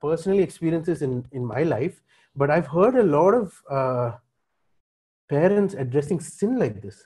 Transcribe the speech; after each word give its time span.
personally 0.00 0.42
experiences 0.42 1.02
in 1.02 1.24
in 1.32 1.44
my 1.44 1.62
life, 1.62 2.00
but 2.34 2.50
I've 2.50 2.66
heard 2.66 2.96
a 2.96 3.02
lot 3.02 3.34
of 3.34 3.62
uh, 3.70 4.12
parents 5.28 5.74
addressing 5.74 6.20
sin 6.20 6.58
like 6.58 6.82
this. 6.82 7.02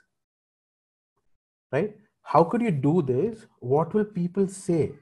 Right? 1.73 1.97
How 2.23 2.45
could 2.45 2.63
you 2.63 2.71
do 2.71 3.03
this? 3.03 3.47
What 3.61 3.95
will 3.95 4.05
people 4.05 4.49
say? 4.49 4.93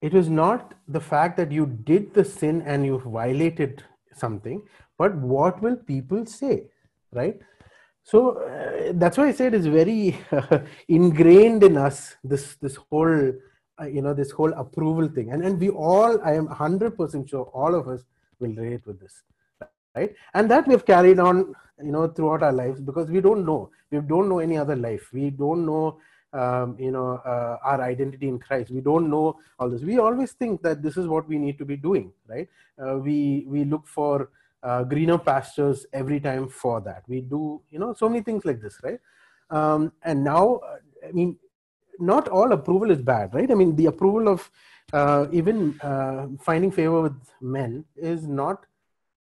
It 0.00 0.12
was 0.12 0.28
not 0.28 0.74
the 0.88 1.00
fact 1.00 1.36
that 1.36 1.52
you 1.52 1.66
did 1.66 2.12
the 2.14 2.24
sin 2.24 2.62
and 2.62 2.84
you 2.84 2.98
violated 2.98 3.84
something, 4.14 4.62
but 4.98 5.14
what 5.14 5.62
will 5.62 5.76
people 5.76 6.26
say? 6.26 6.68
Right? 7.12 7.40
So 8.04 8.38
uh, 8.38 8.92
that's 8.94 9.16
why 9.16 9.28
I 9.28 9.32
said 9.32 9.54
it's 9.54 9.66
very 9.66 10.18
ingrained 10.88 11.62
in 11.62 11.76
us 11.76 12.16
this 12.24 12.56
this 12.56 12.76
whole 12.76 13.32
uh, 13.80 13.86
you 13.86 14.02
know 14.02 14.14
this 14.14 14.30
whole 14.30 14.52
approval 14.52 15.08
thing, 15.08 15.32
and 15.32 15.44
and 15.44 15.60
we 15.60 15.68
all 15.68 16.20
I 16.22 16.34
am 16.34 16.46
hundred 16.46 16.96
percent 16.96 17.28
sure 17.28 17.44
all 17.52 17.74
of 17.74 17.88
us 17.88 18.04
will 18.38 18.54
relate 18.54 18.86
with 18.86 19.00
this, 19.00 19.22
right? 19.94 20.14
And 20.34 20.50
that 20.50 20.66
we've 20.66 20.84
carried 20.84 21.18
on 21.18 21.54
you 21.82 21.92
know 21.92 22.08
throughout 22.08 22.42
our 22.42 22.52
lives 22.52 22.80
because 22.80 23.10
we 23.10 23.20
don't 23.20 23.44
know 23.44 23.70
we 23.90 24.00
don't 24.00 24.28
know 24.28 24.38
any 24.38 24.56
other 24.56 24.76
life 24.76 25.08
we 25.12 25.30
don't 25.30 25.66
know 25.66 25.98
um, 26.32 26.76
you 26.78 26.92
know 26.92 27.20
uh, 27.26 27.56
our 27.64 27.82
identity 27.82 28.28
in 28.28 28.38
christ 28.38 28.70
we 28.70 28.80
don't 28.80 29.10
know 29.10 29.36
all 29.58 29.68
this 29.68 29.82
we 29.82 29.98
always 29.98 30.32
think 30.32 30.62
that 30.62 30.80
this 30.80 30.96
is 30.96 31.08
what 31.08 31.26
we 31.28 31.38
need 31.38 31.58
to 31.58 31.64
be 31.64 31.76
doing 31.76 32.12
right 32.28 32.48
uh, 32.78 32.98
we 32.98 33.44
we 33.48 33.64
look 33.64 33.88
for 33.88 34.28
uh, 34.62 34.84
greener 34.84 35.18
pastures 35.18 35.86
every 35.92 36.20
time 36.20 36.48
for 36.48 36.80
that. 36.80 37.02
We 37.08 37.20
do, 37.20 37.60
you 37.70 37.78
know, 37.78 37.94
so 37.94 38.08
many 38.08 38.22
things 38.22 38.44
like 38.44 38.60
this, 38.60 38.78
right? 38.82 39.00
Um, 39.50 39.92
and 40.02 40.22
now, 40.22 40.56
uh, 40.56 40.76
I 41.06 41.12
mean, 41.12 41.36
not 42.02 42.28
all 42.28 42.52
approval 42.52 42.90
is 42.90 43.00
bad, 43.00 43.34
right? 43.34 43.50
I 43.50 43.54
mean, 43.54 43.76
the 43.76 43.86
approval 43.86 44.28
of 44.28 44.50
uh, 44.92 45.26
even 45.32 45.80
uh, 45.80 46.26
finding 46.40 46.70
favor 46.70 47.00
with 47.02 47.16
men 47.40 47.84
is 47.96 48.26
not, 48.26 48.66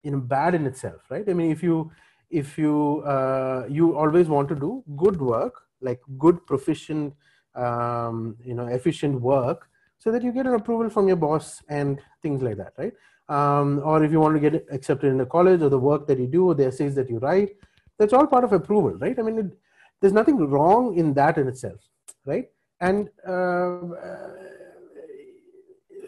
you 0.04 0.12
know, 0.12 0.20
bad 0.20 0.56
in 0.56 0.66
itself, 0.66 1.02
right? 1.10 1.28
I 1.28 1.34
mean, 1.34 1.52
if 1.52 1.62
you 1.62 1.92
if 2.30 2.58
you 2.58 3.04
uh, 3.06 3.66
you 3.70 3.96
always 3.96 4.28
want 4.28 4.50
to 4.50 4.56
do 4.56 4.84
good 4.96 5.22
work, 5.22 5.62
like 5.82 6.02
good 6.18 6.46
proficient, 6.48 7.14
um, 7.56 8.38
you 8.44 8.56
know, 8.56 8.68
efficient 8.68 9.22
work, 9.22 9.70
so 10.00 10.12
that 10.12 10.24
you 10.24 10.32
get 10.32 10.48
an 10.48 10.56
approval 10.56 10.90
from 10.90 11.08
your 11.08 11.18
boss 11.18 11.62
and 11.70 12.02
things 12.22 12.42
like 12.42 12.58
that, 12.58 12.74
right? 12.78 12.94
um, 13.30 13.82
or 13.84 14.04
if 14.04 14.12
you 14.12 14.20
want 14.20 14.36
to 14.36 14.50
get 14.50 14.66
accepted 14.72 15.12
in 15.12 15.22
a 15.22 15.26
college 15.26 15.62
or 15.62 15.70
the 15.70 15.80
work 15.80 16.08
that 16.08 16.20
you 16.20 16.28
do 16.28 16.50
or 16.50 16.56
the 16.56 16.66
essays 16.66 16.96
that 16.96 17.10
you 17.10 17.20
write 17.20 17.56
that's 17.98 18.14
all 18.14 18.28
part 18.28 18.44
of 18.44 18.52
approval 18.52 18.92
right 18.92 19.18
i 19.20 19.22
mean 19.22 19.40
it, 19.40 19.58
there's 20.02 20.14
nothing 20.14 20.38
wrong 20.38 20.98
in 20.98 21.14
that 21.14 21.38
in 21.38 21.48
itself 21.48 21.80
right? 22.26 22.50
And 22.80 23.10
uh, 23.28 23.98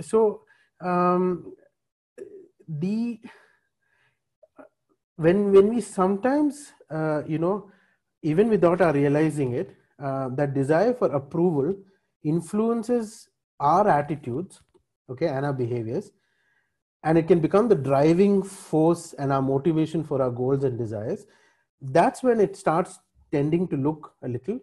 so 0.02 0.42
um, 0.82 1.54
the 2.68 3.20
when 5.18 5.52
when 5.52 5.70
we 5.74 5.82
sometimes 5.82 6.74
uh, 6.90 7.24
you 7.26 7.38
know 7.38 7.72
even 8.22 8.50
without 8.50 8.82
our 8.82 8.94
realizing 8.94 9.54
it 9.54 9.76
uh, 10.04 10.30
that 10.30 10.54
desire 10.54 10.94
for 10.94 11.08
approval 11.14 11.74
influences 12.24 13.30
our 13.60 13.88
attitudes 13.88 14.62
okay 15.10 15.28
and 15.28 15.46
our 15.46 15.54
behaviors 15.54 16.12
and 17.04 17.18
it 17.18 17.28
can 17.28 17.40
become 17.40 17.68
the 17.68 17.76
driving 17.76 18.42
force 18.44 19.14
and 19.14 19.32
our 19.32 19.42
motivation 19.42 20.04
for 20.04 20.22
our 20.22 20.32
goals 20.32 20.64
and 20.64 20.78
desires 20.78 21.26
that's 21.82 22.24
when 22.24 22.40
it 22.40 22.56
starts 22.58 23.00
tending 23.32 23.68
to 23.68 23.78
look 23.78 24.14
a 24.24 24.28
little 24.28 24.60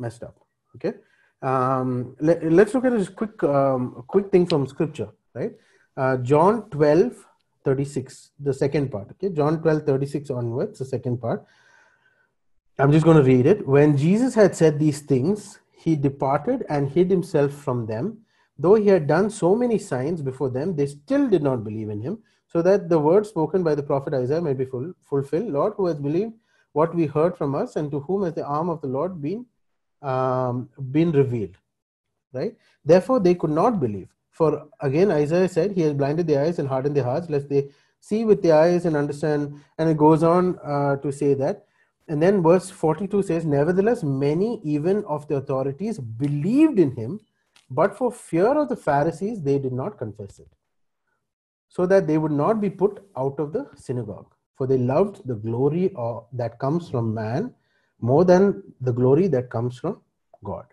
messed 0.00 0.22
up 0.22 0.36
okay? 0.76 0.94
Um, 1.42 2.16
let, 2.20 2.42
us 2.42 2.74
look 2.74 2.84
at 2.84 2.92
this 2.92 3.08
quick 3.08 3.42
um, 3.42 4.04
quick 4.06 4.30
thing 4.30 4.46
from 4.46 4.66
scripture 4.66 5.08
right? 5.34 5.52
Uh, 5.96 6.16
john 6.18 6.68
12 6.70 7.26
36 7.64 8.30
the 8.40 8.54
second 8.54 8.90
part 8.90 9.08
okay? 9.12 9.28
John 9.34 9.60
12 9.60 9.84
36 9.84 10.30
onwards 10.30 10.78
the 10.78 10.84
second 10.84 11.18
part. 11.20 11.44
I'm 12.78 12.92
just 12.92 13.04
going 13.04 13.18
to 13.18 13.22
read 13.22 13.46
it. 13.46 13.66
When 13.66 13.96
jesus 13.96 14.34
had 14.34 14.56
said 14.56 14.78
these 14.78 15.00
things 15.00 15.60
he 15.80 15.96
departed 15.96 16.64
and 16.68 16.90
hid 16.90 17.10
himself 17.10 17.52
from 17.52 17.86
them. 17.86 18.18
Though 18.58 18.74
he 18.74 18.88
had 18.88 19.06
done 19.06 19.30
so 19.30 19.54
many 19.54 19.78
signs 19.78 20.20
before 20.20 20.50
them, 20.50 20.76
they 20.76 20.86
still 20.86 21.26
did 21.28 21.42
not 21.42 21.64
believe 21.64 21.88
in 21.88 22.02
him, 22.02 22.18
so 22.46 22.60
that 22.60 22.90
the 22.90 22.98
word 22.98 23.24
spoken 23.24 23.62
by 23.62 23.74
the 23.74 23.82
prophet 23.82 24.12
Isaiah 24.12 24.42
may 24.42 24.52
be 24.52 24.66
full, 24.66 24.92
fulfilled. 25.08 25.48
Lord, 25.48 25.72
who 25.76 25.86
has 25.86 25.98
believed 25.98 26.34
what 26.72 26.94
we 26.94 27.06
heard 27.06 27.36
from 27.38 27.54
us, 27.54 27.76
and 27.76 27.90
to 27.90 28.00
whom 28.00 28.24
has 28.24 28.34
the 28.34 28.44
arm 28.44 28.68
of 28.68 28.82
the 28.82 28.88
Lord 28.88 29.22
been 29.22 29.46
um, 30.02 30.68
been 30.90 31.12
revealed? 31.12 31.56
Right. 32.32 32.54
Therefore, 32.84 33.20
they 33.20 33.34
could 33.34 33.50
not 33.50 33.80
believe. 33.80 34.08
For 34.30 34.68
again, 34.80 35.10
Isaiah 35.10 35.48
said, 35.48 35.72
He 35.72 35.82
has 35.82 35.92
blinded 35.92 36.26
their 36.26 36.44
eyes 36.44 36.58
and 36.58 36.68
hardened 36.68 36.96
their 36.96 37.04
hearts, 37.04 37.28
lest 37.28 37.48
they 37.48 37.70
see 38.00 38.24
with 38.24 38.42
their 38.42 38.56
eyes 38.56 38.86
and 38.86 38.96
understand. 38.96 39.60
And 39.78 39.90
it 39.90 39.96
goes 39.96 40.22
on 40.22 40.58
uh, 40.64 40.96
to 40.96 41.12
say 41.12 41.34
that. 41.34 41.66
And 42.08 42.22
then 42.22 42.42
verse 42.42 42.70
42 42.70 43.22
says, 43.22 43.44
Nevertheless, 43.44 44.02
many 44.02 44.60
even 44.64 45.04
of 45.04 45.26
the 45.28 45.36
authorities 45.36 45.98
believed 45.98 46.78
in 46.78 46.94
him 46.96 47.20
but 47.70 47.96
for 47.96 48.10
fear 48.10 48.48
of 48.48 48.68
the 48.68 48.76
Pharisees, 48.76 49.40
they 49.40 49.58
did 49.58 49.72
not 49.72 49.96
confess 49.96 50.40
it, 50.40 50.48
so 51.68 51.86
that 51.86 52.08
they 52.08 52.18
would 52.18 52.32
not 52.32 52.60
be 52.60 52.68
put 52.68 53.00
out 53.16 53.38
of 53.38 53.52
the 53.52 53.70
synagogue. 53.76 54.34
For 54.56 54.66
they 54.66 54.76
loved 54.76 55.26
the 55.26 55.36
glory 55.36 55.92
of, 55.94 56.26
that 56.32 56.58
comes 56.58 56.90
from 56.90 57.14
man 57.14 57.54
more 58.00 58.24
than 58.24 58.62
the 58.80 58.92
glory 58.92 59.28
that 59.28 59.50
comes 59.50 59.78
from 59.78 60.00
God. 60.44 60.66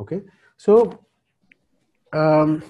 Okay, 0.00 0.22
so 0.56 0.98
um, 2.12 2.62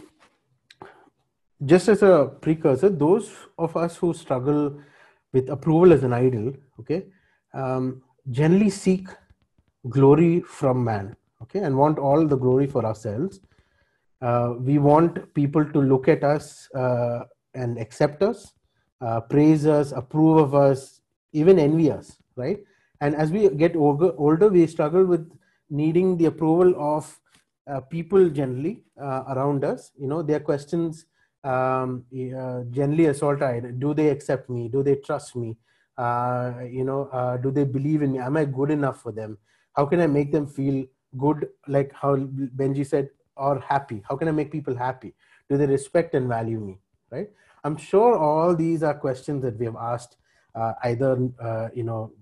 just 1.65 1.89
as 1.89 2.03
a 2.03 2.33
precursor, 2.41 2.89
those 2.89 3.33
of 3.59 3.77
us 3.77 3.97
who 3.97 4.15
struggle 4.15 4.81
with 5.33 5.49
approval 5.51 5.93
as 5.93 6.05
an 6.05 6.13
idol, 6.13 6.53
okay, 6.81 7.07
um, 7.55 8.03
generally 8.31 8.71
seek 8.71 9.09
glory 9.89 10.41
from 10.41 10.83
man 10.83 11.17
okay 11.43 11.61
and 11.61 11.77
want 11.77 11.99
all 11.99 12.27
the 12.27 12.37
glory 12.37 12.67
for 12.67 12.85
ourselves. 12.85 13.41
Uh, 14.23 14.55
we 14.59 14.79
want 14.79 15.33
people 15.35 15.65
to 15.65 15.79
look 15.79 16.09
at 16.09 16.25
us 16.25 16.69
uh, 16.75 17.21
and 17.55 17.79
accept 17.79 18.23
us 18.23 18.53
uh, 19.01 19.21
praise 19.21 19.67
us 19.67 19.93
approve 19.93 20.39
of 20.39 20.55
us 20.55 21.03
even 21.33 21.59
envy 21.59 21.91
us 21.91 22.17
right 22.35 22.61
and 23.01 23.15
as 23.15 23.31
we 23.31 23.49
get 23.51 23.77
older, 23.77 24.13
older 24.17 24.49
we 24.49 24.67
struggle 24.67 25.05
with 25.05 25.31
needing 25.71 26.17
the 26.17 26.27
approval 26.27 26.75
of 26.79 27.19
uh, 27.67 27.81
people 27.81 28.29
generally 28.31 28.85
uh, 29.01 29.25
around 29.29 29.65
us. 29.65 29.91
You 29.99 30.07
know 30.07 30.23
their 30.23 30.41
questions 30.41 31.07
um, 31.45 32.05
uh, 32.13 32.63
generally 32.71 33.07
assault 33.07 33.41
do 33.79 33.95
they 33.95 34.09
accept 34.09 34.49
me? 34.49 34.69
Do 34.69 34.83
they 34.83 34.97
trust 34.97 35.37
me? 35.37 35.57
You 35.99 36.85
know 36.85 37.39
do 37.43 37.51
they 37.51 37.65
believe 37.65 38.03
in 38.03 38.13
me? 38.13 38.19
Am 38.19 38.37
i 38.37 38.45
good 38.45 38.71
enough 38.71 39.03
for 39.03 39.13
them? 39.13 39.39
How 39.75 39.87
can 39.87 40.01
i 40.01 40.07
make 40.07 40.33
them 40.33 40.47
feel 40.47 40.85
good 41.19 41.49
like 41.67 41.93
how 41.93 42.17
benji 42.17 42.87
said 42.87 43.11
or 43.37 43.61
happy? 43.61 44.03
How 44.09 44.17
can 44.17 44.29
i 44.29 44.33
make 44.33 44.53
people 44.53 44.77
happy? 44.77 45.15
Do 45.49 45.57
they 45.57 45.67
respect 45.67 46.15
and 46.15 46.29
value 46.29 46.61
me? 46.61 46.79
Right? 47.11 47.31
I'm 47.65 47.77
sure 47.77 48.17
all 48.17 48.55
these 48.55 48.83
are 48.83 48.95
questions 48.95 49.43
that 49.43 49.59
we 49.59 49.67
have 49.67 49.77
asked 49.77 50.17
uh, 50.55 50.75
either 50.85 51.29
uh, 51.41 51.69
you 51.75 51.83
know 51.83 52.13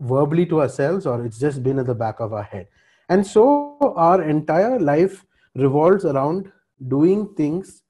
verbally 0.00 0.46
to 0.46 0.60
ourselves 0.60 1.06
or 1.06 1.24
it's 1.24 1.38
just 1.38 1.62
been 1.62 1.78
at 1.78 1.86
the 1.86 1.94
back 1.94 2.20
of 2.20 2.32
our 2.32 2.42
head. 2.42 2.68
And 3.08 3.26
so 3.26 3.78
our 3.96 4.22
entire 4.22 4.78
life 4.78 5.24
revolves 5.54 6.04
around 6.04 6.52
doing 6.88 7.34
things 7.34 7.82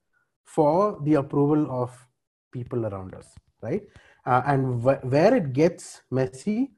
for 0.44 1.00
the 1.02 1.14
approval 1.14 1.66
of 1.70 1.90
people 2.52 2.86
around 2.86 3.14
us 3.14 3.34
right? 3.62 3.82
Uh, 4.24 4.42
and 4.46 4.82
wh- 4.82 5.04
where 5.04 5.34
it 5.34 5.52
gets 5.52 6.02
messy 6.10 6.72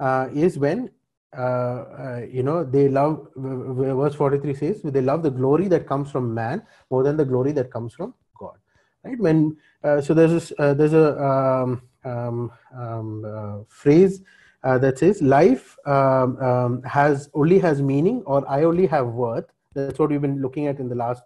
uh, 0.00 0.28
is 0.34 0.58
when 0.58 0.90
uh, 1.36 1.40
uh, 1.40 2.26
you 2.30 2.44
know 2.44 2.62
they 2.62 2.88
love 2.88 3.28
verse 3.36 4.14
43 4.14 4.54
says 4.54 4.82
they 4.82 5.00
love 5.00 5.22
the 5.24 5.30
glory 5.30 5.66
that 5.66 5.86
comes 5.86 6.10
from 6.10 6.32
man 6.32 6.62
more 6.90 7.02
than 7.02 7.16
the 7.16 7.24
glory 7.24 7.50
that 7.52 7.72
comes 7.72 7.92
from 7.92 8.14
god. 8.38 8.56
Right? 9.02 9.18
When 9.18 9.56
uh, 9.82 10.00
so 10.00 10.14
there's 10.14 10.30
this, 10.30 10.52
uh, 10.58 10.74
there's 10.74 10.92
a 10.92 11.20
um, 11.22 11.82
um, 12.04 12.52
um, 12.74 13.66
phrase 13.68 14.22
uh, 14.64 14.78
that 14.78 14.98
says 14.98 15.20
life 15.22 15.76
um, 15.86 16.36
um, 16.38 16.82
has 16.82 17.28
only 17.34 17.58
has 17.58 17.82
meaning 17.82 18.22
or 18.26 18.48
i 18.48 18.64
only 18.64 18.86
have 18.86 19.06
worth. 19.08 19.46
That's 19.74 19.98
what 19.98 20.10
we've 20.10 20.20
been 20.20 20.40
looking 20.40 20.66
at 20.68 20.78
in 20.78 20.88
the 20.88 20.94
last 20.94 21.22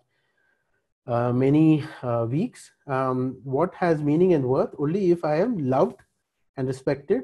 many 1.35 1.85
weeks. 2.29 2.71
Um, 2.87 3.39
what 3.45 3.75
has 3.75 4.03
meaning 4.03 4.35
and 4.35 4.45
worth? 4.45 4.75
Only 4.79 5.11
if 5.11 5.25
i 5.25 5.37
am 5.37 5.71
loved 5.71 6.01
and 6.57 6.67
respected 6.67 7.23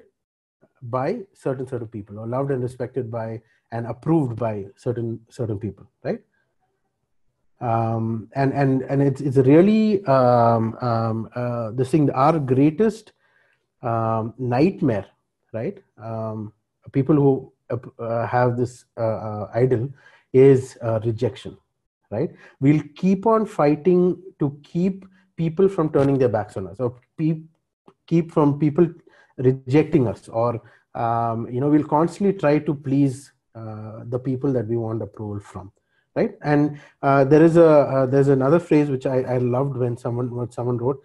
by 0.83 1.21
certain 1.35 1.67
sort 1.67 1.83
of 1.83 1.91
people 1.91 2.19
or 2.19 2.27
loved 2.27 2.51
and 2.51 2.63
respected 2.63 3.11
by 3.11 3.41
and 3.73 3.87
approved 3.87 4.37
by 4.37 4.67
certain 4.77 5.21
certain 5.29 5.59
people 5.59 5.87
right? 6.05 6.21
Um, 7.61 8.29
and 8.35 8.53
and 8.53 8.83
and 8.83 9.03
it's 9.03 9.21
it's 9.21 9.37
really 9.39 10.05
um, 10.05 10.77
um, 10.81 11.29
uh, 11.35 11.71
this 11.73 11.91
thing 11.91 12.11
our 12.11 12.39
greatest 12.39 13.13
um, 13.83 14.35
nightmare 14.39 15.07
right 15.59 15.79
um, 16.03 16.53
people 16.93 17.17
who 17.17 17.53
uh, 17.71 18.27
have 18.27 18.57
this 18.57 18.85
uh, 18.99 19.19
uh, 19.29 19.51
idol 19.55 19.89
is 20.33 20.77
uh, 20.83 21.01
rejection 21.05 21.57
right? 22.11 22.31
We'll 22.61 22.83
keep 22.95 23.27
on 23.27 23.47
fighting 23.47 24.23
to 24.39 24.59
keep 24.63 25.05
people 25.37 25.69
from 25.69 25.91
turning 25.91 26.19
their 26.19 26.29
backs 26.29 26.57
on 26.57 26.67
us 26.69 26.81
or 26.81 26.97
pe- 27.19 27.43
keep 28.07 28.33
from 28.33 28.59
people 28.59 28.89
rejecting 29.39 30.07
us 30.07 30.29
or 30.29 30.63
um, 30.95 31.49
you 31.51 31.61
know 31.61 31.69
we'll 31.69 31.85
constantly 31.85 32.39
try 32.39 32.59
to 32.59 32.75
please 32.75 33.33
uh, 33.55 34.05
the 34.07 34.19
people 34.19 34.53
that 34.53 34.67
we 34.69 34.77
want 34.77 35.03
approval 35.03 35.41
from 35.41 35.73
right 36.15 36.37
and 36.43 36.79
uh, 37.03 37.25
there 37.25 37.43
is 37.43 37.57
a 37.57 37.67
uh, 37.67 38.07
there's 38.07 38.29
another 38.29 38.61
phrase 38.61 38.91
which 38.91 39.07
I, 39.07 39.23
I 39.23 39.39
loved 39.39 39.77
when 39.77 39.97
someone 39.97 40.31
when 40.31 40.51
someone 40.53 40.79
wrote 40.79 41.03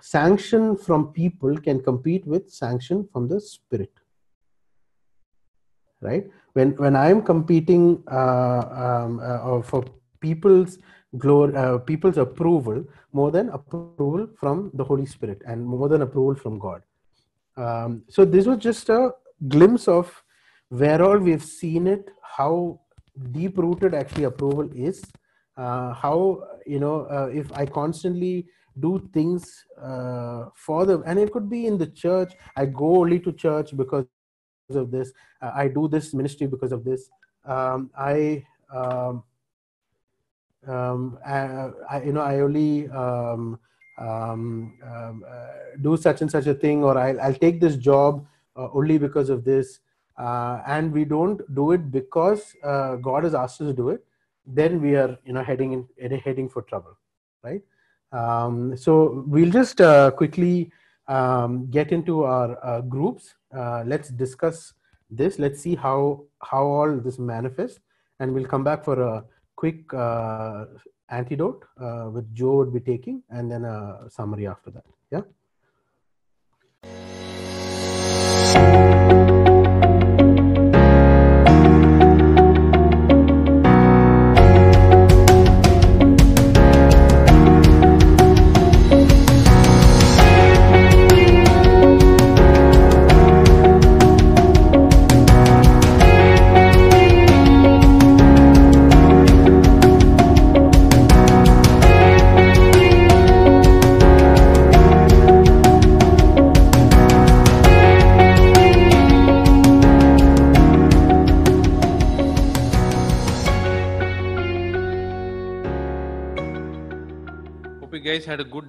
sanction 0.00 0.76
from 0.76 1.12
people 1.12 1.56
can 1.56 1.80
compete 1.80 2.26
with 2.26 2.50
sanction 2.50 3.08
from 3.12 3.28
the 3.28 3.40
spirit. 3.40 3.92
Right? 6.00 6.26
When 6.52 6.72
when 6.76 6.96
i 6.96 7.08
am 7.10 7.22
competing 7.22 8.02
uh, 8.10 8.62
um, 8.84 9.20
uh, 9.22 9.62
for 9.62 9.84
people's 10.20 10.78
glory 11.18 11.56
uh, 11.56 11.78
people's 11.78 12.18
approval 12.18 12.84
more 13.12 13.30
than 13.30 13.48
approval 13.50 14.28
from 14.38 14.70
the 14.74 14.84
holy 14.84 15.06
spirit 15.06 15.42
and 15.46 15.64
more 15.64 15.88
than 15.88 16.02
approval 16.02 16.34
from 16.34 16.58
god. 16.58 16.82
Um, 17.56 18.02
so 18.08 18.24
this 18.24 18.46
was 18.46 18.58
just 18.58 18.88
a 18.90 19.12
glimpse 19.48 19.88
of 19.88 20.22
where 20.68 21.02
all 21.02 21.18
we've 21.18 21.44
seen 21.44 21.86
it 21.86 22.10
how 22.36 22.80
deep 23.32 23.56
rooted 23.56 23.94
actually 23.94 24.24
approval 24.24 24.68
is 24.74 25.02
uh, 25.56 25.92
how 25.94 26.42
you 26.66 26.78
know 26.78 27.06
uh, 27.06 27.30
if 27.32 27.50
i 27.52 27.64
constantly 27.64 28.46
do 28.78 29.08
things 29.12 29.64
uh, 29.80 30.46
for 30.54 30.84
them 30.86 31.02
and 31.06 31.18
it 31.18 31.32
could 31.32 31.48
be 31.48 31.66
in 31.66 31.78
the 31.78 31.86
church. 31.86 32.34
I 32.56 32.66
go 32.66 33.00
only 33.00 33.20
to 33.20 33.32
church 33.32 33.76
because 33.76 34.06
of 34.70 34.90
this. 34.90 35.12
Uh, 35.40 35.52
i 35.54 35.68
do 35.68 35.88
this 35.88 36.12
ministry 36.12 36.46
because 36.46 36.72
of 36.72 36.84
this. 36.84 37.08
Um, 37.44 37.90
i 37.96 38.44
um, 38.74 39.22
um, 40.66 41.18
I, 41.24 41.70
I, 41.88 42.02
you 42.02 42.12
know 42.12 42.22
i 42.22 42.40
only 42.40 42.88
um, 42.88 43.58
um, 43.98 44.74
um, 44.84 45.24
uh, 45.26 45.46
do 45.80 45.96
such 45.96 46.20
and 46.20 46.30
such 46.30 46.46
a 46.46 46.54
thing 46.54 46.82
or 46.82 46.98
i'll, 46.98 47.20
I'll 47.20 47.34
take 47.34 47.60
this 47.60 47.76
job 47.76 48.26
uh, 48.56 48.68
only 48.72 48.98
because 48.98 49.30
of 49.30 49.44
this. 49.44 49.80
Uh, 50.18 50.62
and 50.66 50.92
we 50.92 51.04
don't 51.04 51.42
do 51.54 51.72
it 51.72 51.90
because 51.90 52.56
uh, 52.64 52.96
god 52.96 53.24
has 53.24 53.34
asked 53.34 53.60
us 53.60 53.68
to 53.68 53.74
do 53.74 53.90
it. 53.90 54.04
Then 54.46 54.80
we 54.80 54.96
are 54.96 55.18
you 55.24 55.34
know 55.34 55.44
heading 55.44 55.86
in 55.98 56.10
heading 56.20 56.48
for 56.48 56.62
trouble 56.62 56.96
right 57.44 57.62
um, 58.16 58.76
so 58.76 59.24
we'll 59.26 59.50
just 59.50 59.80
uh, 59.80 60.10
quickly 60.10 60.70
um, 61.08 61.70
get 61.70 61.92
into 61.92 62.24
our 62.24 62.50
uh, 62.64 62.80
groups. 62.80 63.34
Uh, 63.56 63.82
let's 63.86 64.08
discuss 64.08 64.72
this. 65.10 65.38
Let's 65.38 65.60
see 65.60 65.74
how 65.74 66.24
how 66.50 66.64
all 66.64 66.96
this 67.06 67.18
manifests, 67.18 67.80
and 68.20 68.34
we'll 68.34 68.50
come 68.54 68.64
back 68.64 68.84
for 68.84 69.00
a 69.02 69.24
quick 69.56 69.92
uh, 69.94 70.66
antidote 71.08 71.64
uh, 71.80 72.04
which 72.14 72.26
Joe 72.32 72.56
would 72.56 72.72
be 72.72 72.80
taking, 72.80 73.22
and 73.30 73.50
then 73.50 73.64
a 73.64 74.08
summary 74.08 74.46
after 74.46 74.70
that. 74.70 74.84
Yeah. 75.10 75.22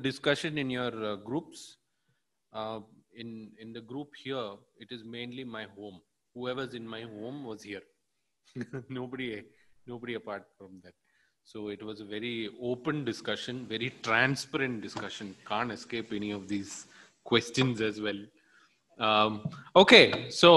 Discussion 0.09 0.57
in 0.63 0.69
your 0.69 0.94
uh, 1.12 1.15
groups. 1.30 1.77
Uh, 2.54 2.80
in 3.21 3.30
in 3.63 3.74
the 3.77 3.83
group 3.92 4.09
here, 4.24 4.50
it 4.83 4.89
is 4.98 5.04
mainly 5.18 5.44
my 5.57 5.65
home. 5.77 6.00
Whoever's 6.33 6.74
in 6.80 6.88
my 6.95 7.01
home 7.15 7.44
was 7.51 7.63
here. 7.69 7.86
nobody, 9.00 9.44
nobody 9.92 10.13
apart 10.21 10.45
from 10.57 10.80
that. 10.83 10.94
So 11.51 11.69
it 11.75 11.81
was 11.89 12.01
a 12.01 12.06
very 12.06 12.50
open 12.62 13.06
discussion, 13.09 13.65
very 13.74 13.89
transparent 14.07 14.81
discussion. 14.88 15.36
Can't 15.51 15.71
escape 15.77 16.12
any 16.19 16.31
of 16.31 16.48
these 16.53 16.74
questions 17.24 17.81
as 17.89 18.01
well. 18.07 18.19
Um, 19.07 19.31
okay, 19.83 20.30
so 20.30 20.50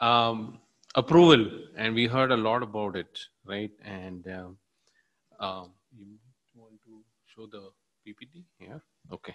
um, 0.00 0.60
approval, 0.94 1.44
and 1.76 1.94
we 1.94 2.06
heard 2.06 2.32
a 2.38 2.40
lot 2.48 2.62
about 2.62 2.96
it, 2.96 3.20
right? 3.54 3.70
And 3.84 4.26
um, 4.38 4.56
um 5.48 5.66
you 5.96 6.62
want 6.62 6.80
to 6.86 7.02
show 7.34 7.46
the 7.56 7.64
PPT? 8.06 8.47
Okay. 9.12 9.34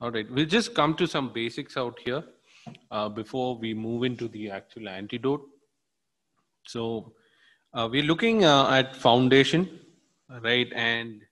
All 0.00 0.10
right. 0.10 0.30
We'll 0.30 0.46
just 0.46 0.74
come 0.74 0.94
to 0.94 1.06
some 1.06 1.32
basics 1.32 1.76
out 1.76 1.98
here 2.04 2.22
uh, 2.90 3.08
before 3.08 3.58
we 3.58 3.74
move 3.74 4.04
into 4.04 4.28
the 4.28 4.50
actual 4.50 4.88
antidote. 4.88 5.42
So 6.66 7.12
uh, 7.74 7.88
we're 7.90 8.04
looking 8.04 8.44
uh, 8.44 8.70
at 8.70 8.94
foundation, 8.94 9.80
right? 10.42 10.70
And 10.74 11.22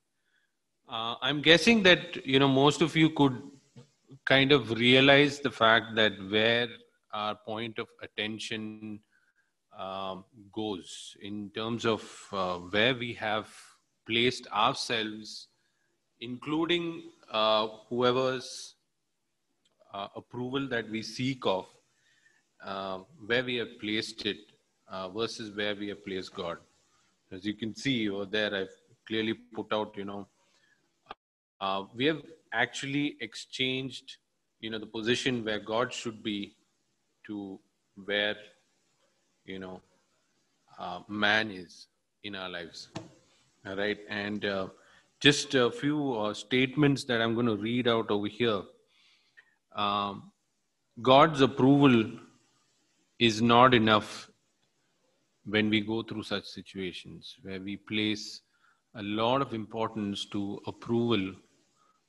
uh, 0.88 1.14
I'm 1.22 1.42
guessing 1.42 1.82
that 1.84 2.26
you 2.26 2.38
know 2.38 2.48
most 2.48 2.82
of 2.82 2.96
you 2.96 3.10
could 3.10 3.40
kind 4.24 4.50
of 4.50 4.70
realize 4.70 5.40
the 5.40 5.50
fact 5.50 5.94
that 5.94 6.12
where 6.30 6.68
our 7.12 7.36
point 7.46 7.78
of 7.78 7.86
attention 8.02 9.00
um, 9.78 10.24
goes 10.52 11.16
in 11.22 11.50
terms 11.50 11.84
of 11.84 12.02
uh, 12.32 12.56
where 12.58 12.94
we 12.94 13.12
have 13.14 13.48
placed 14.06 14.46
ourselves 14.48 15.48
including 16.20 17.02
uh, 17.30 17.68
whoever's 17.88 18.74
uh, 19.92 20.08
approval 20.14 20.68
that 20.68 20.88
we 20.90 21.02
seek 21.02 21.44
of, 21.46 21.66
uh, 22.64 22.98
where 23.26 23.44
we 23.44 23.56
have 23.56 23.78
placed 23.80 24.26
it 24.26 24.38
uh, 24.88 25.08
versus 25.08 25.56
where 25.56 25.74
we 25.74 25.88
have 25.88 26.04
placed 26.04 26.34
God. 26.34 26.58
As 27.32 27.44
you 27.44 27.54
can 27.54 27.74
see 27.74 28.08
over 28.08 28.24
there, 28.24 28.54
I've 28.54 28.76
clearly 29.06 29.34
put 29.54 29.72
out, 29.72 29.94
you 29.96 30.04
know, 30.04 30.26
uh, 31.60 31.84
we 31.94 32.04
have 32.06 32.22
actually 32.52 33.16
exchanged, 33.20 34.18
you 34.60 34.70
know, 34.70 34.78
the 34.78 34.86
position 34.86 35.44
where 35.44 35.58
God 35.58 35.92
should 35.92 36.22
be 36.22 36.54
to 37.26 37.58
where, 38.04 38.36
you 39.44 39.58
know, 39.58 39.80
uh, 40.78 41.00
man 41.08 41.50
is 41.50 41.88
in 42.22 42.34
our 42.34 42.48
lives. 42.48 42.88
All 43.66 43.76
right. 43.76 43.98
And 44.08 44.44
just 45.20 45.54
a 45.54 45.70
few 45.70 46.14
uh, 46.14 46.34
statements 46.34 47.04
that 47.04 47.20
I'm 47.20 47.34
going 47.34 47.46
to 47.46 47.56
read 47.56 47.88
out 47.88 48.10
over 48.10 48.26
here. 48.26 48.62
Um, 49.74 50.30
God's 51.00 51.40
approval 51.40 52.10
is 53.18 53.40
not 53.40 53.74
enough 53.74 54.30
when 55.44 55.70
we 55.70 55.80
go 55.80 56.02
through 56.02 56.22
such 56.22 56.44
situations 56.44 57.36
where 57.42 57.60
we 57.60 57.76
place 57.76 58.40
a 58.96 59.02
lot 59.02 59.42
of 59.42 59.54
importance 59.54 60.26
to 60.26 60.60
approval 60.66 61.34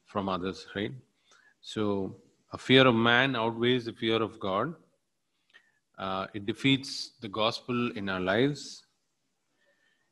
from 0.05 0.29
others, 0.29 0.65
right? 0.75 0.93
So, 1.61 2.15
a 2.53 2.57
fear 2.57 2.87
of 2.87 2.95
man 2.95 3.35
outweighs 3.35 3.85
the 3.85 3.93
fear 3.93 4.21
of 4.21 4.39
God. 4.39 4.73
Uh, 5.99 6.27
it 6.33 6.45
defeats 6.45 7.11
the 7.21 7.27
gospel 7.27 7.91
in 7.91 8.07
our 8.07 8.21
lives. 8.21 8.86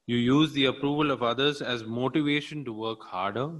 You 0.08 0.18
use 0.18 0.52
the 0.54 0.66
approval 0.66 1.10
of 1.10 1.24
others 1.24 1.62
as 1.62 1.84
motivation 1.84 2.64
to 2.66 2.74
work 2.74 3.04
harder. 3.04 3.52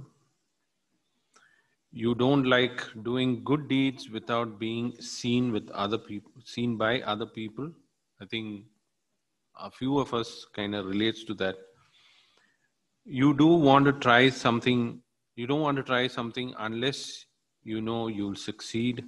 You 1.90 2.14
don't 2.14 2.44
like 2.44 2.82
doing 3.02 3.42
good 3.42 3.68
deeds 3.68 4.10
without 4.10 4.58
being 4.58 4.94
seen 5.00 5.50
with 5.50 5.68
other 5.70 5.98
people, 5.98 6.30
seen 6.44 6.76
by 6.76 7.00
other 7.00 7.26
people. 7.26 7.72
I 8.20 8.26
think 8.26 8.66
a 9.58 9.70
few 9.70 9.98
of 9.98 10.14
us 10.14 10.46
kind 10.54 10.74
of 10.74 10.86
relates 10.86 11.24
to 11.24 11.34
that. 11.34 11.56
You 13.04 13.34
do 13.34 13.46
want 13.46 13.86
to 13.86 13.92
try 13.92 14.30
something. 14.30 15.00
You 15.34 15.46
don't 15.46 15.60
want 15.60 15.76
to 15.78 15.82
try 15.82 16.06
something 16.06 16.54
unless 16.58 17.26
you 17.64 17.80
know 17.80 18.06
you'll 18.06 18.36
succeed. 18.36 19.04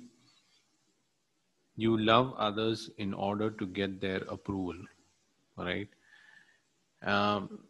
You 1.77 1.97
love 1.97 2.35
others 2.37 2.91
in 2.99 3.15
order 3.15 3.51
to 3.51 3.67
get 3.67 4.01
their 4.01 4.23
approval, 4.29 4.75
right? 5.57 5.89
Um, 7.03 7.61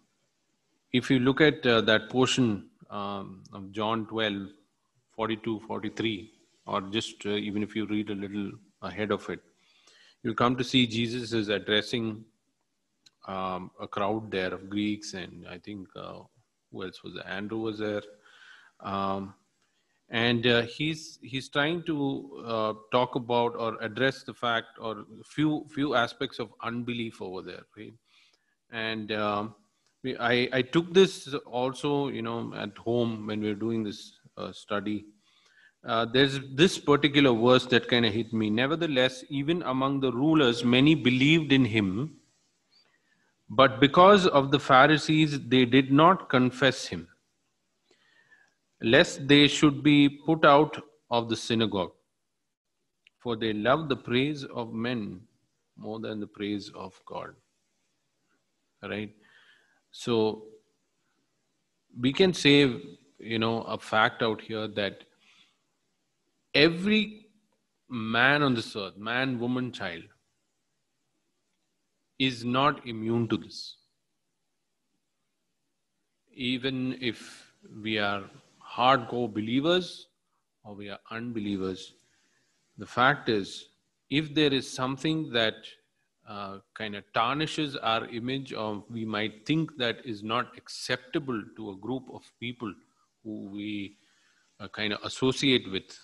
if 0.92 1.10
you 1.10 1.18
look 1.18 1.40
at 1.40 1.66
uh, 1.66 1.80
that 1.82 2.08
portion 2.08 2.70
um, 2.90 3.42
of 3.52 3.72
John 3.72 4.06
12, 4.06 4.48
42, 5.14 5.60
43, 5.60 6.32
or 6.66 6.80
just 6.82 7.26
uh, 7.26 7.30
even 7.30 7.62
if 7.62 7.76
you 7.76 7.86
read 7.86 8.10
a 8.10 8.14
little 8.14 8.52
ahead 8.82 9.10
of 9.10 9.28
it, 9.28 9.40
you'll 10.22 10.34
come 10.34 10.56
to 10.56 10.64
see 10.64 10.86
Jesus 10.86 11.32
is 11.32 11.48
addressing 11.48 12.24
um, 13.26 13.70
a 13.80 13.86
crowd 13.86 14.30
there 14.30 14.52
of 14.52 14.70
Greeks 14.70 15.14
and 15.14 15.46
I 15.48 15.58
think 15.58 15.88
uh, 15.94 16.20
who 16.72 16.84
else 16.84 17.02
was 17.02 17.14
there? 17.14 17.26
Andrew 17.26 17.58
was 17.58 17.78
there. 17.78 18.02
Um, 18.80 19.34
and 20.10 20.46
uh, 20.46 20.62
he's 20.62 21.18
he's 21.22 21.48
trying 21.50 21.82
to 21.82 22.42
uh, 22.46 22.72
talk 22.92 23.14
about 23.14 23.54
or 23.56 23.76
address 23.82 24.22
the 24.22 24.32
fact 24.32 24.78
or 24.80 25.04
few 25.26 25.66
few 25.70 25.94
aspects 25.94 26.38
of 26.38 26.48
unbelief 26.62 27.20
over 27.20 27.42
there 27.42 27.62
right 27.76 27.92
and 28.72 29.12
um, 29.12 29.54
we, 30.02 30.16
I, 30.18 30.48
I 30.52 30.62
took 30.62 30.92
this 30.92 31.34
also 31.46 32.08
you 32.08 32.22
know 32.22 32.52
at 32.54 32.76
home 32.78 33.26
when 33.26 33.40
we 33.40 33.48
were 33.48 33.54
doing 33.54 33.82
this 33.82 34.12
uh, 34.36 34.52
study 34.52 35.06
uh, 35.84 36.04
there's 36.04 36.40
this 36.54 36.78
particular 36.78 37.32
verse 37.32 37.66
that 37.66 37.88
kind 37.88 38.04
of 38.04 38.12
hit 38.12 38.32
me 38.32 38.50
nevertheless 38.50 39.24
even 39.28 39.62
among 39.62 40.00
the 40.00 40.12
rulers 40.12 40.64
many 40.64 40.94
believed 40.94 41.52
in 41.52 41.64
him 41.64 42.16
but 43.50 43.80
because 43.80 44.26
of 44.26 44.50
the 44.50 44.58
pharisees 44.60 45.40
they 45.48 45.64
did 45.64 45.90
not 45.90 46.28
confess 46.28 46.86
him 46.86 47.08
lest 48.82 49.26
they 49.26 49.48
should 49.48 49.82
be 49.82 50.08
put 50.08 50.44
out 50.44 50.80
of 51.10 51.28
the 51.28 51.36
synagogue. 51.36 51.92
For 53.18 53.36
they 53.36 53.52
love 53.52 53.88
the 53.88 53.96
praise 53.96 54.44
of 54.44 54.72
men 54.72 55.20
more 55.76 56.00
than 56.00 56.20
the 56.20 56.26
praise 56.26 56.70
of 56.74 57.00
God. 57.06 57.34
Right? 58.82 59.14
So 59.90 60.44
we 61.98 62.12
can 62.12 62.32
say, 62.32 62.80
you 63.18 63.38
know, 63.38 63.62
a 63.62 63.78
fact 63.78 64.22
out 64.22 64.40
here 64.40 64.68
that 64.68 65.04
every 66.54 67.26
man 67.88 68.42
on 68.42 68.54
this 68.54 68.76
earth, 68.76 68.96
man, 68.96 69.38
woman, 69.38 69.72
child, 69.72 70.02
is 72.18 72.44
not 72.44 72.86
immune 72.86 73.28
to 73.28 73.36
this. 73.36 73.76
Even 76.32 76.96
if 77.00 77.52
we 77.82 77.98
are 77.98 78.24
hardcore 78.76 79.32
believers 79.32 80.08
or 80.64 80.74
we 80.74 80.88
are 80.88 80.98
unbelievers. 81.10 81.94
The 82.76 82.86
fact 82.86 83.28
is, 83.28 83.68
if 84.10 84.34
there 84.34 84.52
is 84.52 84.70
something 84.70 85.32
that 85.32 85.54
uh, 86.28 86.58
kind 86.74 86.94
of 86.94 87.04
tarnishes 87.12 87.76
our 87.76 88.06
image, 88.08 88.52
or 88.52 88.84
we 88.90 89.04
might 89.04 89.46
think 89.46 89.76
that 89.78 90.04
is 90.04 90.22
not 90.22 90.56
acceptable 90.56 91.42
to 91.56 91.70
a 91.70 91.76
group 91.76 92.04
of 92.12 92.22
people 92.38 92.72
who 93.24 93.46
we 93.46 93.96
uh, 94.60 94.68
kind 94.68 94.92
of 94.92 95.00
associate 95.02 95.70
with, 95.72 95.98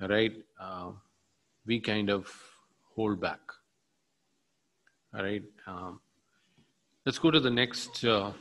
right? 0.00 0.34
Uh, 0.60 0.90
we 1.66 1.78
kind 1.80 2.10
of 2.10 2.28
hold 2.94 3.20
back. 3.20 3.40
All 5.14 5.22
right. 5.22 5.44
Um, 5.66 6.00
let's 7.06 7.18
go 7.18 7.30
to 7.30 7.40
the 7.40 7.50
next 7.50 8.04
uh, 8.04 8.32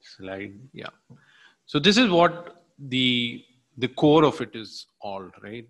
slide 0.00 0.54
yeah 0.72 0.94
so 1.66 1.78
this 1.78 1.96
is 1.96 2.08
what 2.10 2.64
the 2.78 3.44
the 3.78 3.88
core 3.88 4.24
of 4.24 4.40
it 4.40 4.54
is 4.54 4.86
all 5.00 5.30
right 5.42 5.68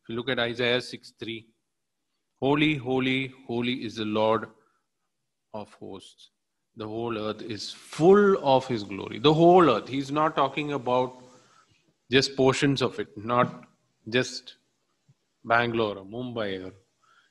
if 0.00 0.08
you 0.08 0.14
look 0.16 0.28
at 0.28 0.38
isaiah 0.38 0.80
6 0.80 1.12
3 1.20 1.46
holy 2.46 2.74
holy 2.76 3.32
holy 3.46 3.74
is 3.88 3.96
the 3.96 4.04
lord 4.04 4.48
of 5.54 5.72
hosts. 5.74 6.30
The 6.76 6.86
whole 6.86 7.16
earth 7.18 7.42
is 7.42 7.72
full 7.72 8.36
of 8.54 8.66
his 8.66 8.82
glory. 8.84 9.18
The 9.18 9.32
whole 9.32 9.70
earth. 9.70 9.88
He's 9.88 10.10
not 10.12 10.36
talking 10.36 10.72
about 10.72 11.14
just 12.10 12.36
portions 12.36 12.82
of 12.82 12.98
it 13.00 13.08
not 13.16 13.64
just 14.16 14.56
bangalore 15.52 15.96
or 15.98 16.04
mumbai 16.04 16.50
or 16.66 16.72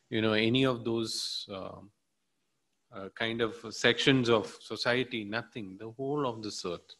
you 0.09 0.21
know 0.21 0.33
any 0.33 0.63
of 0.65 0.83
those 0.83 1.13
uh, 1.59 1.77
uh, 2.95 3.09
kind 3.15 3.41
of 3.41 3.55
sections 3.71 4.29
of 4.29 4.57
society, 4.61 5.23
nothing, 5.23 5.75
the 5.79 5.89
whole 5.97 6.27
of 6.27 6.41
this 6.41 6.63
earth. 6.65 6.95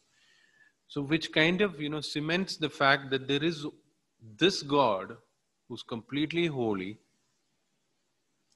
So, 0.88 1.02
which 1.02 1.32
kind 1.32 1.60
of, 1.62 1.80
you 1.80 1.88
know, 1.88 2.00
cements 2.00 2.56
the 2.56 2.68
fact 2.68 3.10
that 3.10 3.26
there 3.26 3.42
is 3.42 3.66
this 4.38 4.62
God 4.62 5.16
who's 5.68 5.82
completely 5.82 6.46
holy 6.46 6.98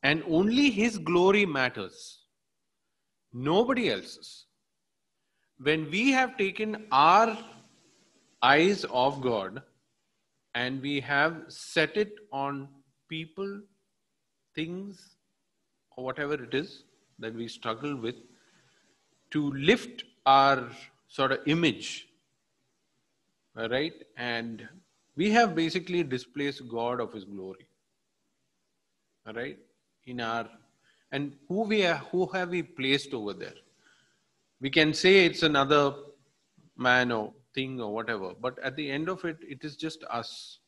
and 0.03 0.23
only 0.29 0.71
his 0.71 0.99
glory 0.99 1.45
matters, 1.47 2.21
nobody 3.33 3.91
else's. 3.91 4.47
When 5.59 5.91
we 5.91 6.11
have 6.11 6.39
taken 6.39 6.87
our 6.91 7.37
eyes 8.43 8.87
off 8.87 9.21
God 9.21 9.63
and 10.55 10.81
we 10.81 11.01
have 11.01 11.45
set 11.49 11.97
it 11.97 12.15
on 12.33 12.69
people, 13.09 13.61
things, 14.55 15.17
or 15.97 16.05
whatever 16.05 16.43
it 16.43 16.55
is, 16.55 16.85
that 17.19 17.35
we 17.35 17.47
struggle 17.47 17.95
with 17.95 18.17
to 19.31 19.53
lift 19.53 20.05
our 20.25 20.71
sort 21.09 21.33
of 21.33 21.41
image, 21.47 22.09
right? 23.55 23.93
And 24.17 24.67
we 25.17 25.31
have 25.31 25.55
basically 25.55 26.03
displaced 26.03 26.67
God 26.69 27.01
of 27.01 27.13
His 27.13 27.25
glory, 27.25 27.67
all 29.27 29.35
right? 29.35 29.59
In 30.07 30.21
our 30.21 30.49
and 31.13 31.37
who 31.49 31.63
we 31.63 31.85
are, 31.87 31.97
who 32.11 32.27
have 32.27 32.51
we 32.51 32.63
placed 32.63 33.15
over 33.15 33.33
there? 33.33 33.55
We 34.61 34.71
can 34.71 34.95
say 34.95 35.25
it's 35.25 35.43
another 35.43 35.95
man 36.77 37.11
or 37.11 37.33
thing 37.55 37.81
or 37.81 37.93
whatever, 37.93 38.33
but 38.41 38.59
at 38.61 38.77
the 38.77 38.91
end 38.91 39.09
of 39.09 39.25
it, 39.25 39.39
it 39.43 39.65
is 39.65 39.77
just 39.77 40.05
us. 40.05 40.59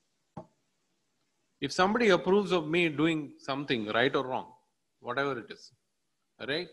If 1.61 1.71
somebody 1.71 2.09
approves 2.09 2.51
of 2.51 2.67
me 2.67 2.89
doing 2.89 3.33
something 3.39 3.87
right 3.87 4.15
or 4.15 4.27
wrong, 4.27 4.47
whatever 5.01 5.39
it 5.39 5.51
is, 5.51 5.71
right? 6.49 6.69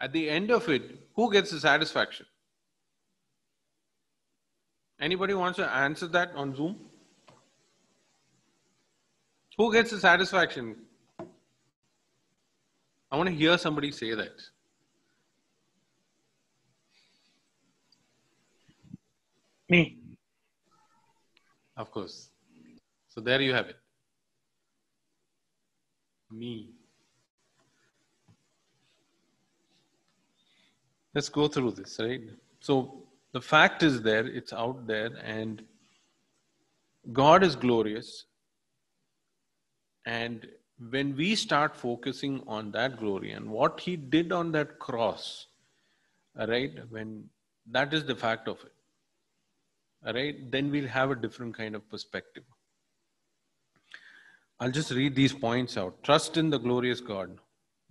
At 0.00 0.12
the 0.12 0.28
end 0.28 0.50
of 0.50 0.68
it, 0.68 0.82
who 1.14 1.32
gets 1.32 1.50
the 1.50 1.60
satisfaction? 1.60 2.26
Anybody 5.00 5.34
wants 5.34 5.56
to 5.56 5.68
answer 5.68 6.06
that 6.08 6.32
on 6.34 6.54
Zoom? 6.54 6.76
Who 9.56 9.72
gets 9.72 9.90
the 9.92 10.00
satisfaction? 10.00 10.76
I 13.14 13.16
want 13.16 13.28
to 13.28 13.34
hear 13.36 13.56
somebody 13.56 13.92
say 13.92 14.12
that. 14.12 14.42
Me. 19.68 19.98
Of 21.76 21.92
course. 21.92 22.30
So 23.08 23.20
there 23.20 23.40
you 23.40 23.54
have 23.54 23.68
it. 23.68 23.76
Me. 26.28 26.74
let's 31.14 31.28
go 31.28 31.46
through 31.46 31.70
this, 31.70 31.96
right? 32.00 32.22
So 32.58 33.04
the 33.32 33.40
fact 33.40 33.84
is 33.84 34.02
there, 34.02 34.26
it's 34.26 34.52
out 34.52 34.86
there, 34.88 35.10
and 35.22 35.62
God 37.12 37.44
is 37.44 37.54
glorious. 37.54 38.24
And 40.04 40.46
when 40.78 41.16
we 41.16 41.34
start 41.34 41.76
focusing 41.76 42.42
on 42.46 42.70
that 42.72 42.98
glory 42.98 43.32
and 43.32 43.48
what 43.48 43.80
He 43.80 43.96
did 43.96 44.32
on 44.32 44.52
that 44.52 44.78
cross, 44.78 45.46
right, 46.36 46.72
when 46.90 47.28
that 47.70 47.94
is 47.94 48.04
the 48.04 48.16
fact 48.16 48.48
of 48.48 48.58
it, 48.64 50.14
right, 50.14 50.50
then 50.50 50.70
we'll 50.70 50.88
have 50.88 51.10
a 51.10 51.16
different 51.16 51.56
kind 51.56 51.74
of 51.74 51.88
perspective. 51.88 52.44
I'll 54.60 54.70
just 54.70 54.90
read 54.90 55.14
these 55.14 55.32
points 55.32 55.76
out. 55.76 56.02
Trust 56.02 56.36
in 56.36 56.50
the 56.50 56.58
glorious 56.58 57.00
God. 57.00 57.38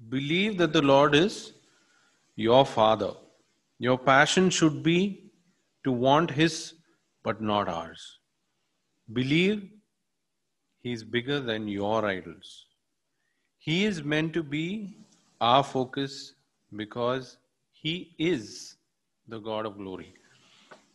Believe 0.09 0.57
that 0.57 0.73
the 0.73 0.81
Lord 0.81 1.15
is 1.15 1.53
your 2.35 2.65
Father. 2.65 3.11
Your 3.79 3.97
passion 3.97 4.49
should 4.49 4.83
be 4.83 5.31
to 5.83 5.91
want 5.91 6.31
His, 6.31 6.75
but 7.23 7.41
not 7.41 7.67
ours. 7.67 8.19
Believe 9.11 9.69
He 10.79 10.91
is 10.91 11.03
bigger 11.03 11.39
than 11.39 11.67
your 11.67 12.05
idols. 12.05 12.65
He 13.65 13.86
is 13.86 14.03
meant 14.03 14.34
to 14.34 14.43
be 14.43 14.98
our 15.39 15.63
focus 15.63 16.34
because 16.75 17.38
He 17.72 18.13
is 18.20 18.75
the 19.29 19.39
God 19.39 19.65
of 19.65 19.77
glory. 19.77 20.13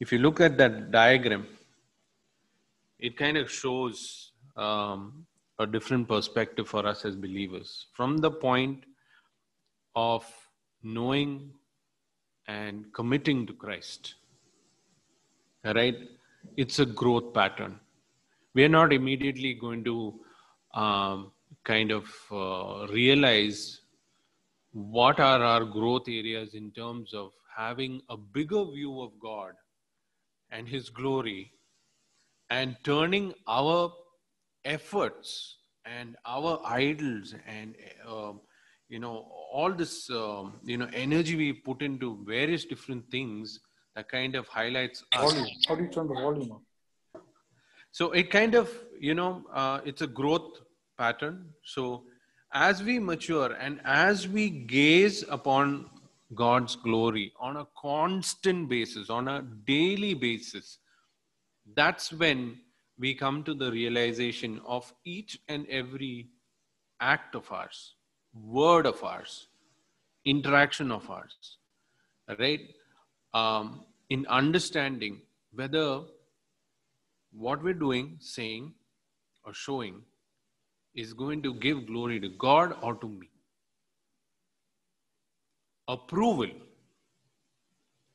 If 0.00 0.12
you 0.12 0.18
look 0.18 0.38
at 0.38 0.58
that 0.58 0.90
diagram, 0.90 1.46
it 2.98 3.16
kind 3.16 3.38
of 3.38 3.50
shows 3.50 4.32
um, 4.54 5.24
a 5.58 5.66
different 5.66 6.08
perspective 6.08 6.68
for 6.68 6.86
us 6.86 7.06
as 7.06 7.16
believers 7.16 7.86
from 7.94 8.18
the 8.18 8.30
point 8.30 8.84
of 9.96 10.26
knowing 10.82 11.50
and 12.48 12.92
committing 12.92 13.46
to 13.46 13.54
Christ. 13.54 14.16
Right? 15.64 15.96
It's 16.58 16.80
a 16.80 16.84
growth 16.84 17.32
pattern. 17.32 17.80
We 18.52 18.62
are 18.64 18.68
not 18.68 18.92
immediately 18.92 19.54
going 19.54 19.84
to 19.84 20.20
um, 20.74 21.32
kind 21.70 21.92
of 21.98 22.06
uh, 22.32 22.86
realize 22.92 23.60
what 24.72 25.20
are 25.28 25.42
our 25.42 25.64
growth 25.76 26.08
areas 26.08 26.54
in 26.54 26.70
terms 26.72 27.14
of 27.22 27.32
having 27.56 28.00
a 28.08 28.16
bigger 28.16 28.64
view 28.64 29.00
of 29.06 29.12
God 29.20 29.52
and 30.50 30.68
His 30.68 30.90
glory 30.90 31.52
and 32.50 32.76
turning 32.84 33.32
our 33.46 33.92
efforts 34.64 35.58
and 35.84 36.16
our 36.26 36.60
idols 36.64 37.34
and 37.46 37.74
uh, 38.06 38.32
you 38.88 38.98
know, 38.98 39.26
all 39.52 39.72
this, 39.72 40.08
um, 40.10 40.54
you 40.64 40.76
know, 40.78 40.88
energy 40.94 41.36
we 41.36 41.52
put 41.52 41.82
into 41.82 42.24
various 42.26 42.64
different 42.64 43.10
things 43.10 43.60
that 43.94 44.08
kind 44.08 44.34
of 44.34 44.48
highlights 44.48 45.04
us. 45.12 45.34
How 45.68 45.74
do 45.74 45.82
you 45.82 45.90
turn 45.90 46.08
the 46.08 46.14
volume 46.14 46.52
up? 46.52 46.62
So 47.90 48.12
it 48.12 48.30
kind 48.30 48.54
of, 48.54 48.70
you 48.98 49.14
know, 49.14 49.44
uh, 49.52 49.80
it's 49.84 50.02
a 50.02 50.06
growth 50.06 50.60
pattern. 50.98 51.46
So 51.64 52.04
as 52.52 52.82
we 52.82 52.98
mature 52.98 53.52
and 53.52 53.80
as 53.84 54.26
we 54.28 54.50
gaze 54.50 55.24
upon 55.28 55.90
God's 56.34 56.76
glory 56.76 57.32
on 57.38 57.56
a 57.56 57.66
constant 57.80 58.68
basis, 58.68 59.08
on 59.08 59.28
a 59.28 59.42
daily 59.66 60.14
basis, 60.14 60.78
that's 61.74 62.12
when 62.12 62.58
we 62.98 63.14
come 63.14 63.42
to 63.44 63.54
the 63.54 63.70
realization 63.70 64.60
of 64.66 64.92
each 65.04 65.38
and 65.48 65.66
every 65.68 66.28
act 67.00 67.34
of 67.34 67.50
ours, 67.50 67.94
word 68.34 68.86
of 68.86 69.02
ours, 69.04 69.48
interaction 70.24 70.90
of 70.90 71.08
ours, 71.08 71.58
right? 72.38 72.60
Um, 73.34 73.84
in 74.10 74.26
understanding 74.26 75.20
whether 75.52 76.00
what 77.32 77.62
we're 77.62 77.74
doing, 77.74 78.16
saying, 78.20 78.74
or 79.44 79.54
showing 79.54 80.02
is 81.02 81.12
going 81.14 81.42
to 81.42 81.54
give 81.54 81.86
glory 81.86 82.18
to 82.20 82.28
God 82.44 82.74
or 82.82 82.94
to 82.96 83.08
me. 83.08 83.28
Approval 85.86 86.50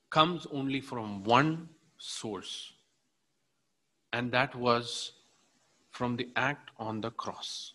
comes 0.09 0.45
only 0.51 0.81
from 0.81 1.23
one 1.23 1.69
source, 1.97 2.73
and 4.11 4.31
that 4.31 4.53
was 4.55 5.13
from 5.91 6.17
the 6.17 6.27
act 6.35 6.71
on 6.77 6.99
the 6.99 7.11
cross. 7.11 7.73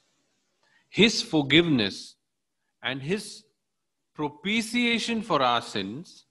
His 0.91 1.23
forgiveness 1.23 2.15
and 2.83 3.03
His 3.03 3.45
propitiation 4.15 5.23
for 5.23 5.43
our 5.43 5.62
sins, 5.62 6.25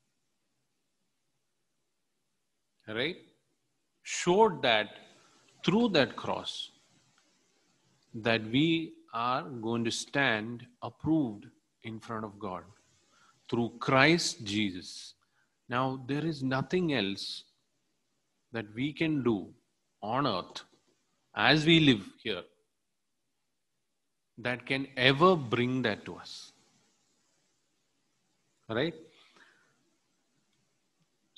right, 2.87 3.17
showed 4.03 4.61
that 4.61 4.89
through 5.65 5.89
that 5.89 6.15
cross, 6.15 6.71
that 8.13 8.41
we 8.51 8.93
are 9.13 9.43
going 9.43 9.83
to 9.85 9.91
stand 9.91 10.65
approved 10.81 11.45
in 11.83 11.99
front 11.99 12.25
of 12.25 12.39
God 12.39 12.63
through 13.49 13.73
Christ 13.79 14.43
Jesus. 14.43 15.13
Now, 15.69 16.03
there 16.07 16.25
is 16.25 16.43
nothing 16.43 16.93
else 16.93 17.43
that 18.51 18.65
we 18.73 18.93
can 18.93 19.23
do 19.23 19.49
on 20.01 20.27
earth 20.27 20.63
as 21.35 21.65
we 21.65 21.79
live 21.79 22.03
here 22.23 22.43
that 24.37 24.65
can 24.65 24.87
ever 24.95 25.35
bring 25.35 25.81
that 25.81 26.05
to 26.05 26.15
us. 26.15 26.51
Right? 28.69 28.93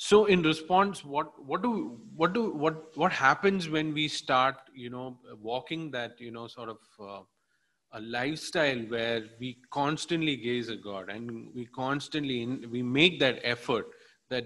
So, 0.02 0.26
in 0.26 0.44
response, 0.44 1.04
what 1.04 1.32
what 1.46 1.62
do 1.62 2.00
what 2.16 2.34
do 2.34 2.52
what 2.52 2.98
what 2.98 3.12
happens 3.12 3.68
when 3.70 3.94
we 3.94 4.08
start, 4.08 4.56
you 4.74 4.90
know, 4.90 5.20
walking 5.42 5.92
that 5.92 6.22
you 6.22 6.32
know 6.32 6.48
sort 6.48 6.70
of 6.70 6.78
uh, 7.02 7.22
a 7.92 8.00
lifestyle 8.00 8.80
where 8.94 9.24
we 9.42 9.58
constantly 9.72 10.38
gaze 10.38 10.70
at 10.70 10.82
God 10.82 11.10
and 11.10 11.54
we 11.54 11.66
constantly 11.66 12.46
we 12.72 12.82
make 12.82 13.20
that 13.20 13.42
effort 13.44 13.88
that 14.30 14.46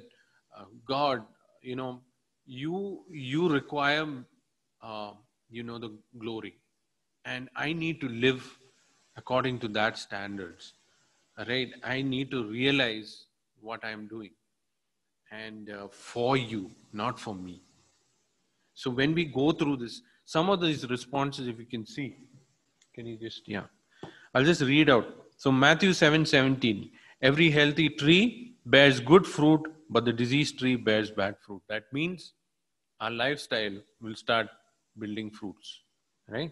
uh, 0.57 0.65
God, 0.87 1.23
you 1.61 1.75
know, 1.75 2.01
you 2.47 3.03
you 3.11 3.47
require, 3.47 4.07
uh, 4.81 5.11
you 5.51 5.61
know, 5.61 5.77
the 5.77 5.95
glory, 6.17 6.55
and 7.25 7.47
I 7.55 7.73
need 7.73 8.01
to 8.01 8.09
live 8.09 8.57
according 9.17 9.59
to 9.59 9.67
that 9.67 9.99
standards, 9.99 10.73
right? 11.47 11.71
I 11.83 12.01
need 12.01 12.31
to 12.31 12.43
realize 12.43 13.27
what 13.61 13.85
I'm 13.85 14.07
doing, 14.07 14.31
and 15.33 15.69
uh, 15.69 15.87
for 15.89 16.37
you, 16.37 16.69
not 16.91 17.19
for 17.19 17.33
me. 17.33 17.61
So 18.75 18.91
when 18.91 19.13
we 19.13 19.25
go 19.25 19.51
through 19.51 19.77
this, 19.77 20.01
some 20.25 20.49
of 20.49 20.61
these 20.61 20.87
responses, 20.89 21.47
if 21.47 21.59
you 21.59 21.65
can 21.65 21.85
see, 21.85 22.15
can 22.93 23.05
you 23.05 23.17
just, 23.17 23.47
yeah. 23.47 23.63
I'll 24.33 24.43
just 24.43 24.61
read 24.61 24.89
out. 24.89 25.07
So 25.37 25.51
Matthew 25.51 25.93
7 25.93 26.25
17. 26.25 26.91
Every 27.21 27.49
healthy 27.49 27.89
tree 27.89 28.55
bears 28.65 28.99
good 28.99 29.25
fruit, 29.25 29.61
but 29.89 30.05
the 30.05 30.13
diseased 30.13 30.59
tree 30.59 30.75
bears 30.75 31.11
bad 31.11 31.35
fruit. 31.39 31.61
That 31.69 31.83
means 31.91 32.33
our 32.99 33.11
lifestyle 33.11 33.77
will 34.01 34.15
start 34.15 34.47
building 34.99 35.29
fruits. 35.29 35.81
Right? 36.27 36.51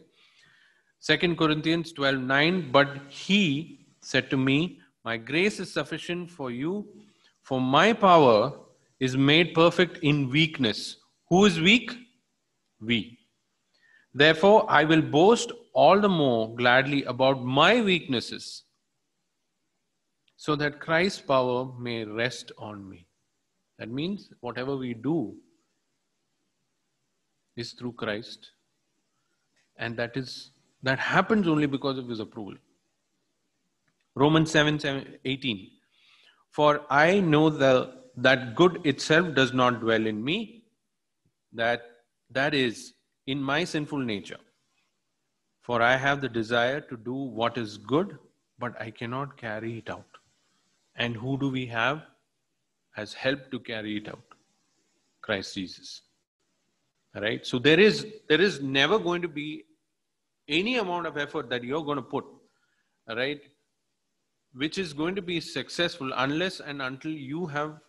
Second 1.00 1.38
Corinthians 1.38 1.92
12 1.94 2.22
9. 2.22 2.72
But 2.72 2.98
he 3.10 3.86
said 4.02 4.30
to 4.30 4.38
me, 4.38 4.80
My 5.04 5.18
grace 5.18 5.60
is 5.60 5.74
sufficient 5.74 6.30
for 6.30 6.52
you, 6.52 6.88
for 7.42 7.60
my 7.60 7.94
power 7.94 8.54
is 9.02 9.18
made 9.18 9.54
perfect 9.56 9.98
in 10.04 10.30
weakness. 10.30 10.98
Who 11.30 11.46
is 11.46 11.60
weak? 11.60 11.92
We. 12.80 13.18
Therefore, 14.14 14.66
I 14.70 14.84
will 14.84 15.02
boast 15.02 15.52
all 15.74 16.00
the 16.00 16.10
more 16.10 16.56
gladly 16.56 17.04
about 17.06 17.44
my 17.44 17.82
weaknesses, 17.82 18.64
so 20.38 20.56
that 20.56 20.80
Christ's 20.80 21.22
power 21.22 21.72
may 21.80 22.04
rest 22.06 22.52
on 22.58 22.88
me. 22.88 23.08
That 23.80 23.90
means 23.90 24.30
whatever 24.42 24.76
we 24.78 24.94
do 24.94 25.36
is 27.56 27.72
through 27.74 27.94
Christ, 27.94 28.52
and 29.78 29.98
that 29.98 30.16
is 30.16 30.52
that 30.84 31.00
happens 31.00 31.48
only 31.48 31.68
because 31.68 31.98
of 31.98 32.08
his 32.08 32.20
approval. 32.20 32.56
Romans 34.14 34.52
7, 34.52 34.80
7 34.80 35.18
18. 35.26 35.70
For 36.50 36.82
I 36.90 37.20
know 37.22 37.50
the, 37.50 38.01
that 38.18 38.56
good 38.56 38.86
itself 38.86 39.34
does 39.34 39.54
not 39.54 39.80
dwell 39.82 40.06
in 40.06 40.24
me, 40.24 40.64
that 41.54 41.84
that 42.30 42.54
is 42.54 42.94
in 43.28 43.42
my 43.42 43.64
sinful 43.64 44.00
nature. 44.00 44.40
For 45.62 45.82
I 45.82 45.96
have 45.96 46.22
the 46.22 46.30
desire 46.30 46.82
to 46.82 46.98
do 46.98 47.14
what 47.14 47.58
is 47.58 47.78
good, 47.78 48.18
but 48.58 48.80
I 48.82 48.92
cannot 48.92 49.38
carry 49.38 49.78
it 49.78 49.90
out. 49.90 50.08
And 50.96 51.16
who 51.16 51.38
do 51.38 51.50
we 51.50 51.66
have 51.68 52.04
as 52.98 53.14
help 53.14 53.52
to 53.52 53.60
carry 53.60 53.98
it 53.98 54.08
out? 54.08 54.24
Christ 55.22 55.56
Jesus. 55.56 56.02
All 57.16 57.22
right. 57.22 57.46
So 57.46 57.60
there 57.60 57.80
is 57.80 58.06
there 58.28 58.42
is 58.42 58.62
never 58.62 58.98
going 58.98 59.22
to 59.22 59.28
be 59.28 59.66
any 60.48 60.78
amount 60.78 61.08
of 61.08 61.18
effort 61.18 61.50
that 61.50 61.64
you're 61.64 61.84
going 61.84 61.98
to 61.98 62.02
put, 62.02 62.26
right, 63.08 63.42
which 64.54 64.78
is 64.78 64.94
going 64.94 65.16
to 65.16 65.22
be 65.22 65.40
successful 65.40 66.12
unless 66.16 66.60
and 66.60 66.82
until 66.82 67.12
you 67.12 67.46
have 67.46 67.80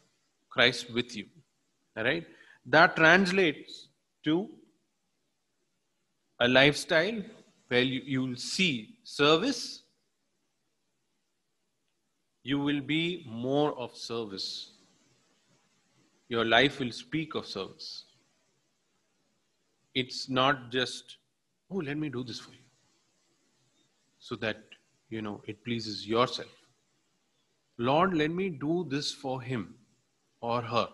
Christ 0.52 0.92
with 0.92 1.16
you. 1.16 1.26
All 1.96 2.04
right. 2.04 2.26
That 2.66 2.94
translates 2.96 3.88
to 4.24 4.48
a 6.40 6.48
lifestyle 6.48 7.22
where 7.68 7.82
you, 7.82 8.02
you 8.04 8.22
will 8.22 8.36
see 8.36 8.96
service, 9.02 9.82
you 12.42 12.58
will 12.58 12.80
be 12.80 13.24
more 13.26 13.78
of 13.78 13.96
service. 13.96 14.72
Your 16.28 16.44
life 16.44 16.80
will 16.80 16.92
speak 16.92 17.34
of 17.34 17.46
service. 17.46 18.04
It's 19.94 20.28
not 20.28 20.70
just, 20.70 21.18
oh, 21.70 21.76
let 21.76 21.96
me 21.96 22.08
do 22.08 22.24
this 22.24 22.40
for 22.40 22.52
you. 22.52 22.58
So 24.18 24.36
that, 24.36 24.58
you 25.10 25.22
know, 25.22 25.42
it 25.46 25.64
pleases 25.64 26.06
yourself. 26.06 26.50
Lord, 27.78 28.14
let 28.14 28.30
me 28.30 28.48
do 28.48 28.86
this 28.88 29.12
for 29.12 29.40
him 29.40 29.74
or 30.42 30.60
her. 30.60 30.88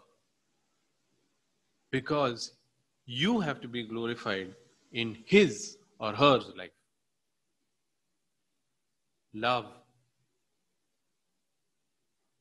Because 1.90 2.52
you 3.06 3.40
have 3.40 3.60
to 3.62 3.68
be 3.68 3.82
glorified 3.82 4.54
in 4.92 5.16
his 5.24 5.78
or 5.98 6.12
her 6.12 6.40
life. 6.56 6.70
Love. 9.34 9.66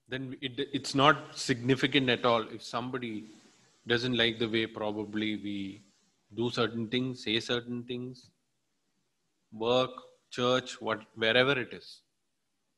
Then 0.10 0.36
it, 0.42 0.70
it's 0.74 0.94
not 0.94 1.38
significant 1.38 2.10
at 2.10 2.26
all 2.26 2.42
if 2.50 2.62
somebody 2.64 3.26
doesn't 3.88 4.18
like 4.18 4.40
the 4.40 4.48
way 4.48 4.66
probably 4.66 5.38
we 5.38 5.82
do 6.36 6.50
certain 6.50 6.88
things, 6.88 7.24
say 7.24 7.40
certain 7.40 7.84
things, 7.84 8.30
work, 9.54 9.92
church, 10.30 10.82
what, 10.82 11.02
wherever 11.16 11.58
it 11.58 11.74
is. 11.74 12.02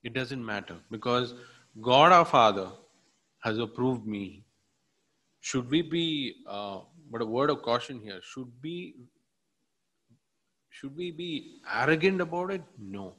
It 0.03 0.13
doesn't 0.13 0.43
matter 0.45 0.77
because 0.91 1.33
God 1.81 2.11
our 2.11 2.25
Father 2.25 2.69
has 3.39 3.57
approved 3.57 4.05
me. 4.05 4.43
Should 5.41 5.69
we 5.69 5.81
be, 5.81 6.35
uh, 6.47 6.79
but 7.11 7.21
a 7.21 7.25
word 7.25 7.49
of 7.49 7.61
caution 7.61 7.99
here, 8.01 8.19
should 8.21 8.61
be 8.61 8.95
should 10.79 10.95
we 10.95 11.11
be 11.11 11.59
arrogant 11.73 12.21
about 12.21 12.51
it? 12.51 12.61
No. 12.77 13.15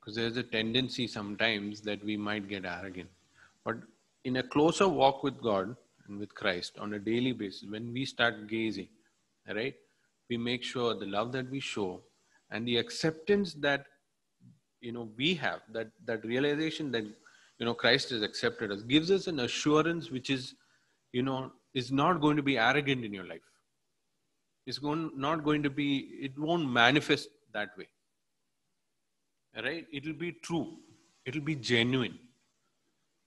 Because 0.00 0.16
there's 0.16 0.36
a 0.38 0.42
tendency 0.42 1.06
sometimes 1.06 1.82
that 1.82 2.02
we 2.02 2.16
might 2.16 2.48
get 2.48 2.64
arrogant. 2.64 3.10
But 3.64 3.76
in 4.24 4.36
a 4.36 4.42
closer 4.42 4.88
walk 4.88 5.22
with 5.22 5.42
God 5.42 5.76
and 6.06 6.18
with 6.18 6.34
Christ 6.34 6.78
on 6.78 6.94
a 6.94 6.98
daily 6.98 7.32
basis, 7.32 7.68
when 7.68 7.92
we 7.92 8.06
start 8.06 8.48
gazing, 8.48 8.88
right, 9.54 9.74
we 10.30 10.38
make 10.38 10.64
sure 10.64 10.94
the 10.94 11.04
love 11.04 11.32
that 11.32 11.50
we 11.50 11.60
show 11.60 12.00
and 12.50 12.66
the 12.66 12.78
acceptance 12.78 13.52
that 13.54 13.84
you 14.80 14.92
know 14.92 15.10
we 15.16 15.34
have 15.34 15.60
that 15.72 15.90
that 16.06 16.24
realization 16.24 16.90
that 16.92 17.04
you 17.58 17.66
know 17.66 17.74
christ 17.74 18.10
has 18.10 18.22
accepted 18.22 18.70
us 18.70 18.82
gives 18.82 19.10
us 19.10 19.26
an 19.26 19.40
assurance 19.40 20.10
which 20.10 20.30
is 20.30 20.54
you 21.12 21.22
know 21.22 21.50
is 21.74 21.90
not 21.92 22.20
going 22.20 22.36
to 22.36 22.42
be 22.42 22.58
arrogant 22.58 23.04
in 23.04 23.12
your 23.12 23.26
life. 23.26 23.48
It's 24.66 24.78
going 24.78 25.10
not 25.16 25.44
going 25.44 25.62
to 25.62 25.70
be 25.70 25.90
it 26.20 26.38
won't 26.38 26.70
manifest 26.70 27.28
that 27.52 27.70
way. 27.76 27.88
Right? 29.64 29.86
It'll 29.92 30.12
be 30.12 30.32
true. 30.32 30.76
It'll 31.24 31.40
be 31.40 31.56
genuine. 31.56 32.18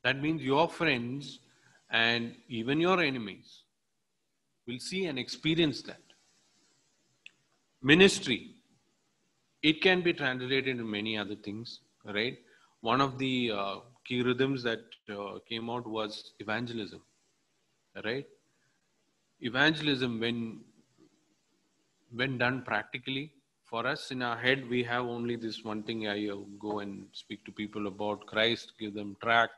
That 0.04 0.22
means 0.22 0.42
your 0.42 0.68
friends 0.68 1.40
and 1.90 2.36
even 2.48 2.80
your 2.80 3.02
enemies 3.02 3.64
will 4.68 4.80
see 4.80 5.06
and 5.06 5.20
experience 5.20 5.82
that. 5.84 6.02
Ministry 7.82 8.56
it 9.64 9.80
can 9.82 10.02
be 10.02 10.12
translated 10.12 10.68
into 10.68 10.84
many 10.84 11.18
other 11.18 11.36
things 11.36 11.82
right? 12.04 12.38
One 12.82 13.00
of 13.00 13.20
the 13.20 13.52
uh, 13.52 13.76
key 14.06 14.22
rhythms 14.22 14.64
that 14.64 14.82
uh, 15.10 15.40
came 15.48 15.70
out 15.70 15.88
was 15.88 16.34
evangelism 16.40 17.02
right? 18.06 18.26
Evangelism 19.42 20.20
when 20.20 20.62
when 22.14 22.38
done 22.38 22.62
practically 22.62 23.32
for 23.66 23.88
us 23.88 24.12
in 24.12 24.22
our 24.22 24.38
head 24.38 24.70
we 24.70 24.84
have 24.84 25.06
only 25.06 25.36
this 25.38 25.64
one 25.64 25.82
thing 25.82 26.08
i 26.08 26.28
uh, 26.28 26.36
go 26.60 26.80
and 26.80 27.06
speak 27.14 27.44
to 27.46 27.52
people 27.54 27.88
about 27.88 28.26
christ 28.26 28.74
give 28.80 28.94
them 28.94 29.16
tract. 29.24 29.54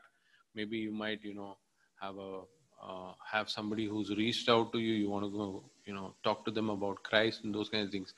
Maybe 0.54 0.78
you 0.78 0.92
might 0.92 1.24
you 1.24 1.34
know 1.34 1.56
have 2.00 2.16
a 2.16 2.42
uh, 2.82 3.12
have 3.30 3.50
somebody 3.50 3.86
who's 3.86 4.10
reached 4.10 4.48
out 4.48 4.72
to 4.72 4.78
you 4.78 4.92
you 4.94 5.10
want 5.10 5.24
to 5.24 5.30
go 5.30 5.64
you 5.84 5.94
know 5.94 6.14
talk 6.22 6.44
to 6.44 6.50
them 6.50 6.70
about 6.70 7.02
christ 7.02 7.44
and 7.44 7.54
those 7.54 7.68
kinds 7.68 7.86
of 7.86 7.92
things. 7.92 8.14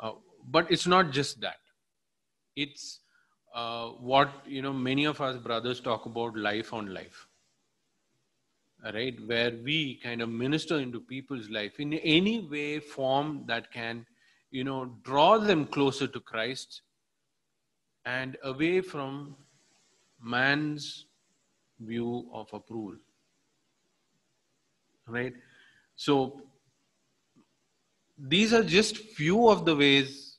Uh, 0.00 0.12
but 0.50 0.70
it's 0.70 0.86
not 0.86 1.12
just 1.12 1.40
that. 1.40 1.58
It's 2.56 3.00
uh, 3.54 3.88
what 4.10 4.30
you 4.46 4.62
know 4.62 4.72
many 4.72 5.04
of 5.04 5.20
us 5.20 5.36
brothers 5.36 5.80
talk 5.80 6.06
about 6.06 6.36
life 6.36 6.72
on 6.72 6.92
life 6.92 7.26
right? 8.92 9.16
Where 9.26 9.52
we 9.64 9.98
kind 10.02 10.20
of 10.20 10.28
minister 10.28 10.78
into 10.78 11.00
people's 11.00 11.48
life 11.48 11.80
in 11.80 11.94
any 11.94 12.40
way 12.40 12.80
form 12.80 13.44
that 13.46 13.72
can 13.72 14.04
you 14.50 14.64
know 14.64 14.96
draw 15.02 15.38
them 15.38 15.66
closer 15.66 16.06
to 16.06 16.20
christ 16.20 16.82
and 18.04 18.36
away 18.44 18.80
from 18.80 19.34
man's 20.20 21.06
view 21.80 22.28
of 22.32 22.48
approval 22.52 22.94
right? 25.06 25.34
So 25.96 26.42
these 28.18 28.52
are 28.52 28.62
just 28.62 28.96
few 28.96 29.48
of 29.48 29.64
the 29.64 29.74
ways 29.76 30.38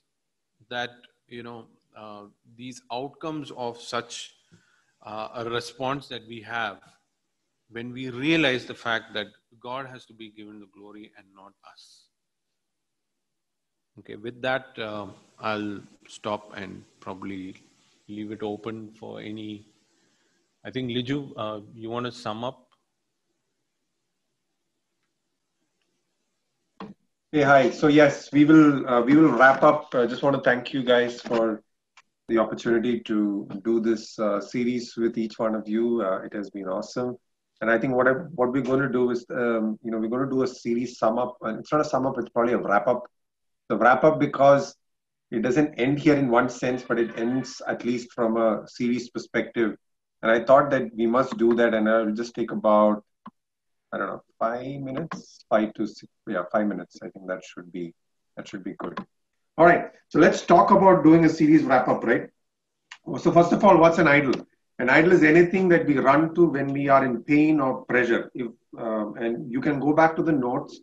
that 0.70 0.90
you 1.28 1.42
know 1.42 1.66
uh, 1.96 2.24
these 2.56 2.82
outcomes 2.92 3.50
of 3.56 3.80
such 3.80 4.34
uh, 5.04 5.28
a 5.34 5.44
response 5.50 6.08
that 6.08 6.26
we 6.28 6.40
have 6.40 6.78
when 7.70 7.92
we 7.92 8.10
realize 8.10 8.66
the 8.66 8.74
fact 8.74 9.14
that 9.14 9.26
god 9.60 9.86
has 9.86 10.04
to 10.04 10.12
be 10.12 10.30
given 10.30 10.60
the 10.60 10.68
glory 10.76 11.10
and 11.16 11.26
not 11.34 11.52
us 11.72 12.08
okay 13.98 14.16
with 14.16 14.40
that 14.42 14.66
uh, 14.78 15.06
i'll 15.40 15.80
stop 16.08 16.52
and 16.56 16.82
probably 17.00 17.54
leave 18.08 18.30
it 18.30 18.42
open 18.42 18.90
for 19.00 19.20
any 19.20 19.66
i 20.64 20.70
think 20.70 20.90
liju 20.90 21.32
uh, 21.36 21.60
you 21.74 21.90
want 21.90 22.06
to 22.06 22.12
sum 22.12 22.44
up 22.44 22.66
Hey, 27.32 27.42
hi. 27.42 27.70
So 27.70 27.88
yes, 27.88 28.30
we 28.32 28.44
will 28.44 28.88
uh, 28.88 29.02
we 29.02 29.16
will 29.16 29.32
wrap 29.36 29.62
up. 29.62 29.94
I 29.94 30.06
just 30.06 30.22
want 30.22 30.36
to 30.36 30.42
thank 30.42 30.72
you 30.72 30.82
guys 30.82 31.20
for 31.20 31.60
the 32.28 32.38
opportunity 32.38 33.00
to 33.00 33.48
do 33.64 33.80
this 33.80 34.18
uh, 34.18 34.40
series 34.40 34.96
with 34.96 35.16
each 35.16 35.38
one 35.38 35.54
of 35.54 35.68
you. 35.68 36.02
Uh, 36.02 36.22
it 36.22 36.32
has 36.34 36.50
been 36.50 36.66
awesome, 36.66 37.16
and 37.60 37.70
I 37.70 37.78
think 37.78 37.94
what 37.94 38.08
I, 38.08 38.12
what 38.34 38.52
we're 38.52 38.62
going 38.62 38.80
to 38.80 38.88
do 38.88 39.10
is, 39.10 39.24
um, 39.30 39.78
you 39.82 39.90
know, 39.90 39.98
we're 39.98 40.08
going 40.08 40.28
to 40.28 40.34
do 40.34 40.42
a 40.42 40.46
series 40.46 40.98
sum 40.98 41.18
up. 41.18 41.36
And 41.42 41.60
it's 41.60 41.72
not 41.72 41.80
a 41.80 41.84
sum 41.84 42.06
up; 42.06 42.18
it's 42.18 42.28
probably 42.30 42.54
a 42.54 42.58
wrap 42.58 42.88
up. 42.88 43.04
The 43.68 43.76
wrap 43.76 44.04
up 44.04 44.18
because 44.20 44.74
it 45.30 45.42
doesn't 45.42 45.74
end 45.74 45.98
here 45.98 46.14
in 46.14 46.28
one 46.28 46.48
sense, 46.48 46.84
but 46.86 46.98
it 46.98 47.18
ends 47.18 47.62
at 47.66 47.84
least 47.84 48.12
from 48.12 48.36
a 48.36 48.66
series 48.66 49.10
perspective. 49.10 49.76
And 50.22 50.30
I 50.30 50.44
thought 50.44 50.70
that 50.70 50.94
we 50.94 51.06
must 51.06 51.36
do 51.36 51.54
that, 51.54 51.74
and 51.74 51.88
I'll 51.88 52.12
just 52.12 52.34
take 52.34 52.52
about 52.52 53.04
I 53.92 53.98
don't 53.98 54.08
know, 54.08 54.22
five 54.38 54.80
minutes, 54.80 55.44
five 55.48 55.72
to 55.74 55.86
six, 55.86 56.10
yeah, 56.26 56.42
five 56.52 56.66
minutes. 56.66 56.98
I 57.02 57.08
think 57.08 57.28
that 57.28 57.42
should 57.44 57.70
be 57.70 57.94
that 58.36 58.46
should 58.48 58.64
be 58.64 58.74
good. 58.74 58.98
All 59.58 59.64
right, 59.64 59.86
so 60.08 60.18
let's 60.18 60.42
talk 60.42 60.70
about 60.70 61.02
doing 61.02 61.24
a 61.24 61.30
series 61.30 61.62
wrap 61.62 61.88
up, 61.88 62.04
right? 62.04 62.28
So 63.18 63.32
first 63.32 63.52
of 63.52 63.64
all, 63.64 63.78
what's 63.78 63.96
an 63.96 64.06
idol? 64.06 64.34
An 64.78 64.90
idol 64.90 65.12
is 65.12 65.22
anything 65.22 65.66
that 65.70 65.86
we 65.86 65.96
run 65.96 66.34
to 66.34 66.44
when 66.44 66.74
we 66.74 66.90
are 66.90 67.02
in 67.06 67.22
pain 67.22 67.58
or 67.60 67.82
pressure. 67.86 68.30
If 68.34 68.48
um, 68.76 69.14
and 69.16 69.50
you 69.50 69.62
can 69.62 69.80
go 69.80 69.94
back 69.94 70.14
to 70.16 70.22
the 70.22 70.32
notes, 70.32 70.80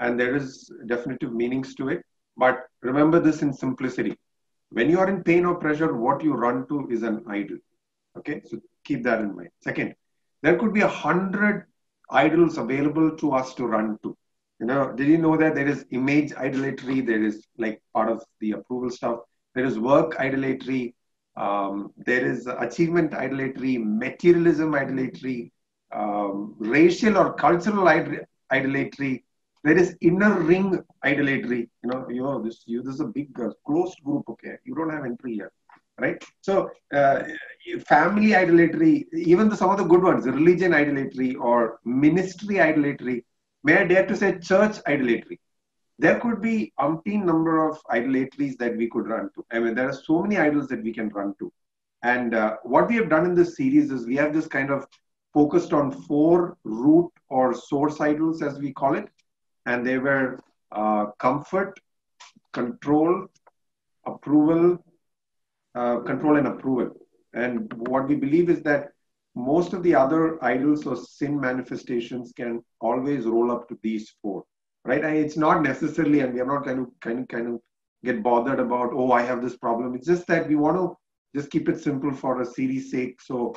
and 0.00 0.18
there 0.18 0.34
is 0.34 0.72
definitive 0.86 1.34
meanings 1.34 1.74
to 1.74 1.90
it. 1.90 2.02
But 2.38 2.60
remember 2.80 3.20
this 3.20 3.42
in 3.42 3.52
simplicity. 3.52 4.16
When 4.70 4.88
you 4.88 5.00
are 5.00 5.10
in 5.10 5.22
pain 5.22 5.44
or 5.44 5.56
pressure, 5.56 5.94
what 5.94 6.24
you 6.24 6.32
run 6.32 6.66
to 6.68 6.88
is 6.90 7.02
an 7.02 7.24
idol. 7.28 7.58
Okay, 8.16 8.40
so 8.46 8.58
keep 8.84 9.02
that 9.04 9.20
in 9.20 9.36
mind. 9.36 9.50
Second, 9.60 9.94
there 10.42 10.56
could 10.56 10.72
be 10.72 10.80
a 10.80 10.88
hundred 10.88 11.66
idols 12.08 12.56
available 12.56 13.18
to 13.18 13.32
us 13.32 13.52
to 13.56 13.66
run 13.66 13.98
to. 14.02 14.16
You 14.60 14.66
know, 14.66 14.92
did 14.92 15.08
you 15.08 15.18
know 15.18 15.36
that 15.36 15.54
there 15.54 15.66
is 15.66 15.84
image 15.90 16.32
idolatry? 16.34 17.00
There 17.00 17.22
is 17.22 17.46
like 17.58 17.80
part 17.92 18.08
of 18.10 18.22
the 18.40 18.52
approval 18.52 18.90
stuff. 18.90 19.20
There 19.54 19.64
is 19.64 19.78
work 19.78 20.16
idolatry. 20.18 20.94
Um, 21.36 21.92
there 21.96 22.24
is 22.24 22.46
achievement 22.46 23.14
idolatry, 23.14 23.78
materialism 23.78 24.74
idolatry, 24.74 25.52
um, 25.94 26.54
racial 26.58 27.18
or 27.18 27.34
cultural 27.34 27.88
idolatry. 27.88 29.24
There 29.64 29.76
is 29.76 29.96
inner 30.00 30.38
ring 30.40 30.78
idolatry. 31.04 31.68
You 31.82 31.90
know, 31.90 32.06
you 32.08 32.22
know 32.22 32.42
this. 32.42 32.62
You 32.66 32.82
this 32.82 32.94
is 32.94 33.00
a 33.00 33.06
big 33.06 33.28
uh, 33.40 33.50
closed 33.66 33.98
group. 34.04 34.24
Okay, 34.28 34.54
you 34.64 34.74
don't 34.74 34.90
have 34.90 35.04
entry 35.04 35.34
here 35.34 35.52
right? 36.00 36.22
So 36.40 36.70
uh, 36.92 37.22
family 37.86 38.34
idolatry, 38.34 39.06
even 39.12 39.48
the, 39.48 39.56
some 39.56 39.70
of 39.70 39.78
the 39.78 39.84
good 39.84 40.02
ones, 40.02 40.26
religion 40.26 40.74
idolatry 40.74 41.34
or 41.36 41.78
ministry 41.84 42.60
idolatry, 42.60 43.24
may 43.64 43.78
I 43.78 43.84
dare 43.84 44.06
to 44.06 44.16
say 44.16 44.38
church 44.38 44.76
idolatry. 44.86 45.40
There 45.98 46.20
could 46.20 46.40
be 46.40 46.72
umpteen 46.78 47.24
number 47.24 47.68
of 47.68 47.78
idolatries 47.90 48.56
that 48.56 48.76
we 48.76 48.88
could 48.88 49.08
run 49.08 49.30
to. 49.34 49.44
I 49.50 49.60
mean, 49.60 49.74
there 49.74 49.88
are 49.88 49.92
so 49.92 50.22
many 50.22 50.36
idols 50.36 50.68
that 50.68 50.82
we 50.82 50.92
can 50.92 51.08
run 51.08 51.34
to. 51.38 51.52
And 52.02 52.34
uh, 52.34 52.56
what 52.62 52.88
we 52.88 52.96
have 52.96 53.08
done 53.08 53.24
in 53.24 53.34
this 53.34 53.56
series 53.56 53.90
is 53.90 54.06
we 54.06 54.16
have 54.16 54.32
just 54.32 54.50
kind 54.50 54.70
of 54.70 54.86
focused 55.32 55.72
on 55.72 55.90
four 55.90 56.56
root 56.64 57.10
or 57.28 57.54
source 57.54 58.00
idols, 58.00 58.42
as 58.42 58.58
we 58.58 58.72
call 58.72 58.94
it. 58.94 59.08
And 59.66 59.86
they 59.86 59.98
were 59.98 60.40
uh, 60.70 61.06
comfort, 61.18 61.78
control, 62.52 63.26
approval, 64.06 64.84
uh, 65.74 66.00
control 66.00 66.36
and 66.36 66.46
approval. 66.46 66.90
And 67.32 67.72
what 67.88 68.08
we 68.08 68.16
believe 68.16 68.50
is 68.50 68.62
that 68.62 68.93
most 69.34 69.72
of 69.72 69.82
the 69.82 69.94
other 69.94 70.42
idols 70.44 70.86
or 70.86 70.96
sin 70.96 71.38
manifestations 71.40 72.32
can 72.32 72.62
always 72.80 73.24
roll 73.24 73.50
up 73.50 73.68
to 73.68 73.78
these 73.82 74.14
four, 74.22 74.44
right? 74.84 75.04
And 75.04 75.16
it's 75.16 75.36
not 75.36 75.62
necessarily, 75.62 76.20
and 76.20 76.32
we 76.32 76.40
are 76.40 76.46
not 76.46 76.64
kind 76.64 76.80
of 76.80 76.86
kind 77.00 77.20
of 77.20 77.28
kind 77.28 77.48
of 77.48 77.60
get 78.04 78.22
bothered 78.22 78.60
about, 78.60 78.92
oh, 78.92 79.12
I 79.12 79.22
have 79.22 79.42
this 79.42 79.56
problem. 79.56 79.94
It's 79.94 80.06
just 80.06 80.26
that 80.28 80.48
we 80.48 80.56
want 80.56 80.76
to 80.76 80.96
just 81.34 81.50
keep 81.50 81.68
it 81.68 81.80
simple 81.80 82.12
for 82.12 82.40
a 82.40 82.46
series 82.46 82.90
sake. 82.90 83.20
So 83.20 83.54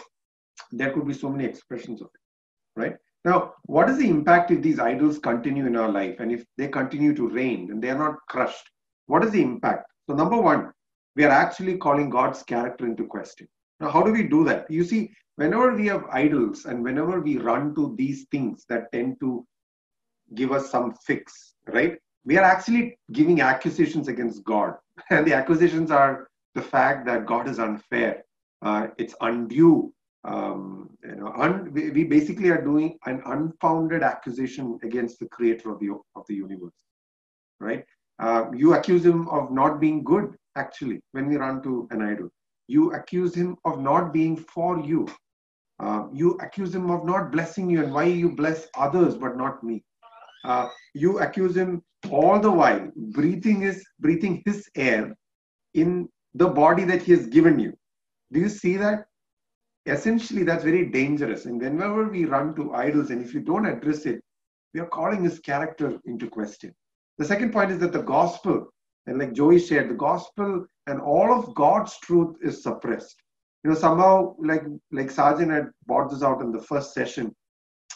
there 0.71 0.91
could 0.91 1.07
be 1.07 1.13
so 1.13 1.29
many 1.29 1.45
expressions 1.45 2.01
of 2.01 2.07
it, 2.07 2.79
right? 2.79 2.95
Now, 3.25 3.53
what 3.65 3.89
is 3.89 3.97
the 3.97 4.09
impact 4.09 4.51
if 4.51 4.61
these 4.61 4.79
idols 4.79 5.19
continue 5.19 5.65
in 5.65 5.75
our 5.75 5.91
life 5.91 6.19
and 6.19 6.31
if 6.31 6.45
they 6.57 6.69
continue 6.69 7.13
to 7.15 7.27
reign 7.27 7.69
and 7.71 7.83
they 7.83 7.89
are 7.89 7.97
not 7.97 8.15
crushed? 8.29 8.69
What 9.07 9.23
is 9.23 9.31
the 9.31 9.41
impact? 9.41 9.85
So, 10.09 10.15
number 10.15 10.37
one, 10.37 10.71
we 11.15 11.25
are 11.25 11.31
actually 11.31 11.77
calling 11.77 12.09
God's 12.09 12.41
character 12.43 12.85
into 12.85 13.05
question. 13.05 13.47
Now, 13.79 13.89
how 13.89 14.01
do 14.01 14.11
we 14.11 14.23
do 14.23 14.43
that? 14.45 14.69
You 14.71 14.83
see, 14.83 15.11
whenever 15.38 15.73
we 15.73 15.88
have 15.88 16.06
idols 16.12 16.65
and 16.65 16.84
whenever 16.84 17.21
we 17.21 17.38
run 17.38 17.73
to 17.76 17.95
these 17.97 18.26
things 18.32 18.65
that 18.69 18.91
tend 18.91 19.19
to 19.21 19.45
give 20.36 20.52
us 20.52 20.69
some 20.69 20.93
fix, 21.06 21.54
right? 21.67 21.97
We 22.26 22.38
are 22.38 22.43
actually 22.43 22.97
giving 23.13 23.39
accusations 23.41 24.08
against 24.10 24.43
God. 24.43 24.76
And 25.10 25.26
the 25.26 25.34
accusations 25.34 25.91
are 25.91 26.28
the 26.56 26.62
fact 26.62 27.06
that 27.06 27.28
God 27.28 27.47
is 27.47 27.60
unfair, 27.60 28.23
uh, 28.63 28.88
it's 28.97 29.15
undue. 29.21 29.93
Um, 30.23 30.89
you 31.04 31.15
know, 31.15 31.32
un- 31.38 31.71
we, 31.71 32.04
basically 32.04 32.50
are 32.50 32.62
doing 32.62 32.97
an 33.06 33.21
unfounded 33.26 34.04
accusation 34.04 34.78
against 34.84 35.19
the 35.19 35.28
creator 35.28 35.71
of 35.71 35.80
the, 35.80 35.91
of 36.15 36.26
the 36.28 36.36
universe, 36.36 36.73
right? 37.62 37.86
Uh, 38.19 38.45
you 38.54 38.73
accuse 38.73 39.06
him 39.06 39.30
of 39.30 39.52
not 39.52 39.80
being 39.80 40.04
good 40.04 40.36
actually, 40.58 41.00
when 41.12 41.30
we 41.30 41.38
run 41.38 41.62
to 41.62 41.88
an 41.91 42.02
idol. 42.02 42.30
You 42.67 42.91
accuse 42.93 43.34
him 43.36 43.56
of 43.63 43.80
not 43.80 44.12
being 44.12 44.36
for 44.36 44.80
you. 44.80 45.08
Uh, 45.79 46.07
you 46.11 46.31
accuse 46.41 46.73
him 46.73 46.89
of 46.89 47.05
not 47.05 47.31
blessing 47.31 47.69
you 47.69 47.83
and 47.83 47.93
why 47.93 48.03
you 48.03 48.31
bless 48.31 48.67
others 48.75 49.15
but 49.15 49.37
not 49.37 49.63
me. 49.63 49.83
Uh, 50.43 50.67
you 50.93 51.19
accuse 51.19 51.55
him 51.55 51.83
all 52.09 52.39
the 52.39 52.49
while 52.49 52.89
breathing 52.95 53.61
his 53.61 53.85
breathing 53.99 54.41
his 54.45 54.69
air 54.75 55.15
in 55.73 56.07
the 56.33 56.47
body 56.47 56.83
that 56.83 57.01
he 57.01 57.11
has 57.11 57.27
given 57.27 57.59
you. 57.59 57.73
Do 58.31 58.39
you 58.39 58.49
see 58.49 58.77
that? 58.77 59.05
Essentially, 59.85 60.43
that's 60.43 60.63
very 60.63 60.85
dangerous. 60.89 61.45
And 61.45 61.61
whenever 61.61 62.09
we 62.09 62.25
run 62.25 62.55
to 62.55 62.73
idols, 62.73 63.09
and 63.09 63.23
if 63.23 63.33
you 63.33 63.39
don't 63.39 63.65
address 63.65 64.05
it, 64.05 64.21
we 64.73 64.81
are 64.81 64.87
calling 64.87 65.23
his 65.23 65.39
character 65.39 65.97
into 66.05 66.29
question. 66.29 66.73
The 67.17 67.25
second 67.25 67.53
point 67.53 67.71
is 67.71 67.79
that 67.79 67.93
the 67.93 68.01
gospel, 68.01 68.67
and 69.05 69.17
like 69.17 69.33
Joey 69.33 69.59
shared, 69.59 69.89
the 69.89 69.95
gospel 69.95 70.65
and 70.87 70.99
all 71.01 71.31
of 71.37 71.55
God's 71.55 71.97
truth 71.99 72.35
is 72.41 72.63
suppressed. 72.63 73.15
You 73.63 73.72
know, 73.72 73.76
somehow, 73.76 74.36
like 74.39 74.63
like 74.91 75.12
Sargent 75.12 75.52
had 75.52 75.70
brought 75.86 76.10
this 76.10 76.24
out 76.24 76.41
in 76.41 76.52
the 76.52 76.62
first 76.62 76.93
session, 76.93 77.36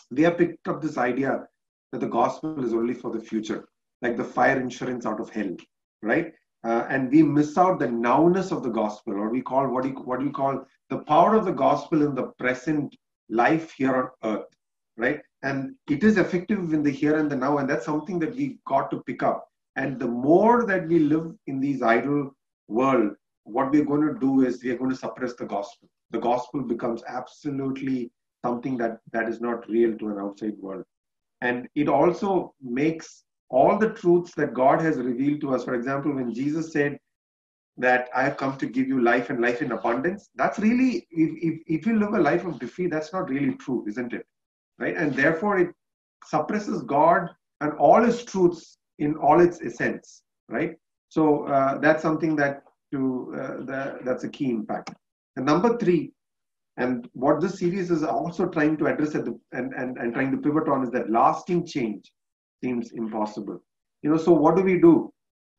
we 0.10 0.24
have 0.24 0.38
picked 0.38 0.68
up 0.68 0.82
this 0.82 0.98
idea 0.98 1.48
that 1.92 2.00
the 2.00 2.08
gospel 2.08 2.64
is 2.64 2.74
only 2.74 2.94
for 2.94 3.12
the 3.12 3.20
future, 3.20 3.68
like 4.02 4.18
the 4.18 4.24
fire 4.24 4.60
insurance 4.60 5.06
out 5.06 5.20
of 5.20 5.30
hell, 5.30 5.56
right? 6.02 6.34
Uh, 6.64 6.86
and 6.90 7.12
we 7.12 7.24
miss 7.24 7.58
out 7.58 7.80
the 7.80 7.88
nowness 7.88 8.52
of 8.52 8.64
the 8.64 8.70
gospel, 8.70 9.14
or 9.14 9.30
we 9.30 9.42
call 9.42 9.68
what 9.68 9.84
do 9.84 9.90
you, 9.90 9.96
what 9.96 10.20
do 10.20 10.26
you 10.26 10.32
call 10.32 10.64
the 10.90 11.00
power 11.00 11.36
of 11.36 11.46
the 11.46 11.52
gospel 11.52 12.04
in 12.04 12.14
the 12.14 12.28
present 12.38 12.96
life 13.30 13.72
here 13.72 14.14
on 14.24 14.36
earth, 14.36 14.48
right? 14.98 15.22
And 15.44 15.76
it 15.90 16.04
is 16.04 16.18
effective 16.18 16.74
in 16.74 16.84
the 16.84 16.92
here 16.92 17.18
and 17.18 17.32
the 17.32 17.36
now, 17.36 17.58
and 17.58 17.70
that's 17.70 17.86
something 17.86 18.20
that 18.20 18.36
we 18.36 18.60
got 18.68 18.92
to 18.92 19.02
pick 19.08 19.24
up. 19.24 19.48
And 19.76 20.00
the 20.00 20.08
more 20.08 20.66
that 20.66 20.88
we 20.88 21.00
live 21.00 21.32
in 21.48 21.60
these 21.60 21.82
idol 21.82 22.36
world, 22.68 23.14
what 23.44 23.72
we're 23.72 23.86
going 23.86 24.08
to 24.08 24.20
do 24.20 24.46
is 24.46 24.64
we 24.64 24.72
are 24.72 24.78
going 24.78 24.92
to 24.92 24.96
suppress 24.96 25.34
the 25.36 25.46
gospel. 25.46 25.90
The 26.12 26.20
gospel 26.20 26.62
becomes 26.62 27.04
absolutely 27.08 28.12
something 28.46 28.78
that 28.78 29.00
that 29.12 29.30
is 29.30 29.40
not 29.40 29.70
real 29.70 29.98
to 29.98 30.10
an 30.10 30.20
outside 30.20 30.58
world, 30.58 30.84
and 31.42 31.68
it 31.76 31.88
also 31.88 32.54
makes 32.62 33.24
all 33.50 33.78
the 33.78 33.90
truths 33.90 34.34
that 34.36 34.54
God 34.54 34.82
has 34.82 34.98
revealed 34.98 35.42
to 35.42 35.54
us. 35.54 35.64
For 35.64 35.76
example, 35.76 36.14
when 36.14 36.34
Jesus 36.34 36.72
said 36.72 36.98
that 37.78 38.10
I 38.16 38.24
have 38.24 38.38
come 38.38 38.58
to 38.58 38.66
give 38.66 38.88
you 38.88 39.02
life 39.02 39.30
and 39.30 39.42
life 39.42 39.62
in 39.62 39.72
abundance, 39.72 40.30
that's 40.36 40.60
really, 40.60 41.08
if, 41.12 41.32
if, 41.42 41.60
if 41.68 41.86
you 41.86 42.00
live 42.00 42.14
a 42.14 42.20
life 42.20 42.46
of 42.46 42.60
defeat, 42.60 42.92
that's 42.92 43.12
not 43.12 43.30
really 43.30 43.56
true, 43.56 43.84
isn't 43.88 44.14
it? 44.14 44.26
Right? 44.80 44.96
And 44.96 45.14
therefore, 45.14 45.60
it 45.60 45.70
suppresses 46.26 46.82
God 46.84 47.30
and 47.60 47.74
all 47.74 48.04
his 48.04 48.24
truths 48.24 48.78
in 49.00 49.16
all 49.16 49.42
its 49.42 49.60
essence, 49.62 50.24
right? 50.48 50.76
So 51.10 51.46
uh, 51.46 51.78
that's 51.80 52.02
something 52.02 52.36
that 52.38 52.64
to 52.92 53.36
uh, 53.40 53.96
that's 54.04 54.24
a 54.24 54.30
key 54.30 54.50
impact. 54.50 54.94
And 55.36 55.46
number 55.46 55.78
three, 55.78 56.12
and 56.78 57.08
what 57.14 57.42
this 57.42 57.60
series 57.60 57.92
is 57.92 58.04
also 58.04 58.48
trying 58.48 58.78
to 58.78 58.88
address 58.88 59.14
the, 59.14 59.38
and, 59.52 59.74
and, 59.74 59.98
and 59.98 60.14
trying 60.14 60.32
to 60.32 60.38
pivot 60.38 60.68
on 60.68 60.84
is 60.84 60.92
that 60.92 61.10
lasting 61.10 61.66
change 61.66 62.12
seems 62.64 62.92
impossible. 62.92 63.62
You 64.02 64.12
know, 64.12 64.18
so 64.18 64.32
what 64.32 64.56
do 64.56 64.64
we 64.64 64.80
do 64.80 65.12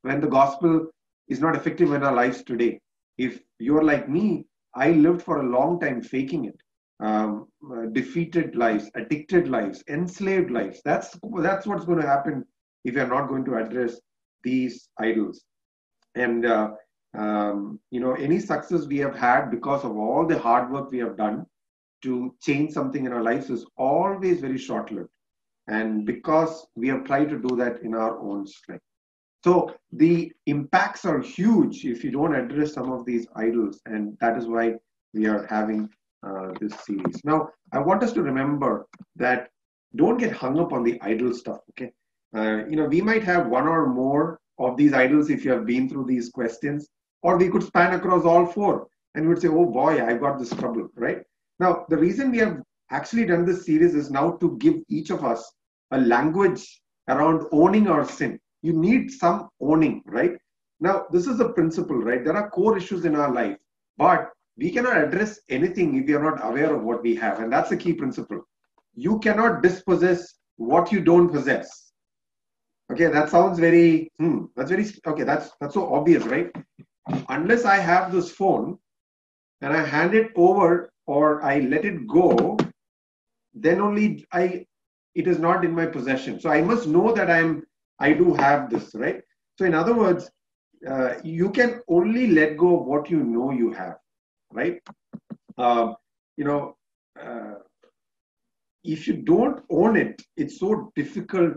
when 0.02 0.20
the 0.20 0.26
gospel 0.26 0.86
is 1.28 1.40
not 1.40 1.54
effective 1.54 1.92
in 1.92 2.02
our 2.02 2.14
lives 2.14 2.42
today? 2.42 2.80
If 3.18 3.40
you're 3.58 3.84
like 3.84 4.08
me, 4.08 4.46
I 4.74 4.92
lived 4.92 5.22
for 5.22 5.38
a 5.38 5.48
long 5.48 5.78
time 5.80 6.02
faking 6.02 6.46
it. 6.46 6.56
Um, 7.00 7.48
uh, 7.68 7.86
defeated 7.92 8.54
lives, 8.54 8.88
addicted 8.94 9.48
lives, 9.48 9.82
enslaved 9.88 10.52
lives. 10.52 10.80
That's 10.84 11.18
that's 11.40 11.66
what's 11.66 11.84
going 11.84 12.00
to 12.00 12.06
happen 12.06 12.44
if 12.84 12.94
you're 12.94 13.08
not 13.08 13.28
going 13.28 13.44
to 13.46 13.56
address 13.56 14.00
these 14.44 14.88
idols. 15.00 15.42
And 16.14 16.46
uh, 16.46 16.70
um, 17.16 17.78
you 17.90 18.00
know, 18.00 18.14
any 18.14 18.38
success 18.38 18.86
we 18.86 18.98
have 18.98 19.16
had 19.16 19.50
because 19.50 19.84
of 19.84 19.96
all 19.96 20.26
the 20.26 20.38
hard 20.38 20.70
work 20.70 20.90
we 20.90 20.98
have 20.98 21.16
done 21.16 21.46
to 22.02 22.34
change 22.40 22.72
something 22.72 23.04
in 23.04 23.12
our 23.12 23.22
lives 23.22 23.50
is 23.50 23.66
always 23.76 24.40
very 24.40 24.58
short-lived 24.58 25.08
and 25.68 26.04
because 26.04 26.66
we 26.74 26.88
have 26.88 27.04
tried 27.04 27.28
to 27.28 27.38
do 27.38 27.56
that 27.56 27.82
in 27.82 27.94
our 27.94 28.18
own 28.18 28.46
strength. 28.46 28.84
So 29.44 29.74
the 29.92 30.32
impacts 30.46 31.04
are 31.04 31.20
huge 31.20 31.84
if 31.84 32.04
you 32.04 32.10
don't 32.10 32.34
address 32.34 32.74
some 32.74 32.92
of 32.92 33.04
these 33.04 33.26
idols, 33.34 33.80
and 33.86 34.16
that 34.20 34.38
is 34.38 34.46
why 34.46 34.74
we 35.14 35.26
are 35.26 35.46
having 35.48 35.88
uh, 36.24 36.52
this 36.60 36.74
series. 36.84 37.24
Now, 37.24 37.48
I 37.72 37.80
want 37.80 38.02
us 38.04 38.12
to 38.12 38.22
remember 38.22 38.86
that 39.16 39.48
don't 39.96 40.18
get 40.18 40.32
hung 40.32 40.58
up 40.60 40.72
on 40.72 40.84
the 40.84 41.00
idol 41.02 41.34
stuff. 41.34 41.58
Okay, 41.70 41.90
uh, 42.36 42.64
you 42.68 42.76
know 42.76 42.86
we 42.86 43.00
might 43.00 43.24
have 43.24 43.48
one 43.48 43.66
or 43.66 43.86
more 43.86 44.38
of 44.58 44.76
these 44.76 44.92
idols 44.92 45.28
if 45.28 45.44
you 45.44 45.50
have 45.50 45.66
been 45.66 45.88
through 45.88 46.06
these 46.06 46.30
questions, 46.30 46.88
or 47.22 47.38
we 47.38 47.48
could 47.48 47.62
span 47.62 47.94
across 47.94 48.24
all 48.24 48.46
four, 48.46 48.88
and 49.14 49.24
we 49.24 49.28
would 49.28 49.42
say, 49.42 49.48
"Oh 49.48 49.66
boy, 49.66 50.04
I've 50.04 50.20
got 50.20 50.38
this 50.38 50.50
trouble." 50.50 50.88
Right 50.94 51.22
now, 51.58 51.86
the 51.88 51.96
reason 51.96 52.30
we 52.30 52.38
have 52.38 52.60
actually 52.90 53.26
done 53.26 53.44
this 53.44 53.64
series 53.64 53.94
is 53.94 54.10
now 54.10 54.32
to 54.32 54.56
give 54.58 54.76
each 54.88 55.10
of 55.10 55.24
us 55.24 55.52
a 55.92 55.98
language 55.98 56.82
around 57.08 57.46
owning 57.52 57.88
our 57.88 58.04
sin. 58.04 58.38
You 58.62 58.72
need 58.72 59.10
some 59.10 59.48
owning, 59.60 60.02
right? 60.06 60.36
Now, 60.80 61.06
this 61.10 61.26
is 61.26 61.40
a 61.40 61.48
principle, 61.50 61.96
right? 61.96 62.24
There 62.24 62.36
are 62.36 62.50
core 62.50 62.76
issues 62.76 63.04
in 63.04 63.16
our 63.16 63.32
life, 63.32 63.56
but 63.96 64.30
we 64.56 64.70
cannot 64.70 64.96
address 64.96 65.40
anything 65.48 65.94
if 65.94 66.06
we 66.06 66.14
are 66.14 66.22
not 66.22 66.44
aware 66.44 66.74
of 66.74 66.82
what 66.82 67.02
we 67.02 67.14
have. 67.16 67.40
And 67.40 67.52
that's 67.52 67.70
the 67.70 67.76
key 67.76 67.92
principle. 67.94 68.42
You 68.94 69.18
cannot 69.20 69.62
dispossess 69.62 70.34
what 70.56 70.92
you 70.92 71.00
don't 71.00 71.30
possess. 71.30 71.92
Okay, 72.90 73.06
that 73.06 73.30
sounds 73.30 73.58
very, 73.58 74.10
hmm, 74.18 74.44
that's 74.54 74.70
very, 74.70 74.86
okay, 75.06 75.22
that's, 75.22 75.50
that's 75.60 75.74
so 75.74 75.94
obvious, 75.94 76.24
right? 76.24 76.50
Unless 77.28 77.64
I 77.64 77.76
have 77.76 78.12
this 78.12 78.30
phone 78.30 78.78
and 79.60 79.72
I 79.72 79.84
hand 79.84 80.14
it 80.14 80.30
over 80.36 80.92
or 81.06 81.42
I 81.42 81.60
let 81.60 81.84
it 81.84 82.06
go, 82.06 82.56
then 83.54 83.80
only 83.80 84.24
I 84.32 84.66
it 85.14 85.26
is 85.26 85.38
not 85.38 85.64
in 85.64 85.74
my 85.74 85.86
possession. 85.86 86.40
So 86.40 86.48
I 86.50 86.62
must 86.62 86.86
know 86.86 87.12
that 87.12 87.30
I'm 87.30 87.64
I 87.98 88.12
do 88.12 88.34
have 88.34 88.70
this, 88.70 88.94
right? 88.94 89.20
So 89.58 89.64
in 89.64 89.74
other 89.74 89.94
words, 89.94 90.30
uh, 90.88 91.14
you 91.22 91.50
can 91.50 91.80
only 91.88 92.28
let 92.28 92.56
go 92.56 92.80
of 92.80 92.86
what 92.86 93.10
you 93.10 93.22
know 93.22 93.50
you 93.52 93.72
have, 93.72 93.98
right? 94.52 94.80
Uh, 95.56 95.94
you 96.36 96.44
know, 96.44 96.76
uh, 97.20 97.54
if 98.82 99.06
you 99.06 99.14
don't 99.18 99.62
own 99.70 99.96
it, 99.96 100.20
it's 100.36 100.58
so 100.58 100.90
difficult 100.96 101.54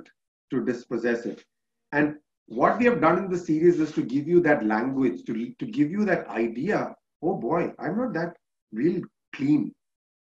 to 0.51 0.63
dispossess 0.63 1.25
it. 1.25 1.43
And 1.91 2.17
what 2.47 2.77
we 2.77 2.85
have 2.85 3.01
done 3.01 3.17
in 3.17 3.29
the 3.29 3.37
series 3.37 3.79
is 3.79 3.91
to 3.93 4.03
give 4.03 4.27
you 4.27 4.39
that 4.41 4.65
language, 4.65 5.23
to, 5.25 5.53
to 5.59 5.65
give 5.65 5.89
you 5.89 6.05
that 6.05 6.27
idea. 6.27 6.95
Oh 7.21 7.35
boy, 7.35 7.71
I'm 7.79 7.97
not 7.97 8.13
that 8.13 8.35
real 8.71 9.01
clean. 9.33 9.73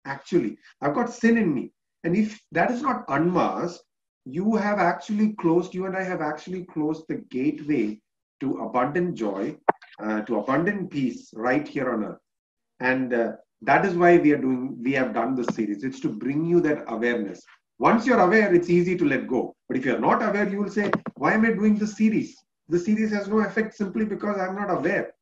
Actually, 0.05 0.59
I've 0.81 0.95
got 0.95 1.13
sin 1.13 1.39
in 1.39 1.55
me. 1.55 1.73
And 2.05 2.17
if 2.17 2.39
that 2.53 2.71
is 2.71 2.83
not 2.83 3.05
unmasked, 3.09 3.83
you 4.25 4.55
have 4.57 4.79
actually 4.79 5.35
closed, 5.35 5.75
you 5.75 5.87
and 5.87 5.97
I 5.97 6.03
have 6.03 6.21
actually 6.21 6.65
closed 6.65 7.05
the 7.09 7.17
gateway 7.31 8.01
to 8.41 8.59
abundant 8.59 9.15
joy, 9.15 9.57
uh, 10.03 10.21
to 10.23 10.39
abundant 10.39 10.91
peace 10.91 11.31
right 11.35 11.67
here 11.67 11.91
on 11.91 12.05
earth. 12.05 12.19
And 12.81 13.13
uh, 13.13 13.33
that 13.63 13.85
is 13.85 13.95
why 13.95 14.19
we 14.19 14.33
are 14.33 14.39
doing, 14.39 14.79
we 14.83 14.93
have 14.93 15.13
done 15.13 15.35
this 15.35 15.55
series. 15.55 15.85
It's 15.85 16.01
to 16.01 16.09
bring 16.09 16.45
you 16.45 16.61
that 16.63 16.85
awareness. 16.89 17.43
Once 17.81 18.07
you're 18.07 18.21
aware, 18.21 18.55
it's 18.55 18.71
easy 18.71 18.97
to 18.97 19.05
let 19.05 19.27
go. 19.27 19.53
But 19.67 19.79
if 19.79 19.85
you're 19.85 19.99
not 19.99 20.23
aware, 20.23 20.49
you 20.49 20.63
will 20.63 20.71
say, 20.71 20.91
why 21.17 21.33
am 21.35 21.45
I 21.45 21.53
doing 21.53 21.77
this 21.77 21.97
series? 21.97 22.37
The 22.69 22.79
series 22.79 23.11
has 23.13 23.27
no 23.27 23.41
effect 23.41 23.75
simply 23.75 24.05
because 24.05 24.39
I'm 24.39 24.55
not 24.55 24.71
aware. 24.71 25.13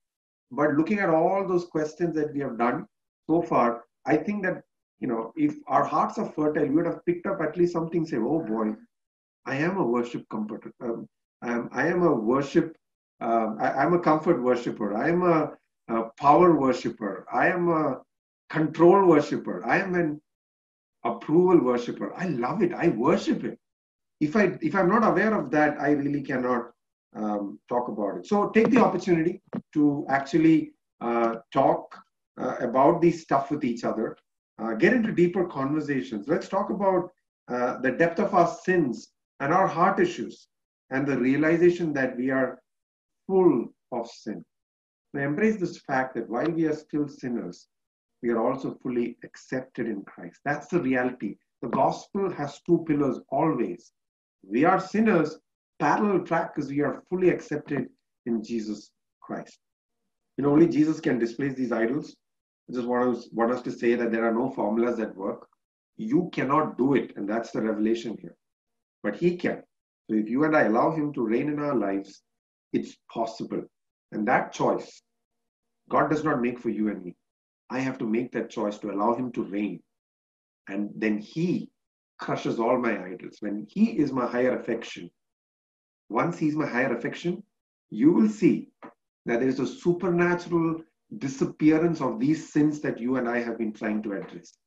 But 0.51 0.75
looking 0.75 0.99
at 0.99 1.09
all 1.09 1.47
those 1.49 1.65
questions 1.65 2.15
that 2.17 2.35
we 2.35 2.41
have 2.41 2.59
done 2.59 2.87
so 3.27 3.43
far, 3.43 3.85
I 4.05 4.17
think 4.17 4.45
that 4.45 4.63
you 5.01 5.07
know, 5.07 5.33
if 5.37 5.55
our 5.67 5.85
hearts 5.85 6.19
are 6.19 6.29
fertile, 6.29 6.65
we 6.65 6.75
would 6.75 6.87
have 6.87 7.05
picked 7.07 7.27
up 7.27 7.41
at 7.41 7.57
least 7.57 7.73
something, 7.73 8.05
say, 8.05 8.17
oh 8.17 8.41
boy, 8.41 8.75
I 9.47 9.57
am 9.57 9.79
a 9.79 9.87
worship 9.87 10.25
comforter. 10.31 10.73
Um, 10.83 11.07
I, 11.43 11.53
am, 11.53 11.69
I 11.73 11.87
am 11.87 12.03
a 12.03 12.13
worship, 12.13 12.77
uh, 13.21 13.55
I, 13.61 13.85
am 13.85 13.95
a 13.95 14.01
comfort 14.01 14.43
worshiper. 14.43 14.97
I 14.97 15.09
am 15.09 15.23
a, 15.23 15.53
a, 15.89 16.05
power 16.19 16.57
worshiper. 16.57 17.27
I 17.33 17.49
am 17.49 17.69
a 17.69 18.01
control 18.51 19.07
worshiper. 19.07 19.65
I 19.65 19.79
am 19.79 19.95
an 19.95 20.21
approval 21.05 21.61
worshiper. 21.65 22.13
I 22.17 22.27
love 22.27 22.63
it. 22.63 22.73
I 22.73 22.89
worship 22.89 23.45
it. 23.45 23.59
If 24.21 24.37
I 24.37 24.59
if 24.61 24.75
I'm 24.75 24.89
not 24.89 25.05
aware 25.05 25.35
of 25.35 25.51
that, 25.53 25.81
I 25.81 25.91
really 25.91 26.23
cannot 26.23 26.71
um, 27.15 27.59
talk 27.69 27.89
about 27.89 28.19
it. 28.19 28.27
So 28.27 28.51
take 28.51 28.71
the 28.71 28.83
opportunity 28.83 29.43
to 29.75 30.05
actually 30.09 30.73
uh, 31.01 31.37
talk 31.53 31.97
uh, 32.41 32.57
about 32.61 33.01
these 33.01 33.23
stuff 33.23 33.51
with 33.51 33.65
each 33.65 33.85
other 33.85 34.17
uh, 34.59 34.75
get 34.75 34.93
into 34.93 35.13
deeper 35.13 35.47
conversations. 35.47 36.27
Let's 36.29 36.49
talk 36.49 36.71
about 36.71 37.11
uh, 37.49 37.79
the 37.81 37.93
depth 37.93 38.19
of 38.19 38.35
our 38.35 38.49
sins 38.65 39.13
and 39.41 39.53
our 39.53 39.67
heart 39.67 40.01
issues 40.01 40.49
and 40.91 41.07
the 41.07 41.19
realization 41.19 41.93
that 41.95 42.17
we 42.17 42.31
are 42.31 42.61
full 43.27 43.67
of 43.93 44.09
sin. 44.09 44.45
Embrace 45.15 45.59
this 45.59 45.79
fact 45.79 46.15
that 46.15 46.29
while 46.29 46.51
we 46.51 46.67
are 46.67 46.75
still 46.75 47.09
sinners, 47.09 47.69
we 48.23 48.31
are 48.31 48.41
also 48.41 48.79
fully 48.83 49.17
accepted 49.25 49.87
in 49.87 50.03
Christ. 50.03 50.41
That's 50.45 50.69
the 50.69 50.81
reality. 50.81 51.37
The 51.63 51.69
gospel 51.69 52.31
has 52.33 52.61
two 52.67 52.85
pillars 52.87 53.21
always. 53.31 53.93
We 54.43 54.65
are 54.65 54.81
sinners, 54.81 55.39
parallel 55.79 56.25
track 56.25 56.55
because 56.55 56.71
we 56.71 56.81
are 56.83 57.03
fully 57.09 57.31
accepted 57.31 57.89
in 58.27 58.43
Jesus 58.43 58.91
Christ. 59.21 59.59
You 60.37 60.45
know, 60.45 60.51
only 60.51 60.69
Jesus 60.69 61.01
can 61.01 61.19
displace 61.19 61.55
these 61.55 61.73
idols. 61.73 62.15
I 62.69 62.75
just 62.75 62.87
want 62.87 63.17
us, 63.17 63.29
want 63.33 63.53
us 63.53 63.63
to 63.63 63.73
say 63.73 63.95
that 63.95 64.13
there 64.13 64.25
are 64.25 64.35
no 64.35 64.51
formulas 64.51 64.99
that 64.99 65.17
work. 65.17 65.49
You 65.97 66.31
cannot 66.33 66.79
do 66.79 66.95
it, 66.95 67.17
and 67.17 67.29
that's 67.29 67.51
the 67.51 67.63
revelation 67.63 68.17
here. 68.21 68.37
But 69.03 69.17
He 69.17 69.37
can. 69.37 69.63
So 70.09 70.17
if 70.17 70.29
you 70.29 70.45
and 70.45 70.57
I 70.57 70.63
allow 70.63 70.93
Him 70.93 71.13
to 71.15 71.27
reign 71.27 71.49
in 71.49 71.59
our 71.59 71.75
lives, 71.75 72.23
it's 72.73 72.97
possible. 73.13 73.65
And 74.13 74.27
that 74.29 74.53
choice 74.53 75.03
God 75.89 76.11
does 76.11 76.25
not 76.25 76.41
make 76.41 76.59
for 76.59 76.69
you 76.69 76.89
and 76.89 77.03
me. 77.03 77.17
I 77.71 77.81
have 77.81 77.99
to 77.99 78.07
make 78.07 78.33
that 78.33 78.51
choice 78.51 78.79
to 78.79 78.91
allow 78.91 79.15
Him 79.15 79.33
to 79.33 79.43
reign. 79.43 79.83
And 80.69 80.91
then 80.95 81.19
He 81.19 81.71
crushes 82.19 82.59
all 82.59 82.79
my 82.79 83.05
idols. 83.05 83.39
When 83.41 83.67
He 83.69 83.99
is 83.99 84.13
my 84.13 84.27
higher 84.27 84.59
affection, 84.59 85.11
once 86.09 86.39
He's 86.39 86.57
my 86.57 86.67
higher 86.67 86.97
affection, 86.97 87.43
you 87.91 88.13
will 88.13 88.29
see 88.29 88.69
that 89.27 89.41
there 89.41 89.49
is 89.49 89.61
a 89.61 89.67
supernatural 89.67 90.83
disappearance 91.19 92.01
of 92.01 92.21
these 92.21 92.53
sins 92.53 92.81
that 92.81 92.99
you 92.99 93.17
and 93.17 93.29
I 93.29 93.41
have 93.41 93.59
been 93.59 93.73
trying 93.73 94.03
to 94.03 94.13
address 94.13 94.59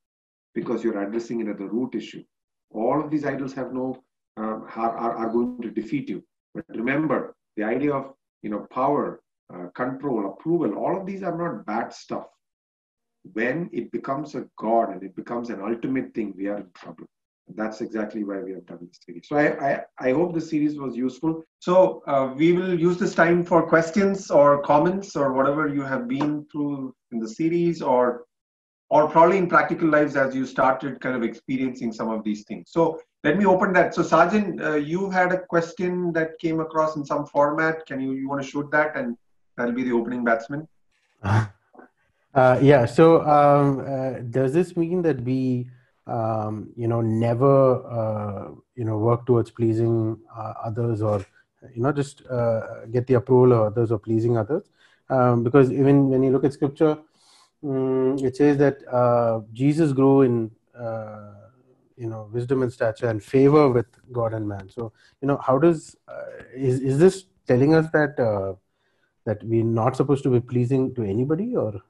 because 0.54 0.84
you're 0.84 1.02
addressing 1.02 1.40
it 1.42 1.48
at 1.48 1.58
the 1.58 1.66
root 1.66 1.96
issue. 1.96 2.24
All 2.72 3.04
of 3.04 3.12
these 3.12 3.26
idols 3.26 3.54
have 3.54 3.74
no 3.74 4.04
uh, 4.38 4.60
are, 4.76 4.98
are, 4.98 5.16
are 5.18 5.30
going 5.30 5.62
to 5.62 5.72
defeat 5.72 6.10
you. 6.10 6.24
But 6.54 6.66
remember, 6.70 7.36
the 7.58 7.64
idea 7.64 7.94
of 7.94 8.14
you 8.42 8.50
know 8.50 8.66
power, 8.72 9.22
uh, 9.54 9.68
control, 9.76 10.32
approval, 10.32 10.78
all 10.78 11.00
of 11.00 11.06
these 11.06 11.24
are 11.24 11.38
not 11.38 11.66
bad 11.66 11.94
stuff. 11.94 12.28
When 13.34 13.70
it 13.72 13.92
becomes 13.92 14.36
a 14.36 14.46
god 14.58 14.90
and 14.90 15.04
it 15.04 15.16
becomes 15.16 15.50
an 15.50 15.62
ultimate 15.62 16.14
thing, 16.14 16.34
we 16.36 16.48
are 16.48 16.58
in 16.58 16.70
trouble. 16.74 17.06
That's 17.56 17.82
exactly 17.82 18.24
why 18.24 18.40
we 18.40 18.54
have 18.54 18.66
done 18.66 18.80
this 18.82 19.00
series. 19.06 19.28
So 19.28 19.36
I, 19.36 19.74
I, 19.74 19.82
I 20.00 20.12
hope 20.14 20.34
the 20.34 20.42
series 20.42 20.78
was 20.78 20.96
useful. 20.96 21.44
So 21.60 22.02
uh, 22.08 22.34
we 22.36 22.54
will 22.54 22.80
use 22.80 22.98
this 22.98 23.14
time 23.14 23.44
for 23.44 23.68
questions 23.68 24.32
or 24.32 24.62
comments 24.64 25.16
or 25.16 25.34
whatever 25.34 25.68
you 25.68 25.82
have 25.82 26.08
been 26.08 26.46
through 26.52 26.96
in 27.12 27.20
the 27.20 27.28
series 27.28 27.82
or 27.82 28.26
or 28.90 29.08
probably 29.08 29.38
in 29.38 29.48
practical 29.48 29.88
lives 29.88 30.18
as 30.18 30.36
you 30.36 30.46
started 30.46 31.00
kind 31.00 31.16
of 31.16 31.24
experiencing 31.24 31.94
some 31.94 32.10
of 32.10 32.26
these 32.26 32.44
things. 32.44 32.72
So 32.72 33.00
let 33.24 33.38
me 33.38 33.46
open 33.46 33.72
that. 33.72 33.96
So 33.96 34.02
Sarjan, 34.02 34.62
uh, 34.62 34.76
you 34.76 35.10
had 35.10 35.32
a 35.32 35.40
question 35.46 36.12
that 36.12 36.38
came 36.40 36.60
across 36.60 36.98
in 36.98 37.06
some 37.06 37.26
format. 37.26 37.86
Can 37.86 38.02
you 38.02 38.12
you 38.12 38.28
want 38.28 38.42
to 38.44 38.48
shoot 38.48 38.70
that 38.72 38.98
and 38.98 39.16
that'll 39.56 39.74
be 39.74 39.84
the 39.84 39.94
opening 39.94 40.26
batsman? 40.26 40.68
Uh, 42.34 42.58
yeah. 42.62 42.86
So 42.86 43.22
um, 43.26 43.80
uh, 43.80 44.20
does 44.30 44.54
this 44.54 44.78
mean 44.78 45.02
that 45.02 45.22
we, 45.22 45.68
um, 46.08 46.70
you 46.76 46.88
know, 46.88 47.02
never, 47.02 47.86
uh, 47.86 48.52
you 48.76 48.86
know, 48.86 48.98
work 48.98 49.26
towards 49.26 49.52
pleasing 49.52 50.18
uh, 50.36 50.54
others 50.64 51.02
or, 51.02 51.26
you 51.76 51.82
know, 51.82 51.92
just 51.92 52.26
uh, 52.28 52.86
get 52.86 53.06
the 53.08 53.16
approval 53.16 53.54
of 53.54 53.74
others 53.74 53.92
or 53.92 54.00
pleasing 54.00 54.38
others? 54.38 54.64
Um, 55.10 55.44
because 55.44 55.72
even 55.74 56.10
when 56.10 56.24
you 56.24 56.32
look 56.32 56.46
at 56.46 56.54
scripture, 56.54 56.98
um, 57.64 58.18
it 58.20 58.38
says 58.38 58.58
that 58.58 58.78
uh, 58.88 59.42
Jesus 59.52 59.92
grew 59.92 60.22
in, 60.22 60.52
you 61.98 62.08
know, 62.08 62.30
wisdom 62.32 62.64
and 62.64 62.72
stature 62.72 63.08
and 63.08 63.22
favor 63.22 63.70
with 63.70 63.86
God 64.12 64.34
and 64.34 64.48
man. 64.48 64.70
So, 64.70 64.94
you 65.22 65.28
know, 65.28 65.38
how 65.46 65.60
does, 65.60 65.98
is, 66.56 66.80
is 66.80 66.98
this 66.98 67.26
telling 67.46 67.76
us 67.76 67.92
that, 67.92 68.16
that 69.26 69.44
we're 69.44 69.66
not 69.66 69.98
supposed 69.98 70.24
to 70.24 70.30
be 70.30 70.40
pleasing 70.40 70.96
to 70.96 71.04
anybody 71.04 71.58
or? 71.58 71.82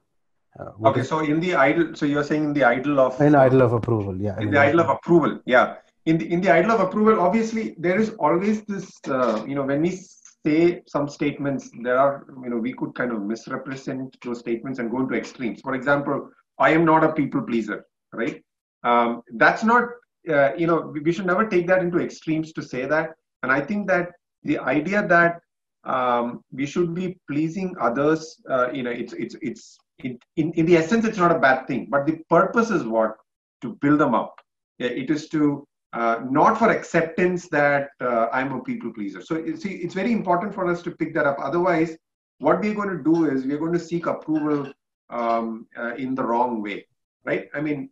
Uh, 0.58 0.88
okay, 0.88 1.00
is, 1.00 1.08
so 1.08 1.20
in 1.20 1.40
the 1.40 1.54
idol, 1.54 1.94
so 1.94 2.04
you're 2.04 2.24
saying 2.24 2.44
in 2.44 2.52
the 2.52 2.64
idol 2.64 3.00
of 3.00 3.18
an 3.20 3.34
idol 3.34 3.62
of 3.62 3.72
approval, 3.72 4.16
yeah. 4.16 4.38
In 4.38 4.50
the 4.50 4.60
idol 4.60 4.80
of 4.80 4.88
approval, 4.90 5.40
yeah. 5.46 5.76
In 6.04 6.18
the 6.18 6.30
in 6.30 6.40
the 6.40 6.50
idol 6.50 6.72
of 6.72 6.80
approval, 6.80 7.20
obviously 7.20 7.74
there 7.78 7.98
is 7.98 8.10
always 8.18 8.62
this, 8.62 8.98
uh, 9.08 9.44
you 9.46 9.54
know, 9.54 9.62
when 9.62 9.80
we 9.80 9.98
say 10.44 10.82
some 10.86 11.08
statements, 11.08 11.70
there 11.82 11.96
are, 11.96 12.26
you 12.42 12.50
know, 12.50 12.56
we 12.56 12.72
could 12.72 12.94
kind 12.94 13.12
of 13.12 13.22
misrepresent 13.22 14.16
those 14.22 14.40
statements 14.40 14.78
and 14.78 14.90
go 14.90 15.00
into 15.00 15.14
extremes. 15.14 15.60
For 15.60 15.74
example, 15.74 16.28
I 16.58 16.70
am 16.70 16.84
not 16.84 17.04
a 17.04 17.12
people 17.12 17.42
pleaser, 17.42 17.86
right? 18.12 18.42
Um, 18.84 19.22
that's 19.34 19.62
not, 19.62 19.84
uh, 20.28 20.54
you 20.54 20.66
know, 20.66 20.92
we 21.02 21.12
should 21.12 21.26
never 21.26 21.46
take 21.46 21.66
that 21.68 21.82
into 21.82 21.98
extremes 21.98 22.52
to 22.54 22.62
say 22.62 22.86
that. 22.86 23.10
And 23.42 23.52
I 23.52 23.60
think 23.60 23.86
that 23.86 24.10
the 24.42 24.58
idea 24.58 25.06
that 25.06 25.40
um, 25.84 26.44
we 26.52 26.66
should 26.66 26.94
be 26.94 27.18
pleasing 27.28 27.74
others, 27.80 28.40
uh, 28.50 28.70
you 28.72 28.82
know, 28.82 28.90
it's 28.90 29.12
it's 29.12 29.36
it's 29.40 29.78
in, 30.04 30.18
in, 30.36 30.52
in 30.52 30.66
the 30.66 30.76
essence, 30.76 31.04
it's 31.04 31.18
not 31.18 31.34
a 31.34 31.38
bad 31.38 31.66
thing, 31.66 31.88
but 31.90 32.06
the 32.06 32.18
purpose 32.28 32.70
is 32.70 32.84
what? 32.84 33.16
To 33.62 33.74
build 33.80 34.00
them 34.00 34.14
up. 34.14 34.34
It 34.78 35.10
is 35.10 35.28
to 35.30 35.66
uh, 35.92 36.20
not 36.28 36.58
for 36.58 36.70
acceptance 36.70 37.48
that 37.48 37.90
uh, 38.00 38.28
I'm 38.32 38.52
a 38.52 38.62
people 38.62 38.92
pleaser. 38.92 39.20
So 39.22 39.36
you 39.36 39.56
see, 39.56 39.74
it's 39.74 39.94
very 39.94 40.12
important 40.12 40.54
for 40.54 40.66
us 40.66 40.82
to 40.82 40.90
pick 40.90 41.14
that 41.14 41.26
up. 41.26 41.36
Otherwise, 41.38 41.96
what 42.38 42.60
we're 42.60 42.74
going 42.74 42.96
to 42.96 43.02
do 43.02 43.26
is 43.26 43.44
we're 43.44 43.58
going 43.58 43.74
to 43.74 43.78
seek 43.78 44.06
approval 44.06 44.72
um, 45.10 45.66
uh, 45.78 45.94
in 45.94 46.14
the 46.14 46.24
wrong 46.24 46.62
way, 46.62 46.86
right? 47.24 47.48
I 47.54 47.60
mean, 47.60 47.90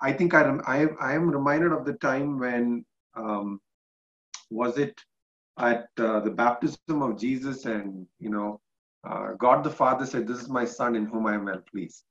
I 0.00 0.12
think 0.12 0.34
I, 0.34 0.56
I, 0.66 0.86
I 1.00 1.12
am 1.12 1.30
reminded 1.30 1.72
of 1.72 1.84
the 1.84 1.92
time 1.94 2.38
when 2.38 2.84
um, 3.14 3.60
was 4.50 4.78
it 4.78 4.98
at 5.58 5.88
uh, 5.98 6.20
the 6.20 6.30
baptism 6.30 7.02
of 7.02 7.18
Jesus, 7.18 7.66
and 7.66 8.06
you 8.18 8.30
know, 8.30 8.60
uh, 9.06 9.32
God 9.38 9.64
the 9.64 9.70
Father 9.70 10.06
said, 10.06 10.26
This 10.26 10.40
is 10.40 10.48
my 10.48 10.64
son 10.64 10.96
in 10.96 11.06
whom 11.06 11.26
I 11.26 11.34
am 11.34 11.44
well 11.44 11.62
pleased. 11.70 12.04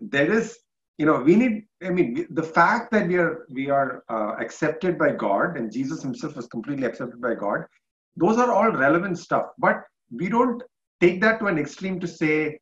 There 0.00 0.30
is, 0.30 0.58
you 0.98 1.06
know, 1.06 1.20
we 1.20 1.36
need, 1.36 1.64
I 1.82 1.90
mean, 1.90 2.26
the 2.30 2.42
fact 2.42 2.90
that 2.92 3.08
we 3.08 3.16
are 3.16 3.46
we 3.50 3.70
are 3.70 4.04
uh, 4.08 4.34
accepted 4.38 4.98
by 4.98 5.12
God 5.12 5.56
and 5.56 5.72
Jesus 5.72 6.02
himself 6.02 6.36
was 6.36 6.46
completely 6.46 6.86
accepted 6.86 7.20
by 7.20 7.34
God, 7.34 7.64
those 8.16 8.38
are 8.38 8.52
all 8.52 8.70
relevant 8.70 9.18
stuff. 9.18 9.46
But 9.58 9.82
we 10.10 10.28
don't 10.28 10.62
take 11.00 11.20
that 11.20 11.40
to 11.40 11.46
an 11.46 11.58
extreme 11.58 12.00
to 12.00 12.08
say, 12.08 12.58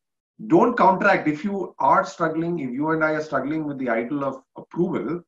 don't 0.47 0.77
counteract. 0.77 1.27
If 1.27 1.43
you 1.43 1.73
are 1.79 2.05
struggling, 2.05 2.59
if 2.59 2.71
you 2.71 2.89
and 2.89 3.03
I 3.03 3.11
are 3.11 3.23
struggling 3.23 3.65
with 3.65 3.77
the 3.77 3.89
idol 3.89 4.25
of 4.25 4.41
approval, 4.57 5.21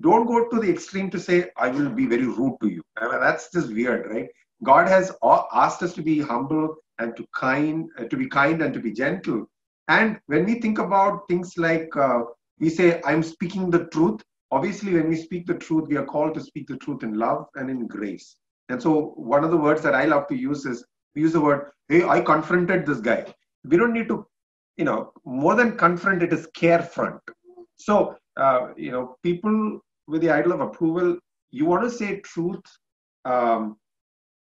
don't 0.00 0.26
go 0.26 0.48
to 0.48 0.60
the 0.60 0.70
extreme 0.70 1.10
to 1.10 1.20
say, 1.20 1.50
I 1.56 1.68
will 1.68 1.90
be 1.90 2.06
very 2.06 2.26
rude 2.26 2.56
to 2.62 2.68
you. 2.68 2.82
I 2.96 3.10
mean, 3.10 3.20
that's 3.20 3.50
just 3.50 3.72
weird, 3.72 4.10
right? 4.10 4.28
God 4.62 4.88
has 4.88 5.12
asked 5.22 5.82
us 5.82 5.92
to 5.94 6.02
be 6.02 6.20
humble 6.20 6.76
and 6.98 7.16
to 7.16 7.26
kind, 7.34 7.88
uh, 7.98 8.04
to 8.04 8.16
be 8.16 8.28
kind 8.28 8.62
and 8.62 8.72
to 8.74 8.80
be 8.80 8.92
gentle. 8.92 9.46
And 9.88 10.18
when 10.26 10.44
we 10.44 10.60
think 10.60 10.78
about 10.78 11.28
things 11.28 11.56
like 11.56 11.94
uh, 11.96 12.22
we 12.58 12.70
say, 12.70 13.00
I'm 13.04 13.22
speaking 13.22 13.70
the 13.70 13.86
truth. 13.86 14.20
Obviously, 14.50 14.94
when 14.94 15.08
we 15.08 15.16
speak 15.16 15.46
the 15.46 15.54
truth, 15.54 15.88
we 15.88 15.96
are 15.96 16.04
called 16.04 16.34
to 16.34 16.40
speak 16.40 16.66
the 16.68 16.76
truth 16.78 17.02
in 17.02 17.14
love 17.14 17.46
and 17.56 17.68
in 17.68 17.86
grace. 17.86 18.36
And 18.68 18.80
so, 18.82 19.12
one 19.16 19.44
of 19.44 19.50
the 19.50 19.56
words 19.56 19.82
that 19.82 19.94
I 19.94 20.04
love 20.06 20.26
to 20.28 20.36
use 20.36 20.64
is 20.66 20.84
we 21.14 21.22
use 21.22 21.32
the 21.32 21.40
word, 21.40 21.70
"Hey, 21.88 22.04
I 22.04 22.20
confronted 22.20 22.86
this 22.86 23.00
guy." 23.00 23.26
We 23.64 23.76
don't 23.76 23.92
need 23.92 24.08
to, 24.08 24.26
you 24.76 24.84
know, 24.84 25.12
more 25.24 25.54
than 25.54 25.76
confront. 25.76 26.22
It 26.22 26.32
is 26.32 26.46
care 26.54 26.82
front. 26.82 27.20
So, 27.76 28.16
uh, 28.36 28.68
you 28.76 28.90
know, 28.90 29.16
people 29.22 29.80
with 30.06 30.22
the 30.22 30.30
idol 30.30 30.52
of 30.52 30.60
approval, 30.60 31.18
you 31.50 31.66
want 31.66 31.82
to 31.84 31.90
say 31.90 32.20
truth 32.20 32.62
um, 33.24 33.76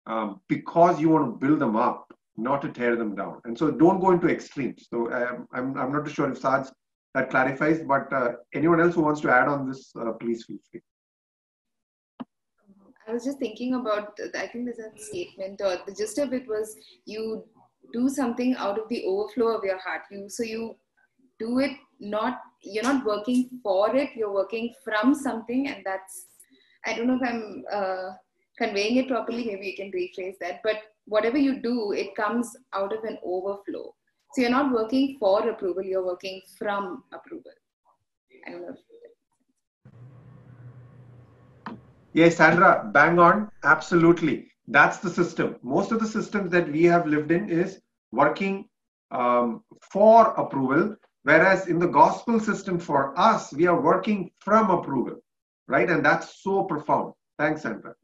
um, 0.06 0.40
because 0.48 1.00
you 1.00 1.08
want 1.08 1.26
to 1.26 1.46
build 1.46 1.60
them 1.60 1.76
up 1.76 2.12
not 2.36 2.62
to 2.62 2.68
tear 2.68 2.96
them 2.96 3.14
down. 3.14 3.40
And 3.44 3.56
so 3.56 3.70
don't 3.70 4.00
go 4.00 4.10
into 4.10 4.28
extremes. 4.28 4.86
So 4.90 5.12
um, 5.12 5.46
I'm, 5.52 5.76
I'm 5.76 5.92
not 5.92 6.04
too 6.04 6.12
sure 6.12 6.30
if 6.30 6.38
Saj 6.38 6.66
that 7.14 7.30
clarifies, 7.30 7.80
but 7.86 8.12
uh, 8.12 8.32
anyone 8.54 8.80
else 8.80 8.96
who 8.96 9.02
wants 9.02 9.20
to 9.20 9.30
add 9.30 9.46
on 9.46 9.68
this, 9.68 9.92
uh, 10.00 10.12
please 10.12 10.44
feel 10.44 10.58
free. 10.70 10.82
I 13.06 13.12
was 13.12 13.24
just 13.24 13.38
thinking 13.38 13.74
about, 13.74 14.18
I 14.34 14.46
think 14.48 14.64
there's 14.64 14.78
a 14.78 14.98
statement 14.98 15.60
or 15.62 15.78
the 15.86 15.94
gist 15.94 16.18
of 16.18 16.32
it 16.32 16.48
was 16.48 16.74
you 17.04 17.44
do 17.92 18.08
something 18.08 18.56
out 18.56 18.78
of 18.78 18.88
the 18.88 19.04
overflow 19.04 19.56
of 19.56 19.62
your 19.62 19.78
heart. 19.78 20.02
You 20.10 20.28
So 20.28 20.42
you 20.42 20.76
do 21.38 21.58
it 21.60 21.72
not, 22.00 22.40
you're 22.62 22.82
not 22.82 23.04
working 23.04 23.50
for 23.62 23.94
it, 23.94 24.10
you're 24.16 24.32
working 24.32 24.72
from 24.82 25.14
something 25.14 25.68
and 25.68 25.84
that's, 25.84 26.26
I 26.86 26.94
don't 26.94 27.06
know 27.06 27.18
if 27.20 27.28
I'm 27.28 27.64
uh, 27.72 28.10
conveying 28.58 28.96
it 28.96 29.08
properly, 29.08 29.44
maybe 29.44 29.66
you 29.66 29.76
can 29.76 29.92
rephrase 29.92 30.38
that, 30.40 30.60
but 30.64 30.76
whatever 31.06 31.38
you 31.38 31.60
do, 31.60 31.92
it 31.92 32.14
comes 32.14 32.56
out 32.72 32.92
of 32.92 33.04
an 33.04 33.18
overflow. 33.24 33.94
So 34.34 34.42
you're 34.42 34.50
not 34.50 34.72
working 34.72 35.16
for 35.18 35.48
approval, 35.48 35.82
you're 35.82 36.04
working 36.04 36.40
from 36.58 37.04
approval. 37.12 37.52
I 38.46 38.50
don't 38.50 38.62
know. 38.62 38.74
Yes, 42.12 42.36
Sandra, 42.36 42.90
bang 42.92 43.18
on. 43.18 43.50
Absolutely. 43.64 44.48
That's 44.68 44.98
the 44.98 45.10
system. 45.10 45.56
Most 45.62 45.92
of 45.92 46.00
the 46.00 46.06
systems 46.06 46.50
that 46.52 46.70
we 46.70 46.84
have 46.84 47.06
lived 47.06 47.30
in 47.32 47.50
is 47.50 47.80
working 48.12 48.68
um, 49.10 49.62
for 49.92 50.32
approval, 50.34 50.96
whereas 51.24 51.66
in 51.66 51.78
the 51.78 51.88
gospel 51.88 52.40
system 52.40 52.78
for 52.78 53.18
us, 53.18 53.52
we 53.52 53.66
are 53.66 53.80
working 53.80 54.30
from 54.38 54.70
approval, 54.70 55.16
right? 55.66 55.90
And 55.90 56.04
that's 56.04 56.42
so 56.42 56.64
profound. 56.64 57.14
Thanks, 57.38 57.62
Sandra. 57.62 57.94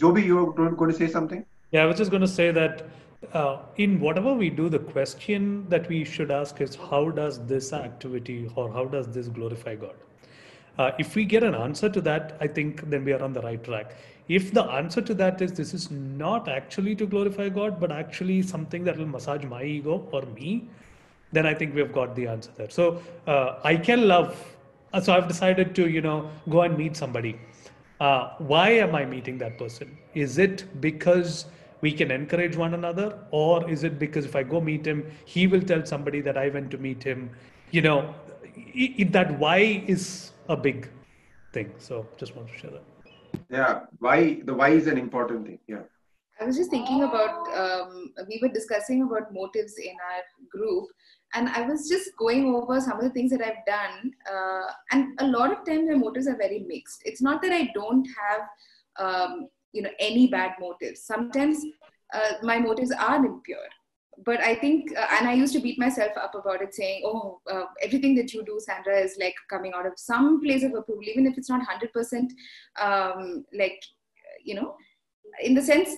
Joby, 0.00 0.22
you 0.22 0.36
were 0.36 0.70
going 0.70 0.90
to 0.90 0.96
say 0.96 1.08
something? 1.08 1.44
Yeah, 1.72 1.82
I 1.82 1.86
was 1.86 1.98
just 1.98 2.10
going 2.10 2.22
to 2.22 2.28
say 2.28 2.50
that 2.52 2.86
uh, 3.34 3.58
in 3.76 4.00
whatever 4.00 4.32
we 4.32 4.48
do, 4.48 4.70
the 4.70 4.78
question 4.78 5.68
that 5.68 5.86
we 5.90 6.04
should 6.04 6.30
ask 6.30 6.62
is 6.62 6.74
how 6.74 7.10
does 7.10 7.44
this 7.46 7.74
activity 7.74 8.50
or 8.54 8.72
how 8.72 8.86
does 8.86 9.08
this 9.08 9.28
glorify 9.28 9.74
God? 9.74 9.94
Uh, 10.78 10.92
if 10.98 11.14
we 11.14 11.26
get 11.26 11.42
an 11.42 11.54
answer 11.54 11.90
to 11.90 12.00
that, 12.00 12.38
I 12.40 12.46
think 12.46 12.88
then 12.88 13.04
we 13.04 13.12
are 13.12 13.22
on 13.22 13.34
the 13.34 13.42
right 13.42 13.62
track. 13.62 13.94
If 14.28 14.54
the 14.54 14.64
answer 14.64 15.02
to 15.02 15.12
that 15.14 15.42
is 15.42 15.52
this 15.52 15.74
is 15.74 15.90
not 15.90 16.48
actually 16.48 16.94
to 16.96 17.04
glorify 17.04 17.50
God, 17.50 17.78
but 17.78 17.92
actually 17.92 18.40
something 18.40 18.84
that 18.84 18.96
will 18.96 19.06
massage 19.06 19.44
my 19.44 19.62
ego 19.64 20.08
or 20.12 20.22
me, 20.22 20.66
then 21.30 21.44
I 21.44 21.52
think 21.52 21.74
we've 21.74 21.92
got 21.92 22.16
the 22.16 22.26
answer 22.26 22.50
there. 22.56 22.70
So 22.70 23.02
uh, 23.26 23.56
I 23.64 23.76
can 23.76 24.08
love. 24.08 24.34
So 25.02 25.12
I've 25.12 25.28
decided 25.28 25.74
to, 25.74 25.90
you 25.90 26.00
know, 26.00 26.30
go 26.48 26.62
and 26.62 26.78
meet 26.78 26.96
somebody 26.96 27.38
uh, 28.00 28.30
why 28.38 28.70
am 28.70 28.94
I 28.94 29.04
meeting 29.04 29.38
that 29.38 29.58
person? 29.58 29.96
Is 30.14 30.38
it 30.38 30.80
because 30.80 31.46
we 31.82 31.92
can 31.92 32.10
encourage 32.10 32.56
one 32.56 32.74
another 32.74 33.18
or 33.30 33.68
is 33.70 33.84
it 33.84 33.98
because 33.98 34.26
if 34.26 34.36
i 34.36 34.42
go 34.42 34.60
meet 34.60 34.86
him 34.86 34.98
he 35.24 35.46
will 35.46 35.62
tell 35.70 35.82
somebody 35.90 36.20
that 36.20 36.36
i 36.36 36.48
went 36.56 36.70
to 36.70 36.76
meet 36.86 37.02
him 37.02 37.30
you 37.70 37.80
know 37.86 38.14
i 38.44 38.88
i- 38.98 39.04
that 39.14 39.30
why 39.44 39.56
is 39.94 40.32
a 40.50 40.56
big 40.66 40.90
thing 41.54 41.72
so 41.78 42.06
just 42.18 42.36
want 42.36 42.48
to 42.52 42.58
share 42.58 42.70
that 42.76 42.86
Yeah, 43.58 43.80
why 44.06 44.18
the 44.48 44.54
why 44.60 44.68
is 44.80 44.86
an 44.90 44.98
important 44.98 45.46
thing. 45.46 45.58
Yeah. 45.74 45.84
I 46.40 46.44
was 46.48 46.56
just 46.58 46.70
thinking 46.74 47.00
about, 47.06 47.48
um, 47.62 48.12
we 48.28 48.36
were 48.42 48.52
discussing 48.58 49.00
about 49.06 49.32
motives 49.38 49.74
in 49.88 49.96
our 50.10 50.22
group, 50.54 50.86
and 51.34 51.48
I 51.48 51.62
was 51.62 51.88
just 51.88 52.16
going 52.16 52.54
over 52.54 52.80
some 52.80 52.98
of 52.98 53.04
the 53.04 53.10
things 53.10 53.30
that 53.30 53.42
I've 53.42 53.64
done. 53.66 54.12
Uh, 54.30 54.72
and 54.90 55.18
a 55.20 55.26
lot 55.26 55.52
of 55.52 55.64
times, 55.64 55.88
my 55.88 55.96
motives 55.96 56.26
are 56.26 56.36
very 56.36 56.60
mixed. 56.60 57.02
It's 57.04 57.22
not 57.22 57.40
that 57.42 57.52
I 57.52 57.70
don't 57.74 58.06
have, 58.18 58.48
um, 58.98 59.48
you 59.72 59.82
know, 59.82 59.90
any 60.00 60.26
bad 60.26 60.52
motives. 60.58 61.02
Sometimes 61.02 61.64
uh, 62.12 62.32
my 62.42 62.58
motives 62.58 62.92
are 62.92 63.24
impure. 63.24 63.58
But 64.24 64.40
I 64.40 64.54
think, 64.54 64.90
uh, 64.98 65.06
and 65.18 65.28
I 65.28 65.32
used 65.32 65.54
to 65.54 65.60
beat 65.60 65.78
myself 65.78 66.12
up 66.16 66.34
about 66.34 66.60
it, 66.60 66.74
saying, 66.74 67.02
"Oh, 67.06 67.40
uh, 67.50 67.64
everything 67.80 68.14
that 68.16 68.34
you 68.34 68.44
do, 68.44 68.58
Sandra, 68.58 68.98
is 68.98 69.16
like 69.18 69.34
coming 69.48 69.72
out 69.74 69.86
of 69.86 69.94
some 69.96 70.42
place 70.42 70.62
of 70.62 70.74
approval, 70.74 71.04
even 71.04 71.26
if 71.26 71.38
it's 71.38 71.48
not 71.48 71.62
hundred 71.62 71.92
percent, 71.92 72.30
um, 72.78 73.46
like, 73.56 73.80
you 74.44 74.54
know, 74.54 74.74
in 75.42 75.54
the 75.54 75.62
sense 75.62 75.96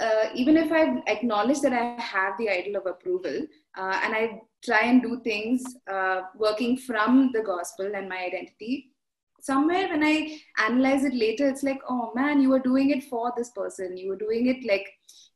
uh, 0.00 0.28
even 0.34 0.56
if 0.56 0.72
I 0.72 1.02
acknowledge 1.06 1.60
that 1.60 1.72
I 1.72 2.00
have 2.00 2.36
the 2.38 2.50
idol 2.50 2.76
of 2.76 2.86
approval 2.86 3.46
uh, 3.78 4.00
and 4.02 4.14
I 4.14 4.40
try 4.64 4.80
and 4.80 5.00
do 5.00 5.20
things 5.22 5.62
uh, 5.90 6.22
working 6.36 6.76
from 6.76 7.30
the 7.32 7.42
gospel 7.42 7.90
and 7.94 8.08
my 8.08 8.18
identity, 8.18 8.90
somewhere 9.40 9.88
when 9.88 10.02
I 10.04 10.38
analyze 10.58 11.04
it 11.04 11.14
later, 11.14 11.48
it's 11.48 11.62
like, 11.62 11.80
oh 11.88 12.12
man, 12.14 12.40
you 12.40 12.50
were 12.50 12.58
doing 12.58 12.90
it 12.90 13.04
for 13.04 13.32
this 13.36 13.50
person. 13.50 13.96
You 13.96 14.08
were 14.08 14.16
doing 14.16 14.48
it 14.48 14.68
like, 14.68 14.86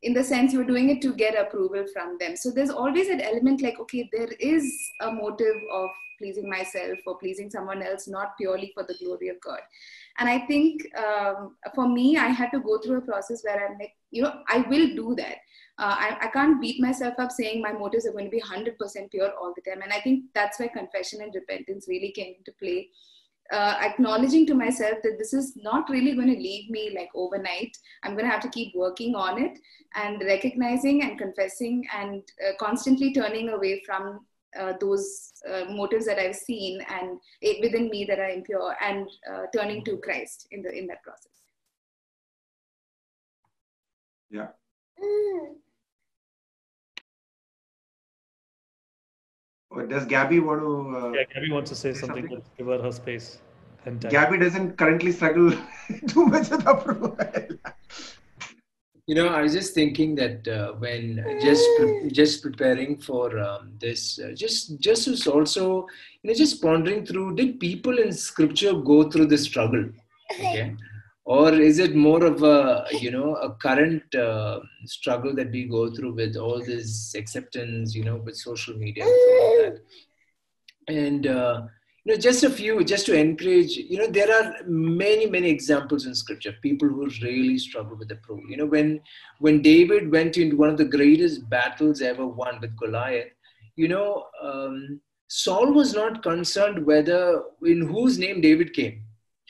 in 0.03 0.13
the 0.13 0.25
sense, 0.25 0.53
you 0.53 0.59
were 0.59 0.65
doing 0.65 0.91
it 0.91 1.01
to 1.03 1.15
get 1.15 1.39
approval 1.39 1.87
from 1.93 2.17
them. 2.19 2.37
So 2.37 2.51
there's 2.51 2.71
always 2.71 3.09
an 3.09 3.21
element 3.21 3.63
like, 3.63 3.79
okay, 3.79 4.09
there 4.13 4.33
is 4.41 4.71
a 5.01 5.13
motive 5.13 5.57
of 5.73 5.89
pleasing 6.19 6.49
myself 6.49 6.99
or 7.07 7.19
pleasing 7.19 7.51
someone 7.51 7.83
else, 7.83 8.09
not 8.09 8.37
purely 8.37 8.73
for 8.75 8.83
the 8.83 8.97
glory 9.03 9.29
of 9.29 9.41
God. 9.41 9.61
And 10.19 10.29
I 10.29 10.41
think 10.47 10.83
um, 10.97 11.57
for 11.75 11.89
me, 11.89 12.17
I 12.17 12.29
had 12.29 12.51
to 12.51 12.61
go 12.61 12.79
through 12.79 12.99
a 12.99 13.03
process 13.03 13.43
where 13.45 13.69
I'm 13.69 13.79
like, 13.79 13.95
you 14.13 14.23
know, 14.23 14.33
I 14.49 14.59
will 14.69 14.89
do 14.95 15.15
that. 15.17 15.39
Uh, 15.79 15.97
I, 15.99 16.19
I 16.21 16.27
can't 16.29 16.61
beat 16.61 16.81
myself 16.81 17.15
up 17.19 17.33
saying 17.33 17.61
my 17.61 17.73
motives 17.73 18.07
are 18.07 18.13
going 18.13 18.27
to 18.27 18.31
be 18.31 18.41
100% 18.41 19.11
pure 19.11 19.33
all 19.41 19.55
the 19.57 19.63
time. 19.63 19.83
And 19.83 19.93
I 19.93 20.01
think 20.01 20.27
that's 20.35 20.61
where 20.61 20.69
confession 20.69 21.23
and 21.23 21.35
repentance 21.35 21.87
really 21.89 22.13
came 22.13 22.35
into 22.39 22.53
play. 22.61 22.91
Uh, 23.51 23.77
acknowledging 23.83 24.47
to 24.47 24.55
myself 24.55 24.99
that 25.03 25.19
this 25.19 25.35
is 25.35 25.57
not 25.57 25.89
really 25.91 26.15
going 26.15 26.29
to 26.29 26.41
leave 26.41 26.71
me 26.71 26.95
like 26.97 27.09
overnight. 27.15 27.77
I'm 28.03 28.13
going 28.13 28.25
to 28.25 28.31
have 28.31 28.43
to 28.43 28.49
keep 28.49 28.75
working 28.75 29.15
on 29.15 29.43
it 29.43 29.59
and 29.95 30.23
recognizing 30.23 31.03
and 31.03 31.19
confessing 31.19 31.85
and 31.95 32.23
uh, 32.47 32.53
constantly 32.59 33.13
turning 33.13 33.49
away 33.49 33.83
from 33.85 34.21
uh, 34.59 34.75
those 34.81 35.33
uh, 35.51 35.65
motives 35.71 36.07
that 36.07 36.19
I've 36.19 36.37
seen 36.37 36.81
and 36.89 37.19
it, 37.41 37.61
within 37.63 37.89
me 37.89 38.05
that 38.05 38.19
are 38.19 38.29
impure 38.29 38.77
and 38.81 39.09
uh, 39.31 39.47
turning 39.55 39.85
to 39.87 39.97
Christ 39.99 40.47
in 40.51 40.63
the 40.63 40.71
in 40.71 40.87
that 40.89 41.03
process. 41.03 41.42
Yeah. 44.33 44.49
Oh, 49.71 49.87
Does 49.87 50.07
Gabby 50.07 50.41
want 50.41 50.61
to? 50.63 50.97
Uh, 50.97 51.13
yeah 51.13 51.25
gabby 51.33 51.51
wants 51.53 51.71
to 51.71 51.77
say 51.77 51.93
Say 51.93 52.01
something 52.01 52.23
something? 52.23 52.37
let's 52.39 52.51
give 52.57 52.67
her 52.67 52.81
her 52.83 52.93
space 52.93 53.39
and 53.85 54.01
time. 54.01 54.11
Gabby 54.11 54.39
doesn't 54.39 54.77
currently 54.79 55.13
struggle 55.13 55.51
too 56.09 56.27
much 56.27 56.49
with 56.51 56.67
approval. 56.67 57.17
You 59.07 59.17
know, 59.17 59.29
I 59.29 59.43
was 59.43 59.53
just 59.53 59.75
thinking 59.75 60.15
that 60.15 60.49
uh, 60.49 60.73
when 60.75 61.23
just 61.43 61.69
pre- 61.77 62.11
just 62.11 62.43
preparing 62.43 62.99
for 62.99 63.39
um, 63.39 63.73
this, 63.81 64.19
uh, 64.19 64.33
just 64.35 64.79
just 64.81 65.09
was 65.09 65.27
also 65.27 65.87
you 66.23 66.29
know 66.31 66.35
just 66.35 66.63
pondering 66.63 67.05
through: 67.05 67.35
did 67.35 67.59
people 67.61 67.99
in 67.99 68.13
Scripture 68.13 68.73
go 68.73 69.11
through 69.11 69.27
this 69.27 69.43
struggle? 69.43 69.85
Okay, 70.31 70.75
or 71.25 71.53
is 71.55 71.79
it 71.79 71.95
more 71.95 72.25
of 72.25 72.43
a 72.43 72.85
you 73.01 73.11
know 73.11 73.37
a 73.37 73.55
current 73.55 74.15
uh, 74.15 74.61
struggle 74.87 75.35
that 75.35 75.51
we 75.51 75.65
go 75.65 75.91
through 75.95 76.15
with 76.15 76.37
all 76.37 76.59
this 76.65 77.15
acceptance, 77.15 77.95
you 77.95 78.05
know, 78.05 78.17
with 78.17 78.37
social 78.37 78.77
media 78.77 79.05
and? 79.05 79.79
And 80.89 81.27
uh, 81.29 81.63
you 82.05 82.13
know, 82.13 82.19
just 82.19 82.43
a 82.43 82.51
few, 82.51 82.83
just 82.83 83.07
to 83.07 83.15
encourage. 83.15 83.77
You 83.77 83.99
know, 83.99 84.07
there 84.09 84.33
are 84.33 84.57
many, 84.67 85.27
many 85.27 85.49
examples 85.49 86.07
in 86.07 86.15
Scripture. 86.15 86.55
People 86.61 86.89
who 86.89 87.09
really 87.23 87.59
struggle 87.59 87.97
with 87.97 88.11
approval. 88.11 88.45
You 88.49 88.57
know, 88.57 88.67
when 88.67 89.01
when 89.39 89.63
David 89.63 90.11
went 90.11 90.37
into 90.37 90.57
one 90.57 90.71
of 90.71 90.77
the 90.77 90.85
greatest 90.85 91.49
battles 91.49 92.03
ever 92.03 92.27
won 92.27 92.61
with 92.61 92.77
Goliath, 92.77 93.31
you 93.77 93.87
know, 93.87 94.27
um, 94.43 95.01
Saul 95.29 95.73
was 95.73 95.95
not 95.95 96.23
concerned 96.23 96.85
whether 96.85 97.43
in 97.65 97.87
whose 97.87 98.19
name 98.19 98.41
David 98.41 98.75
came. 98.75 99.02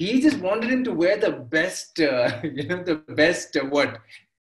He 0.03 0.21
just 0.21 0.39
wanted 0.39 0.71
him 0.71 0.83
to 0.85 0.93
wear 0.93 1.17
the 1.17 1.33
best, 1.57 2.01
uh, 2.01 2.41
you 2.43 2.67
know, 2.69 2.83
the 2.83 2.97
best 3.23 3.57
uh, 3.57 3.65
what, 3.67 3.99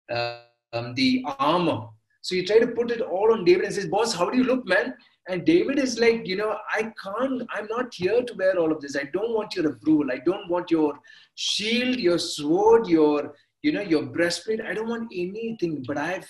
uh, 0.10 0.40
um, 0.72 0.94
the 0.96 1.24
armor. 1.38 1.82
So 2.22 2.36
he 2.36 2.44
tried 2.46 2.60
to 2.60 2.68
put 2.68 2.92
it 2.92 3.02
all 3.02 3.34
on 3.34 3.44
David 3.44 3.66
and 3.66 3.74
says, 3.74 3.88
"Boss, 3.88 4.14
how 4.14 4.30
do 4.30 4.38
you 4.38 4.46
look, 4.46 4.66
man?" 4.66 4.94
And 5.30 5.46
David 5.46 5.78
is 5.78 6.00
like, 6.00 6.26
you 6.26 6.38
know, 6.38 6.58
I 6.74 6.82
can't, 7.04 7.44
I'm 7.54 7.68
not 7.68 7.94
here 7.94 8.24
to 8.24 8.34
wear 8.36 8.58
all 8.58 8.72
of 8.72 8.82
this. 8.82 8.96
I 8.96 9.04
don't 9.14 9.34
want 9.36 9.56
your 9.56 9.68
approval. 9.72 10.12
I 10.12 10.20
don't 10.26 10.50
want 10.50 10.72
your 10.72 10.94
shield, 11.36 12.00
your 12.00 12.18
sword, 12.18 12.88
your, 12.88 13.36
you 13.62 13.72
know, 13.74 13.82
your 13.82 14.04
breastplate. 14.04 14.62
I 14.62 14.74
don't 14.74 14.90
want 14.90 15.12
anything. 15.14 15.84
But 15.86 16.00
I've, 16.00 16.30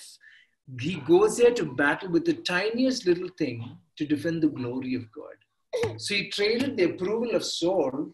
he 0.78 0.96
goes 1.12 1.38
there 1.38 1.54
to 1.54 1.64
battle 1.64 2.10
with 2.10 2.26
the 2.26 2.34
tiniest 2.34 3.06
little 3.06 3.30
thing 3.38 3.78
to 3.96 4.04
defend 4.04 4.42
the 4.42 4.48
glory 4.48 4.94
of 4.96 5.06
God. 5.12 5.96
So 5.96 6.14
he 6.14 6.28
traded 6.28 6.76
the 6.76 6.90
approval 6.90 7.34
of 7.34 7.42
Saul 7.42 8.12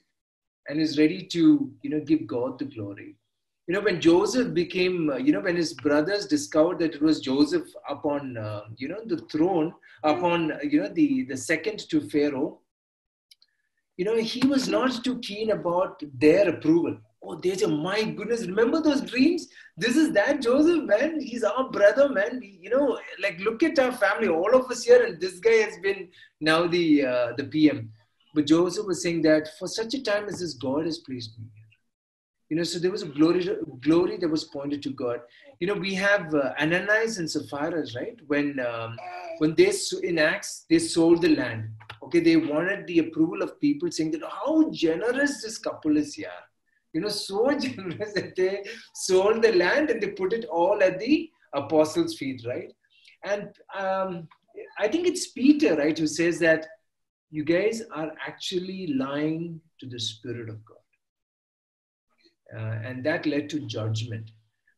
and 0.69 0.81
is 0.81 0.99
ready 0.99 1.23
to, 1.27 1.71
you 1.83 1.91
know, 1.91 2.01
give 2.01 2.27
God 2.27 2.59
the 2.59 2.65
glory. 2.65 3.17
You 3.67 3.75
know, 3.75 3.81
when 3.81 4.01
Joseph 4.01 4.55
became, 4.55 5.11
uh, 5.11 5.17
you 5.17 5.33
know, 5.33 5.41
when 5.41 5.57
his 5.57 5.75
brothers 5.75 6.27
discovered 6.27 6.79
that 6.79 6.95
it 6.95 7.03
was 7.03 7.21
Joseph 7.21 7.67
upon, 7.89 8.37
uh, 8.37 8.63
you 8.77 8.89
know, 8.89 9.01
the 9.05 9.19
throne, 9.33 9.75
upon, 10.05 10.53
uh, 10.53 10.59
you 10.63 10.81
know, 10.81 10.89
the, 10.89 11.25
the 11.25 11.37
second 11.37 11.81
to 11.91 12.01
Pharaoh, 12.09 12.61
you 13.97 14.05
know, 14.05 14.17
he 14.17 14.47
was 14.47 14.69
not 14.69 15.03
too 15.03 15.19
keen 15.19 15.51
about 15.51 16.03
their 16.19 16.49
approval. 16.49 16.99
Oh, 17.23 17.35
there's 17.35 17.63
a, 17.63 17.69
my 17.69 18.05
goodness, 18.05 18.47
remember 18.47 18.81
those 18.81 19.01
dreams? 19.01 19.49
This 19.77 19.97
is 19.97 20.13
that 20.13 20.43
Joseph, 20.43 20.85
man. 20.85 21.21
He's 21.21 21.43
our 21.43 21.69
brother, 21.71 22.09
man. 22.09 22.39
We, 22.41 22.59
you 22.63 22.71
know, 22.71 23.01
like 23.21 23.41
look 23.41 23.63
at 23.65 23.79
our 23.79 23.91
family, 23.91 24.29
all 24.29 24.55
of 24.55 24.71
us 24.71 24.85
here, 24.85 25.05
and 25.05 25.21
this 25.21 25.41
guy 25.41 25.57
has 25.65 25.77
been 25.83 26.09
now 26.41 26.67
the 26.69 27.05
uh, 27.05 27.33
the 27.37 27.45
PM. 27.45 27.91
But 28.37 28.47
Joseph 28.47 28.87
was 28.87 29.03
saying 29.03 29.23
that 29.23 29.49
for 29.59 29.67
such 29.67 29.95
a 29.95 30.03
time 30.03 30.29
as 30.29 30.41
this, 30.41 30.53
God 30.53 30.85
has 30.85 30.99
placed 30.99 31.39
me 31.39 31.47
here. 31.55 31.65
You 32.51 32.57
know, 32.59 32.65
so 32.65 32.79
there 32.79 32.91
was 32.91 33.03
a 33.03 33.07
glory, 33.07 33.49
glory 33.81 34.19
that 34.19 34.29
was 34.29 34.45
pointed 34.45 34.83
to 34.83 34.91
God. 34.91 35.21
You 35.59 35.69
know, 35.69 35.75
we 35.75 35.95
have 35.95 36.35
uh, 36.35 36.53
Ananias 36.61 37.17
and 37.17 37.31
Sapphira, 37.31 37.87
right? 37.97 38.19
When 38.27 38.61
um, 38.61 38.99
when 39.39 39.55
they 39.55 39.73
in 40.03 40.19
Acts 40.19 40.67
they 40.69 40.79
sold 40.79 41.23
the 41.23 41.35
land. 41.35 41.71
Okay, 42.03 42.21
they 42.21 42.37
wanted 42.37 42.87
the 42.87 42.99
approval 42.99 43.43
of 43.43 43.59
people, 43.59 43.91
saying 43.91 44.11
that 44.11 44.23
how 44.23 44.71
generous 44.71 45.43
this 45.43 45.57
couple 45.57 45.97
is 45.97 46.13
here. 46.15 46.41
You 46.93 47.01
know, 47.01 47.09
so 47.09 47.51
generous 47.59 48.13
that 48.13 48.37
they 48.37 48.65
sold 48.95 49.41
the 49.43 49.53
land 49.55 49.89
and 49.89 50.03
they 50.03 50.09
put 50.09 50.35
it 50.35 50.45
all 50.45 50.83
at 50.83 50.99
the 50.99 51.31
apostles' 51.55 52.19
feet, 52.19 52.45
right? 52.47 52.71
And 53.25 53.49
um, 53.75 54.29
I 54.79 54.89
think 54.89 55.07
it's 55.07 55.29
Peter, 55.29 55.75
right, 55.75 55.99
who 55.99 56.07
says 56.07 56.39
that 56.41 56.67
you 57.31 57.45
guys 57.45 57.83
are 57.93 58.13
actually 58.27 58.95
lying 58.95 59.61
to 59.81 59.87
the 59.87 59.99
Spirit 59.99 60.49
of 60.49 60.65
God. 60.65 60.77
Uh, 62.57 62.79
and 62.85 63.05
that 63.05 63.27
led 63.27 63.51
to 63.51 63.61
judgment. 63.61 64.31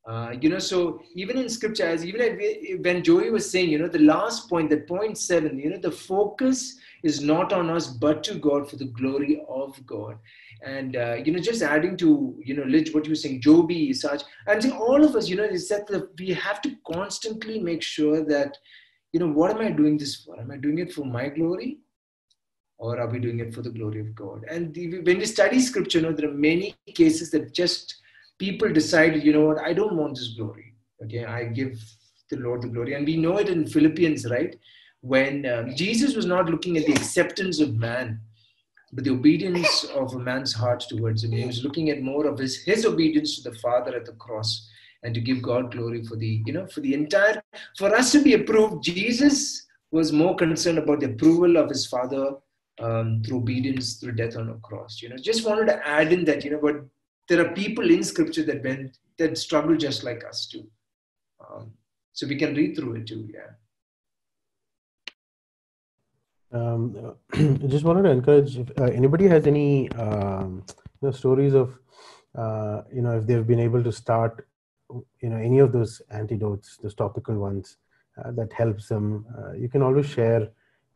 Uh, 0.09 0.33
you 0.41 0.49
know, 0.49 0.59
so 0.59 1.03
even 1.15 1.37
in 1.37 1.51
scripture, 1.51 1.85
as 1.85 2.03
even 2.03 2.81
when 2.83 3.05
Joey 3.05 3.31
was 3.31 3.51
saying, 3.51 3.69
you 3.69 3.79
know, 3.79 3.89
the 3.89 3.99
last 3.99 4.49
point, 4.49 4.71
the 4.71 4.79
point 4.79 5.19
seven, 5.19 5.59
you 5.59 5.69
know, 5.69 5.77
the 5.79 5.91
focus 5.91 6.79
is 7.03 7.21
not 7.21 7.53
on 7.53 7.69
us 7.69 7.89
but 7.89 8.25
to 8.25 8.37
God 8.37 8.71
for 8.71 8.77
the 8.77 8.87
glory 8.87 9.43
of 9.47 9.79
God. 9.87 10.17
And 10.65 10.97
uh, 10.97 11.17
you 11.23 11.31
know, 11.31 11.39
just 11.39 11.63
adding 11.63 11.95
to 11.99 12.35
you 12.43 12.57
know, 12.57 12.63
Lidge, 12.63 12.95
what 12.95 13.05
you 13.05 13.13
were 13.13 13.17
saying, 13.17 13.43
Joby, 13.43 13.93
such, 13.93 14.23
and 14.47 14.63
saying 14.63 14.75
all 14.75 15.05
of 15.05 15.15
us, 15.15 15.29
you 15.29 15.37
know, 15.37 15.45
is 15.45 15.69
that 15.69 15.87
we 16.19 16.31
have 16.31 16.63
to 16.63 16.75
constantly 16.91 17.61
make 17.61 17.83
sure 17.83 18.25
that, 18.25 18.57
you 19.13 19.21
know, 19.21 19.29
what 19.29 19.51
am 19.51 19.59
I 19.59 19.71
doing 19.71 19.99
this 19.99 20.17
for? 20.17 20.41
Am 20.41 20.51
I 20.51 20.57
doing 20.57 20.79
it 20.79 20.91
for 20.91 21.05
my 21.05 21.29
glory? 21.29 21.81
Or 22.79 22.99
are 22.99 23.09
we 23.09 23.19
doing 23.19 23.41
it 23.41 23.53
for 23.53 23.63
the 23.63 23.71
glory 23.71 24.01
of 24.01 24.15
God? 24.15 24.45
And 24.49 24.73
the, 24.73 25.01
when 25.01 25.19
we 25.19 25.27
study 25.27 25.61
scripture, 25.61 25.99
you 25.99 26.07
know, 26.07 26.13
there 26.13 26.31
are 26.31 26.35
many 26.35 26.77
cases 26.95 27.31
that 27.33 27.53
just 27.53 27.97
people 28.39 28.73
decided, 28.73 29.25
you 29.25 29.33
know 29.33 29.47
what, 29.47 29.59
I 29.59 29.73
don't 29.73 29.97
want 29.97 30.17
this 30.17 30.35
glory. 30.37 30.75
Okay, 31.05 31.25
I 31.25 31.45
give 31.45 31.81
the 32.31 32.37
Lord 32.37 32.63
the 32.63 32.69
glory. 32.69 32.95
And 32.95 33.07
we 33.07 33.17
know 33.17 33.39
it 33.39 33.49
in 33.49 33.67
Philippians, 33.67 34.31
right? 34.31 34.57
When 35.01 35.47
um, 35.47 35.75
Jesus 35.75 36.15
was 36.15 36.27
not 36.27 36.49
looking 36.49 36.77
at 36.77 36.87
the 36.87 36.93
acceptance 36.93 37.61
of 37.61 37.77
man, 37.77 38.21
but 38.93 39.05
the 39.05 39.11
obedience 39.11 39.85
of 39.95 40.15
a 40.15 40.19
man's 40.19 40.53
heart 40.53 40.81
towards 40.89 41.23
him. 41.23 41.33
He 41.33 41.45
was 41.45 41.63
looking 41.63 41.91
at 41.91 42.01
more 42.01 42.27
of 42.27 42.39
his, 42.39 42.63
his 42.63 42.87
obedience 42.87 43.37
to 43.37 43.51
the 43.51 43.59
Father 43.59 43.95
at 43.95 44.07
the 44.07 44.13
cross. 44.13 44.69
and 45.03 45.15
to 45.15 45.21
give 45.21 45.43
God 45.43 45.73
glory 45.73 46.03
for 46.05 46.17
the, 46.17 46.43
you 46.45 46.53
know, 46.53 46.67
for 46.67 46.81
the 46.81 46.95
entire, 46.95 47.41
for 47.77 47.95
us 47.95 48.11
to 48.13 48.23
be 48.23 48.35
approved. 48.35 48.83
Jesus 48.83 49.67
was 49.91 50.13
more 50.13 50.35
concerned 50.37 50.79
about 50.79 51.01
the 51.01 51.07
approval 51.07 51.57
of 51.57 51.69
his 51.69 51.87
Father 51.87 52.33
um, 52.81 53.23
through 53.25 53.39
obedience, 53.39 53.95
through 53.95 54.13
death 54.13 54.37
on 54.37 54.51
a 54.51 54.55
cross. 54.55 55.01
You 55.03 55.11
know, 55.11 55.17
just 55.17 55.47
wanted 55.47 55.67
to 55.67 55.87
add 55.87 56.13
in 56.13 56.25
that, 56.27 56.45
you 56.45 56.51
know, 56.51 56.61
but 56.61 56.85
there 57.29 57.45
are 57.45 57.53
people 57.53 57.91
in 57.91 58.03
Scripture 58.03 58.45
that 58.45 58.65
went 58.65 58.99
that 59.19 59.37
struggle 59.37 59.77
just 59.77 60.05
like 60.05 60.25
us 60.25 60.47
too. 60.47 60.67
Um, 61.41 61.73
so 62.13 62.27
we 62.27 62.37
can 62.37 62.55
read 62.55 62.77
through 62.77 62.97
it 62.97 63.07
too. 63.07 63.29
Yeah. 63.33 63.51
Um, 66.51 67.15
I 67.35 67.67
just 67.67 67.85
wanted 67.85 68.03
to 68.03 68.11
encourage 68.11 68.57
if 68.57 68.71
uh, 68.79 68.85
anybody 68.85 69.27
has 69.27 69.47
any 69.47 69.91
um, 69.93 70.65
you 71.01 71.09
know, 71.09 71.11
stories 71.11 71.55
of 71.55 71.79
uh, 72.37 72.83
you 72.93 73.03
know 73.03 73.19
if 73.19 73.27
they've 73.27 73.47
been 73.47 73.61
able 73.61 73.83
to 73.85 73.93
start 73.93 74.49
you 75.21 75.29
know 75.29 75.37
any 75.37 75.59
of 75.59 75.73
those 75.73 76.01
antidotes, 76.11 76.79
those 76.83 76.95
topical 76.95 77.37
ones 77.37 77.77
uh, 78.25 78.31
that 78.33 78.53
helps 78.53 78.89
them. 78.89 79.27
Uh, 79.37 79.53
you 79.53 79.69
can 79.69 79.83
always 79.83 80.07
share 80.07 80.49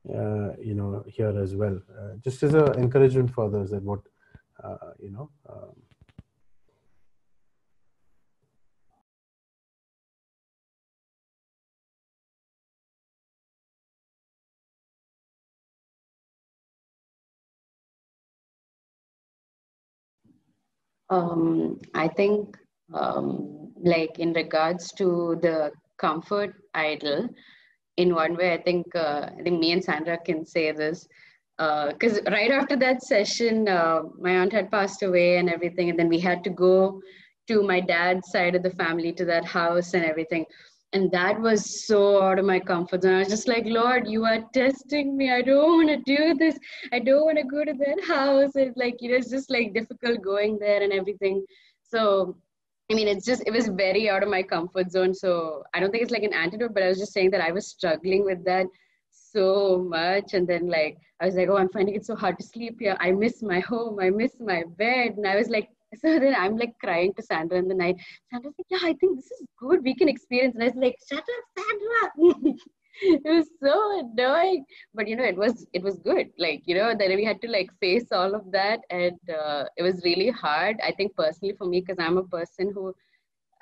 you 0.04 0.74
know 0.74 1.04
here 1.06 1.38
as 1.40 1.54
well, 1.54 1.80
uh, 1.98 2.16
just 2.22 2.42
as 2.42 2.54
an 2.54 2.74
encouragement 2.78 3.30
for 3.30 3.44
others 3.46 3.70
that 3.70 3.82
what 3.82 4.00
you 4.98 5.10
know. 5.10 5.30
Um, 5.48 5.74
Um, 21.12 21.78
I 21.94 22.08
think, 22.08 22.56
um, 22.94 23.74
like 23.76 24.18
in 24.18 24.32
regards 24.32 24.92
to 24.92 25.38
the 25.42 25.70
comfort 25.98 26.54
idol, 26.72 27.28
in 28.02 28.14
one 28.14 28.36
way, 28.36 28.52
I 28.52 28.62
think 28.62 28.94
uh, 28.94 29.30
I 29.38 29.42
think 29.42 29.60
me 29.60 29.72
and 29.72 29.82
Sandra 29.82 30.18
can 30.18 30.44
say 30.44 30.72
this 30.72 31.08
because 31.56 32.18
uh, 32.18 32.30
right 32.30 32.50
after 32.50 32.76
that 32.76 33.02
session, 33.02 33.68
uh, 33.68 34.02
my 34.18 34.32
aunt 34.32 34.52
had 34.52 34.70
passed 34.70 35.02
away 35.02 35.36
and 35.38 35.48
everything, 35.48 35.90
and 35.90 35.98
then 35.98 36.08
we 36.08 36.18
had 36.18 36.44
to 36.44 36.50
go 36.50 37.00
to 37.48 37.62
my 37.62 37.80
dad's 37.80 38.30
side 38.30 38.54
of 38.54 38.62
the 38.62 38.70
family 38.70 39.12
to 39.12 39.24
that 39.24 39.44
house 39.44 39.94
and 39.94 40.04
everything 40.04 40.46
and 40.92 41.10
that 41.10 41.40
was 41.40 41.86
so 41.86 42.22
out 42.22 42.38
of 42.38 42.44
my 42.44 42.60
comfort 42.60 43.02
zone. 43.02 43.14
I 43.14 43.18
was 43.20 43.28
just 43.28 43.48
like, 43.48 43.64
Lord, 43.64 44.06
you 44.06 44.24
are 44.24 44.42
testing 44.52 45.16
me. 45.16 45.32
I 45.32 45.40
don't 45.40 45.86
want 45.86 45.88
to 45.88 46.16
do 46.16 46.34
this. 46.34 46.58
I 46.92 46.98
don't 46.98 47.24
want 47.24 47.38
to 47.38 47.44
go 47.44 47.64
to 47.64 47.72
that 47.72 48.04
house. 48.06 48.52
It's 48.54 48.76
like, 48.76 48.96
you 49.00 49.10
know, 49.10 49.16
it's 49.16 49.30
just 49.30 49.50
like 49.50 49.72
difficult 49.72 50.22
going 50.22 50.58
there 50.58 50.82
and 50.82 50.92
everything. 50.92 51.44
So, 51.82 52.36
I 52.92 52.94
mean, 52.94 53.08
it's 53.08 53.24
just, 53.24 53.42
it 53.46 53.52
was 53.52 53.68
very 53.68 54.10
out 54.10 54.22
of 54.22 54.28
my 54.28 54.42
comfort 54.42 54.92
zone. 54.92 55.14
So, 55.14 55.62
I 55.72 55.80
don't 55.80 55.90
think 55.90 56.02
it's 56.02 56.12
like 56.12 56.24
an 56.24 56.34
antidote, 56.34 56.74
but 56.74 56.82
I 56.82 56.88
was 56.88 56.98
just 56.98 57.14
saying 57.14 57.30
that 57.30 57.40
I 57.40 57.50
was 57.50 57.66
struggling 57.66 58.22
with 58.22 58.44
that 58.44 58.66
so 59.10 59.82
much. 59.88 60.34
And 60.34 60.46
then, 60.46 60.68
like, 60.68 60.98
I 61.18 61.24
was 61.24 61.34
like, 61.34 61.48
oh, 61.48 61.56
I'm 61.56 61.70
finding 61.70 61.94
it 61.94 62.04
so 62.04 62.14
hard 62.14 62.38
to 62.38 62.44
sleep 62.44 62.76
here. 62.80 62.98
I 63.00 63.12
miss 63.12 63.42
my 63.42 63.60
home. 63.60 63.98
I 63.98 64.10
miss 64.10 64.32
my 64.40 64.64
bed. 64.76 65.14
And 65.16 65.26
I 65.26 65.36
was 65.36 65.48
like, 65.48 65.70
so 66.02 66.18
then 66.18 66.34
I'm 66.34 66.58
like 66.58 66.74
crying 66.80 67.14
to 67.14 67.22
Sandra 67.22 67.56
in 67.56 67.66
the 67.66 67.74
night. 67.74 67.96
Sandra's 68.30 68.52
like, 68.58 68.66
yeah, 68.68 68.86
I 68.86 68.92
think 69.00 69.16
this 69.16 69.30
is 69.30 69.46
good. 69.58 69.82
We 69.82 69.94
can 69.94 70.10
experience. 70.10 70.54
And 70.54 70.62
I 70.62 70.66
was 70.66 70.76
like, 70.76 70.96
shut 71.08 71.18
up, 71.18 71.64
Sandra. 71.64 72.52
it 73.02 73.22
was 73.24 73.48
so 73.62 74.00
annoying, 74.00 74.64
but 74.94 75.08
you 75.08 75.16
know, 75.16 75.24
it 75.24 75.36
was 75.36 75.66
it 75.72 75.82
was 75.82 75.98
good. 75.98 76.28
Like 76.38 76.62
you 76.66 76.74
know, 76.74 76.94
then 76.98 77.14
we 77.16 77.24
had 77.24 77.40
to 77.42 77.48
like 77.48 77.70
face 77.80 78.12
all 78.12 78.34
of 78.34 78.50
that, 78.52 78.80
and 78.90 79.18
uh, 79.30 79.64
it 79.76 79.82
was 79.82 80.02
really 80.04 80.30
hard. 80.30 80.76
I 80.84 80.92
think 80.92 81.16
personally 81.16 81.54
for 81.56 81.66
me, 81.66 81.80
because 81.80 81.98
I'm 81.98 82.18
a 82.18 82.24
person 82.24 82.70
who, 82.74 82.94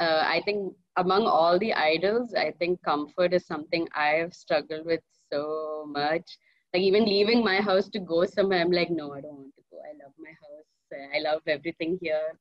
uh, 0.01 0.25
I 0.27 0.43
think 0.45 0.75
among 0.97 1.27
all 1.27 1.59
the 1.59 1.73
idols, 1.75 2.35
I 2.35 2.53
think 2.59 2.83
comfort 2.83 3.33
is 3.35 3.47
something 3.47 3.89
I've 3.95 4.35
struggled 4.35 4.87
with 4.87 5.01
so 5.33 5.87
much. 5.89 6.39
Like 6.75 6.83
even 6.83 7.05
leaving 7.05 7.45
my 7.45 7.61
house 7.61 7.89
to 7.91 8.01
go 8.01 8.25
somewhere, 8.27 8.61
I'm 8.61 8.73
like, 8.73 8.91
no, 8.91 9.13
I 9.15 9.21
don't 9.21 9.37
want 9.37 9.55
to 9.57 9.63
go. 9.71 9.79
I 9.79 9.93
love 10.05 10.13
my 10.19 10.31
house 10.31 10.67
I 11.15 11.21
love 11.21 11.43
everything 11.47 11.99
here. 12.01 12.33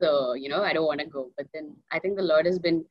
So, 0.00 0.34
you 0.34 0.48
know, 0.48 0.62
I 0.62 0.72
don't 0.72 0.86
want 0.86 1.00
to 1.00 1.06
go. 1.06 1.30
But 1.36 1.46
then 1.54 1.76
I 1.90 1.98
think 1.98 2.16
the 2.16 2.22
Lord 2.22 2.46
has 2.46 2.58
been 2.58 2.84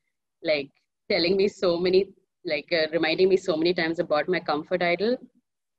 like 0.43 0.70
telling 1.10 1.36
me 1.36 1.47
so 1.47 1.78
many, 1.78 2.08
like 2.46 2.72
uh, 2.72 2.88
reminding 2.92 3.30
me 3.30 3.38
so 3.38 3.56
many 3.56 3.74
times 3.74 4.00
about 4.00 4.28
my 4.28 4.39
comfort 4.39 4.82
idol, 4.82 5.18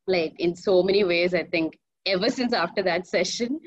like 0.06 0.34
in 0.38 0.54
so 0.54 0.82
many 0.82 1.04
ways, 1.04 1.34
I 1.34 1.44
think 1.44 1.78
ever 2.06 2.28
since 2.38 2.52
after 2.52 2.82
that 2.82 3.06
session. 3.06 3.60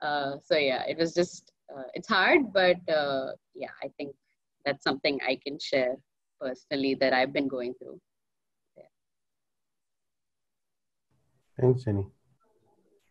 Uh, 0.00 0.32
so, 0.44 0.56
yeah, 0.56 0.82
it 0.88 0.98
was 0.98 1.14
just, 1.14 1.52
uh, 1.74 1.84
it's 1.94 2.08
hard, 2.08 2.52
but 2.52 2.76
uh, 2.88 3.32
yeah, 3.54 3.70
I 3.82 3.88
think 3.96 4.14
that's 4.64 4.82
something 4.82 5.18
I 5.26 5.38
can 5.44 5.58
share 5.58 5.96
personally 6.40 6.96
that 7.00 7.12
I've 7.12 7.32
been 7.32 7.48
going 7.48 7.74
through. 7.74 8.00
Yeah. 8.76 8.84
Thanks, 11.60 11.84
Jenny. 11.84 12.06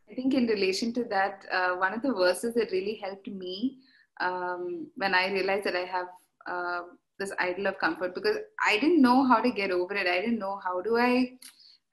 I 0.09 0.13
think 0.13 0.33
in 0.33 0.45
relation 0.47 0.91
to 0.93 1.05
that, 1.05 1.45
uh, 1.51 1.75
one 1.75 1.93
of 1.93 2.01
the 2.01 2.13
verses 2.13 2.53
that 2.55 2.71
really 2.71 2.99
helped 3.01 3.27
me 3.27 3.77
um, 4.19 4.87
when 4.95 5.15
I 5.15 5.31
realized 5.31 5.63
that 5.65 5.75
I 5.75 5.85
have 5.85 6.07
uh, 6.45 6.81
this 7.21 7.31
idol 7.39 7.67
of 7.67 7.79
comfort 7.79 8.13
because 8.15 8.37
I 8.65 8.77
didn't 8.79 9.01
know 9.01 9.25
how 9.25 9.39
to 9.41 9.51
get 9.51 9.71
over 9.71 9.93
it. 9.93 10.07
I 10.07 10.19
didn't 10.21 10.39
know 10.39 10.59
how 10.63 10.81
do 10.81 10.97
I. 10.97 11.33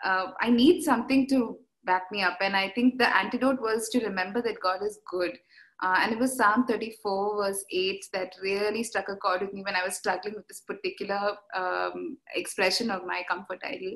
Uh, 0.05 0.27
I 0.41 0.51
need 0.51 0.83
something 0.83 1.29
to 1.29 1.59
back 1.85 2.11
me 2.11 2.23
up, 2.23 2.39
and 2.41 2.57
I 2.57 2.71
think 2.75 2.99
the 2.99 3.15
antidote 3.17 3.61
was 3.61 3.89
to 3.91 4.05
remember 4.05 4.43
that 4.43 4.61
God 4.61 4.83
is 4.83 4.99
good. 5.11 5.39
Uh, 5.81 5.97
and 6.03 6.13
it 6.13 6.19
was 6.19 6.37
Psalm 6.37 6.65
34, 6.67 7.45
verse 7.45 7.65
8, 7.71 8.05
that 8.13 8.35
really 8.43 8.83
struck 8.83 9.09
a 9.09 9.15
chord 9.15 9.43
with 9.43 9.53
me 9.53 9.63
when 9.63 9.77
I 9.77 9.85
was 9.85 9.97
struggling 9.97 10.35
with 10.35 10.49
this 10.49 10.63
particular 10.63 11.37
um, 11.55 12.19
expression 12.35 12.91
of 12.91 13.07
my 13.07 13.23
comfort 13.29 13.61
idol. 13.65 13.93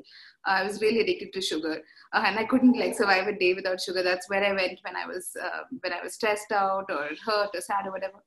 Uh, 0.47 0.51
I 0.51 0.63
was 0.63 0.81
really 0.81 1.01
addicted 1.01 1.33
to 1.33 1.41
sugar, 1.41 1.81
uh, 2.13 2.23
and 2.25 2.39
I 2.39 2.45
couldn't 2.45 2.79
like 2.79 2.95
survive 2.95 3.27
a 3.27 3.37
day 3.37 3.53
without 3.53 3.81
sugar. 3.81 4.01
That's 4.01 4.29
where 4.29 4.45
I 4.45 4.53
went 4.53 4.79
when 4.83 4.95
I 4.95 5.05
was 5.05 5.31
uh, 5.41 5.63
when 5.81 5.91
I 5.91 6.01
was 6.01 6.13
stressed 6.13 6.53
out 6.53 6.85
or 6.89 7.09
hurt 7.25 7.49
or 7.53 7.61
sad 7.61 7.85
or 7.85 7.91
whatever. 7.91 8.23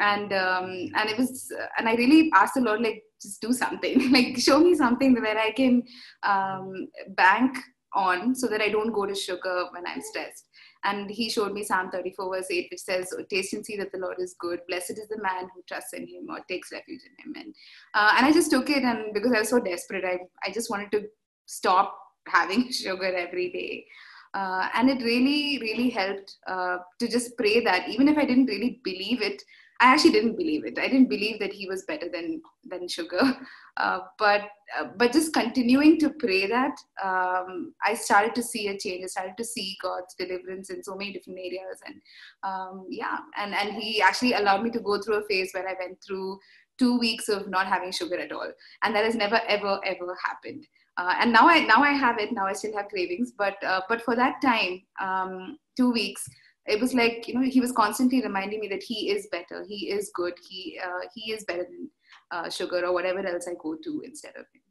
And 0.00 0.32
um, 0.32 0.88
and 0.96 1.08
it 1.08 1.18
was 1.18 1.52
and 1.78 1.88
I 1.88 1.94
really 1.94 2.30
asked 2.34 2.54
the 2.54 2.62
Lord 2.62 2.80
like 2.80 3.02
just 3.22 3.40
do 3.40 3.52
something 3.52 4.10
like 4.12 4.38
show 4.38 4.58
me 4.58 4.74
something 4.74 5.14
where 5.14 5.38
I 5.38 5.52
can 5.52 5.82
um, 6.22 6.88
bank 7.10 7.56
on 7.92 8.34
so 8.34 8.46
that 8.46 8.60
I 8.60 8.68
don't 8.68 8.92
go 8.92 9.06
to 9.06 9.14
sugar 9.14 9.66
when 9.72 9.86
I'm 9.86 10.00
stressed. 10.00 10.46
And 10.84 11.10
he 11.10 11.28
showed 11.28 11.52
me 11.52 11.62
Psalm 11.62 11.90
34, 11.90 12.36
verse 12.36 12.46
8, 12.50 12.68
which 12.70 12.80
says, 12.80 13.12
Taste 13.28 13.52
and 13.52 13.64
see 13.64 13.76
that 13.76 13.92
the 13.92 13.98
Lord 13.98 14.16
is 14.18 14.34
good. 14.38 14.60
Blessed 14.66 14.92
is 14.92 15.08
the 15.08 15.22
man 15.22 15.48
who 15.54 15.62
trusts 15.68 15.92
in 15.92 16.06
him 16.06 16.26
or 16.30 16.40
takes 16.48 16.72
refuge 16.72 17.02
in 17.04 17.24
him. 17.24 17.42
And, 17.42 17.54
uh, 17.94 18.14
and 18.16 18.26
I 18.26 18.32
just 18.32 18.50
took 18.50 18.70
it, 18.70 18.82
and 18.82 19.12
because 19.12 19.32
I 19.32 19.40
was 19.40 19.50
so 19.50 19.60
desperate, 19.60 20.04
I, 20.04 20.20
I 20.46 20.52
just 20.52 20.70
wanted 20.70 20.90
to 20.92 21.02
stop 21.46 21.98
having 22.28 22.72
sugar 22.72 23.14
every 23.14 23.50
day. 23.50 23.84
Uh, 24.32 24.68
and 24.74 24.88
it 24.88 25.02
really, 25.02 25.58
really 25.60 25.90
helped 25.90 26.36
uh, 26.46 26.78
to 26.98 27.08
just 27.08 27.36
pray 27.36 27.62
that, 27.64 27.88
even 27.88 28.08
if 28.08 28.16
I 28.16 28.24
didn't 28.24 28.46
really 28.46 28.80
believe 28.82 29.20
it, 29.20 29.42
I 29.80 29.86
actually 29.94 30.12
didn't 30.12 30.36
believe 30.36 30.66
it. 30.66 30.78
I 30.78 30.88
didn't 30.88 31.08
believe 31.08 31.38
that 31.38 31.54
he 31.54 31.66
was 31.66 31.84
better 31.84 32.08
than 32.08 32.42
than 32.64 32.88
sugar. 32.88 33.20
Uh, 33.76 34.00
but 34.18 34.42
uh, 34.78 34.88
but 34.98 35.12
just 35.12 35.32
continuing 35.32 35.98
to 35.98 36.10
pray 36.10 36.46
that, 36.46 36.76
um, 37.02 37.72
I 37.86 37.94
started 37.94 38.34
to 38.34 38.42
see 38.42 38.66
a 38.68 38.76
change. 38.76 39.04
I 39.04 39.06
started 39.06 39.36
to 39.38 39.44
see 39.44 39.78
God's 39.80 40.14
deliverance 40.16 40.68
in 40.68 40.82
so 40.82 40.96
many 40.96 41.12
different 41.12 41.38
areas, 41.38 41.78
and 41.86 41.94
um, 42.42 42.86
yeah, 42.90 43.18
and 43.38 43.54
and 43.54 43.72
He 43.72 44.02
actually 44.02 44.34
allowed 44.34 44.64
me 44.64 44.70
to 44.72 44.80
go 44.80 45.00
through 45.00 45.22
a 45.22 45.26
phase 45.28 45.52
where 45.52 45.66
I 45.66 45.76
went 45.80 45.98
through 46.04 46.40
two 46.78 46.98
weeks 46.98 47.28
of 47.30 47.48
not 47.48 47.68
having 47.68 47.92
sugar 47.92 48.18
at 48.18 48.32
all, 48.32 48.52
and 48.82 48.94
that 48.94 49.04
has 49.04 49.14
never 49.14 49.40
ever 49.48 49.80
ever 49.84 50.16
happened. 50.22 50.66
Uh, 50.98 51.14
and 51.20 51.32
now 51.32 51.48
I 51.48 51.60
now 51.60 51.82
I 51.82 51.92
have 51.92 52.18
it. 52.18 52.32
Now 52.32 52.46
I 52.46 52.52
still 52.52 52.76
have 52.76 52.88
cravings, 52.88 53.32
but 53.38 53.54
uh, 53.64 53.80
but 53.88 54.02
for 54.02 54.14
that 54.16 54.42
time, 54.42 54.82
um, 55.00 55.58
two 55.76 55.90
weeks 55.90 56.28
it 56.66 56.80
was 56.80 56.94
like 56.94 57.26
you 57.26 57.34
know 57.34 57.42
he 57.42 57.60
was 57.60 57.72
constantly 57.72 58.22
reminding 58.22 58.60
me 58.60 58.68
that 58.68 58.82
he 58.82 59.10
is 59.10 59.28
better 59.32 59.64
he 59.68 59.90
is 59.90 60.10
good 60.14 60.34
he 60.48 60.78
uh, 60.84 61.00
he 61.14 61.32
is 61.32 61.44
better 61.44 61.64
than 61.64 61.90
uh, 62.30 62.48
sugar 62.50 62.84
or 62.86 62.92
whatever 62.92 63.26
else 63.26 63.48
i 63.48 63.54
go 63.62 63.76
to 63.82 64.02
instead 64.04 64.34
of 64.36 64.46
him 64.54 64.62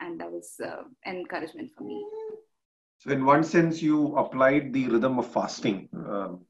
and 0.00 0.20
that 0.20 0.30
was 0.30 0.54
uh, 0.64 0.82
encouragement 1.06 1.70
for 1.76 1.84
me 1.84 2.04
so 2.98 3.10
in 3.10 3.24
one 3.24 3.44
sense 3.44 3.80
you 3.80 4.16
applied 4.16 4.72
the 4.72 4.88
rhythm 4.88 5.18
of 5.18 5.26
fasting 5.26 5.88
um, 5.94 6.40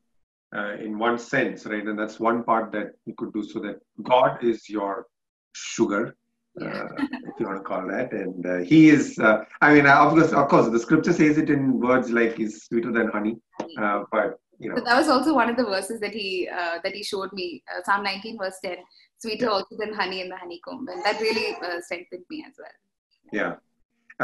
uh, 0.56 0.74
in 0.76 0.98
one 0.98 1.18
sense 1.18 1.66
right 1.66 1.86
and 1.86 1.98
that's 1.98 2.18
one 2.18 2.42
part 2.42 2.72
that 2.72 2.92
you 3.04 3.14
could 3.18 3.32
do 3.32 3.42
so 3.42 3.60
that 3.60 3.78
god 4.02 4.42
is 4.42 4.68
your 4.68 5.06
sugar 5.52 6.16
uh, 6.60 6.88
if 6.98 7.38
you 7.38 7.46
want 7.46 7.58
to 7.58 7.62
call 7.62 7.86
that. 7.86 8.12
And 8.12 8.44
uh, 8.46 8.58
he 8.58 8.88
is, 8.88 9.18
uh, 9.18 9.44
I 9.60 9.74
mean, 9.74 9.86
of 9.86 10.12
course, 10.12 10.32
of 10.32 10.48
course, 10.48 10.68
the 10.68 10.78
scripture 10.78 11.12
says 11.12 11.38
it 11.38 11.50
in 11.50 11.78
words 11.78 12.10
like 12.10 12.36
he's 12.36 12.64
sweeter 12.64 12.92
than 12.92 13.08
honey. 13.08 13.36
Uh, 13.78 14.04
but 14.10 14.40
you 14.58 14.70
know. 14.70 14.76
So 14.76 14.84
that 14.84 14.96
was 14.96 15.08
also 15.08 15.34
one 15.34 15.48
of 15.48 15.56
the 15.56 15.64
verses 15.64 16.00
that 16.00 16.12
he 16.12 16.48
uh, 16.48 16.78
that 16.82 16.94
he 16.94 17.02
showed 17.02 17.32
me, 17.32 17.62
uh, 17.70 17.82
Psalm 17.84 18.02
19 18.02 18.38
verse 18.38 18.56
10, 18.64 18.76
sweeter 19.18 19.46
yeah. 19.46 19.50
also 19.50 19.76
than 19.76 19.92
honey 19.92 20.20
in 20.20 20.28
the 20.28 20.36
honeycomb, 20.36 20.86
and 20.88 21.04
that 21.04 21.20
really 21.20 21.56
uh, 21.56 21.80
strengthened 21.80 22.24
me 22.30 22.44
as 22.46 22.54
well. 22.58 22.68
Yeah, 23.32 23.54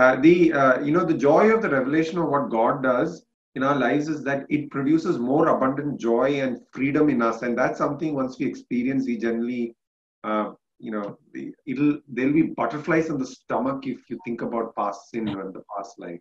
uh, 0.00 0.20
the 0.20 0.52
uh, 0.52 0.80
you 0.80 0.92
know 0.92 1.04
the 1.04 1.14
joy 1.14 1.50
of 1.50 1.62
the 1.62 1.70
revelation 1.70 2.18
of 2.18 2.28
what 2.28 2.50
God 2.50 2.82
does 2.82 3.26
in 3.54 3.62
our 3.62 3.76
lives 3.76 4.08
is 4.08 4.24
that 4.24 4.46
it 4.48 4.70
produces 4.70 5.18
more 5.18 5.48
abundant 5.48 6.00
joy 6.00 6.40
and 6.40 6.60
freedom 6.72 7.08
in 7.08 7.22
us, 7.22 7.42
and 7.42 7.56
that's 7.56 7.78
something 7.78 8.14
once 8.14 8.38
we 8.38 8.46
experience, 8.46 9.06
we 9.06 9.16
generally 9.16 9.76
uh, 10.24 10.52
you 10.78 10.90
know, 10.90 11.18
it'll 11.66 11.98
there'll 12.08 12.32
be 12.32 12.42
butterflies 12.42 13.08
in 13.08 13.18
the 13.18 13.26
stomach 13.26 13.86
if 13.86 14.10
you 14.10 14.18
think 14.24 14.42
about 14.42 14.74
past 14.76 15.10
sin 15.10 15.28
and 15.28 15.54
the 15.54 15.62
past 15.74 15.98
life. 15.98 16.20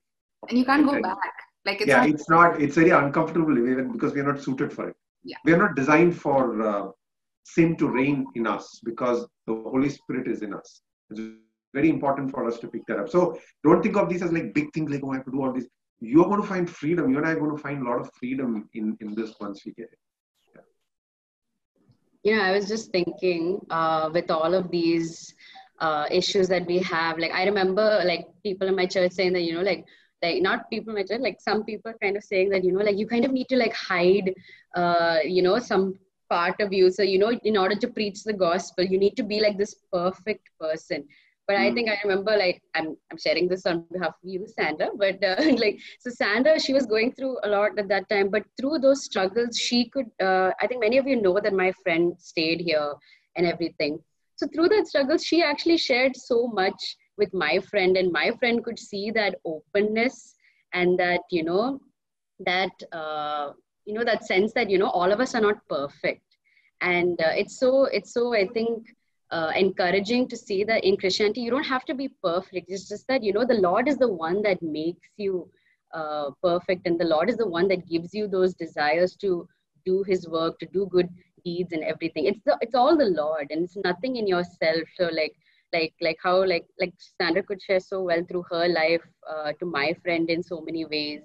And 0.49 0.57
you 0.57 0.65
can't 0.65 0.85
go 0.85 1.01
back. 1.01 1.17
Like 1.65 1.81
it's 1.81 1.87
yeah, 1.87 1.97
not, 1.97 2.09
it's 2.09 2.29
not. 2.29 2.61
It's 2.61 2.75
very 2.75 2.89
uncomfortable 2.89 3.57
even 3.57 3.91
because 3.91 4.13
we 4.13 4.21
are 4.21 4.31
not 4.31 4.41
suited 4.41 4.73
for 4.73 4.89
it. 4.89 4.95
Yeah. 5.23 5.37
We 5.45 5.53
are 5.53 5.57
not 5.57 5.75
designed 5.75 6.17
for 6.17 6.61
uh, 6.61 6.87
sin 7.43 7.77
to 7.77 7.87
reign 7.87 8.25
in 8.35 8.45
us 8.47 8.81
because 8.83 9.25
the 9.47 9.55
Holy 9.55 9.89
Spirit 9.89 10.27
is 10.27 10.41
in 10.41 10.53
us. 10.53 10.81
It's 11.09 11.21
very 11.73 11.89
important 11.89 12.31
for 12.31 12.45
us 12.45 12.59
to 12.59 12.67
pick 12.67 12.85
that 12.87 12.99
up. 12.99 13.09
So 13.09 13.39
don't 13.63 13.81
think 13.81 13.95
of 13.95 14.09
these 14.09 14.21
as 14.21 14.33
like 14.33 14.53
big 14.53 14.73
things 14.73 14.91
like 14.91 15.01
oh 15.03 15.11
I 15.11 15.15
have 15.15 15.25
to 15.25 15.31
do 15.31 15.41
all 15.41 15.53
this. 15.53 15.67
You're 16.01 16.25
going 16.25 16.41
to 16.41 16.47
find 16.47 16.69
freedom. 16.69 17.09
You 17.09 17.17
and 17.17 17.25
I 17.25 17.31
are 17.31 17.39
going 17.39 17.55
to 17.55 17.61
find 17.61 17.81
a 17.81 17.89
lot 17.89 18.01
of 18.01 18.11
freedom 18.19 18.69
in 18.73 18.97
in 18.99 19.15
this 19.15 19.33
once 19.39 19.65
we 19.65 19.71
get 19.73 19.89
it. 19.91 19.99
you 22.23 22.35
know 22.35 22.41
i 22.41 22.51
was 22.51 22.67
just 22.67 22.91
thinking 22.91 23.59
uh, 23.69 24.09
with 24.13 24.31
all 24.31 24.53
of 24.53 24.71
these 24.71 25.35
uh, 25.79 26.05
issues 26.09 26.47
that 26.47 26.65
we 26.65 26.79
have 26.79 27.17
like 27.19 27.31
i 27.31 27.43
remember 27.43 28.01
like 28.05 28.27
people 28.43 28.67
in 28.67 28.75
my 28.75 28.85
church 28.85 29.11
saying 29.11 29.33
that 29.33 29.41
you 29.41 29.53
know 29.53 29.61
like 29.61 29.85
like 30.23 30.41
not 30.41 30.69
people 30.71 30.93
my 30.93 31.03
like 31.19 31.39
some 31.41 31.63
people 31.65 31.93
kind 32.01 32.17
of 32.17 32.23
saying 32.23 32.49
that 32.49 32.63
you 32.63 32.71
know 32.73 32.83
like 32.83 32.97
you 32.97 33.07
kind 33.07 33.25
of 33.25 33.31
need 33.31 33.49
to 33.49 33.57
like 33.57 33.73
hide 33.73 34.33
uh, 34.75 35.19
you 35.25 35.43
know 35.43 35.59
some 35.59 35.93
part 36.29 36.59
of 36.61 36.73
you 36.73 36.89
so 36.91 37.03
you 37.03 37.19
know 37.19 37.31
in 37.43 37.57
order 37.57 37.75
to 37.75 37.87
preach 37.87 38.23
the 38.23 38.33
gospel 38.33 38.83
you 38.85 38.97
need 38.99 39.15
to 39.17 39.23
be 39.23 39.39
like 39.41 39.57
this 39.57 39.75
perfect 39.91 40.49
person 40.59 41.05
but 41.47 41.57
I 41.57 41.71
Mm. 41.71 41.73
think 41.73 41.89
I 41.89 41.97
remember 42.03 42.37
like 42.37 42.61
I'm 42.75 42.95
I'm 43.11 43.17
sharing 43.17 43.49
this 43.49 43.65
on 43.65 43.81
behalf 43.81 44.01
of 44.05 44.13
you, 44.15 44.33
Sandra. 44.37 44.75
But 44.87 45.11
uh, 45.11 45.31
like 45.49 45.69
so, 45.89 46.09
Sandra, 46.09 46.59
she 46.59 46.73
was 46.73 46.85
going 46.85 47.11
through 47.11 47.37
a 47.43 47.47
lot 47.49 47.77
at 47.77 47.87
that 47.89 48.09
time. 48.09 48.29
But 48.29 48.43
through 48.59 48.79
those 48.79 49.03
struggles, 49.03 49.57
she 49.57 49.89
could. 49.89 50.05
Uh, 50.21 50.51
I 50.61 50.67
think 50.67 50.81
many 50.81 50.97
of 50.97 51.07
you 51.07 51.21
know 51.21 51.39
that 51.39 51.53
my 51.53 51.71
friend 51.83 52.13
stayed 52.17 52.61
here 52.61 52.93
and 53.35 53.45
everything. 53.45 53.99
So 54.35 54.47
through 54.53 54.69
that 54.69 54.87
struggle, 54.87 55.17
she 55.17 55.43
actually 55.43 55.77
shared 55.77 56.15
so 56.15 56.47
much 56.47 56.95
with 57.17 57.33
my 57.33 57.59
friend, 57.59 57.97
and 57.97 58.11
my 58.11 58.31
friend 58.39 58.63
could 58.63 58.79
see 58.79 59.11
that 59.11 59.35
openness 59.45 60.35
and 60.73 60.97
that 60.99 61.21
you 61.29 61.43
know 61.43 61.79
that 62.45 62.71
uh, 62.91 63.51
you 63.85 63.93
know 63.93 64.03
that 64.03 64.25
sense 64.25 64.53
that 64.53 64.69
you 64.69 64.77
know 64.77 64.89
all 64.89 65.11
of 65.11 65.19
us 65.19 65.35
are 65.35 65.41
not 65.41 65.67
perfect, 65.69 66.25
and 66.81 67.21
uh, 67.21 67.33
it's 67.35 67.59
so 67.59 67.85
it's 67.85 68.13
so 68.13 68.33
I 68.33 68.47
think 68.47 68.87
uh, 69.33 69.51
encouraging 69.55 70.27
to 70.27 70.37
see 70.37 70.63
that 70.63 70.83
in 70.83 70.95
Christianity, 70.95 71.41
you 71.41 71.49
don't 71.49 71.63
have 71.63 71.85
to 71.85 71.95
be 71.95 72.07
perfect. 72.23 72.67
It's 72.69 72.87
just 72.87 73.07
that, 73.07 73.23
you 73.23 73.33
know, 73.33 73.45
the 73.45 73.55
Lord 73.55 73.87
is 73.87 73.97
the 73.97 74.07
one 74.07 74.43
that 74.43 74.61
makes 74.61 75.09
you 75.17 75.49
uh, 75.93 76.29
perfect, 76.43 76.85
and 76.85 76.99
the 76.99 77.05
Lord 77.05 77.29
is 77.29 77.37
the 77.37 77.47
one 77.47 77.67
that 77.69 77.87
gives 77.89 78.13
you 78.13 78.27
those 78.27 78.53
desires 78.53 79.15
to 79.17 79.47
do 79.85 80.03
His 80.03 80.27
work, 80.27 80.59
to 80.59 80.67
do 80.67 80.85
good 80.85 81.09
deeds 81.43 81.73
and 81.73 81.83
everything. 81.83 82.25
It's 82.25 82.41
the, 82.45 82.57
it's 82.61 82.75
all 82.75 82.95
the 82.95 83.05
Lord, 83.05 83.47
and 83.49 83.63
it's 83.63 83.77
nothing 83.83 84.17
in 84.17 84.27
yourself. 84.27 84.83
So, 84.95 85.09
like, 85.11 85.35
like, 85.73 85.93
like 86.01 86.17
how, 86.21 86.45
like, 86.45 86.65
like 86.79 86.93
Sandra 87.19 87.43
could 87.43 87.61
share 87.61 87.79
so 87.79 88.01
well 88.03 88.23
through 88.29 88.45
her 88.51 88.67
life 88.67 89.01
uh, 89.29 89.51
to 89.59 89.65
my 89.65 89.93
friend 90.03 90.29
in 90.29 90.43
so 90.43 90.61
many 90.61 90.85
ways, 90.85 91.21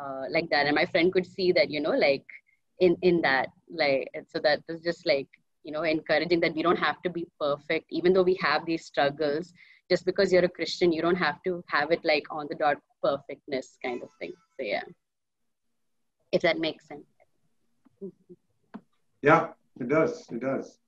uh, 0.00 0.24
like 0.30 0.50
that, 0.50 0.66
and 0.66 0.74
my 0.74 0.86
friend 0.86 1.12
could 1.12 1.26
see 1.26 1.52
that, 1.52 1.70
you 1.70 1.80
know, 1.80 1.96
like 1.96 2.24
in 2.80 2.96
in 3.02 3.22
that, 3.22 3.48
like, 3.70 4.10
so 4.28 4.38
that 4.40 4.60
was 4.68 4.82
just 4.82 5.06
like 5.06 5.28
you 5.66 5.72
know 5.72 5.82
encouraging 5.82 6.40
that 6.40 6.54
we 6.54 6.62
don't 6.62 6.78
have 6.78 7.02
to 7.02 7.10
be 7.10 7.26
perfect. 7.40 7.86
Even 7.90 8.12
though 8.12 8.22
we 8.22 8.38
have 8.40 8.64
these 8.64 8.86
struggles 8.86 9.52
just 9.90 10.04
because 10.04 10.32
you're 10.32 10.44
a 10.44 10.48
christian 10.48 10.92
you 10.92 11.00
don't 11.00 11.16
have 11.16 11.42
to 11.44 11.62
have 11.68 11.92
it 11.92 12.00
like 12.04 12.24
on 12.30 12.46
the 12.48 12.56
dot 12.56 12.78
perfectness 13.02 13.76
kind 13.84 14.02
of 14.02 14.08
thing. 14.20 14.32
So 14.56 14.64
yeah. 14.64 14.82
If 16.32 16.42
that 16.42 16.58
makes 16.58 16.86
sense. 16.88 17.06
Yeah, 19.22 19.48
it 19.80 19.88
does. 19.88 20.26
It 20.30 20.40
does. 20.40 20.78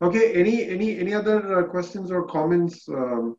Okay. 0.00 0.32
Any 0.34 0.68
any 0.68 0.98
any 0.98 1.14
other 1.14 1.58
uh, 1.58 1.62
questions 1.64 2.10
or 2.10 2.24
comments? 2.26 2.88
Um, 2.88 3.36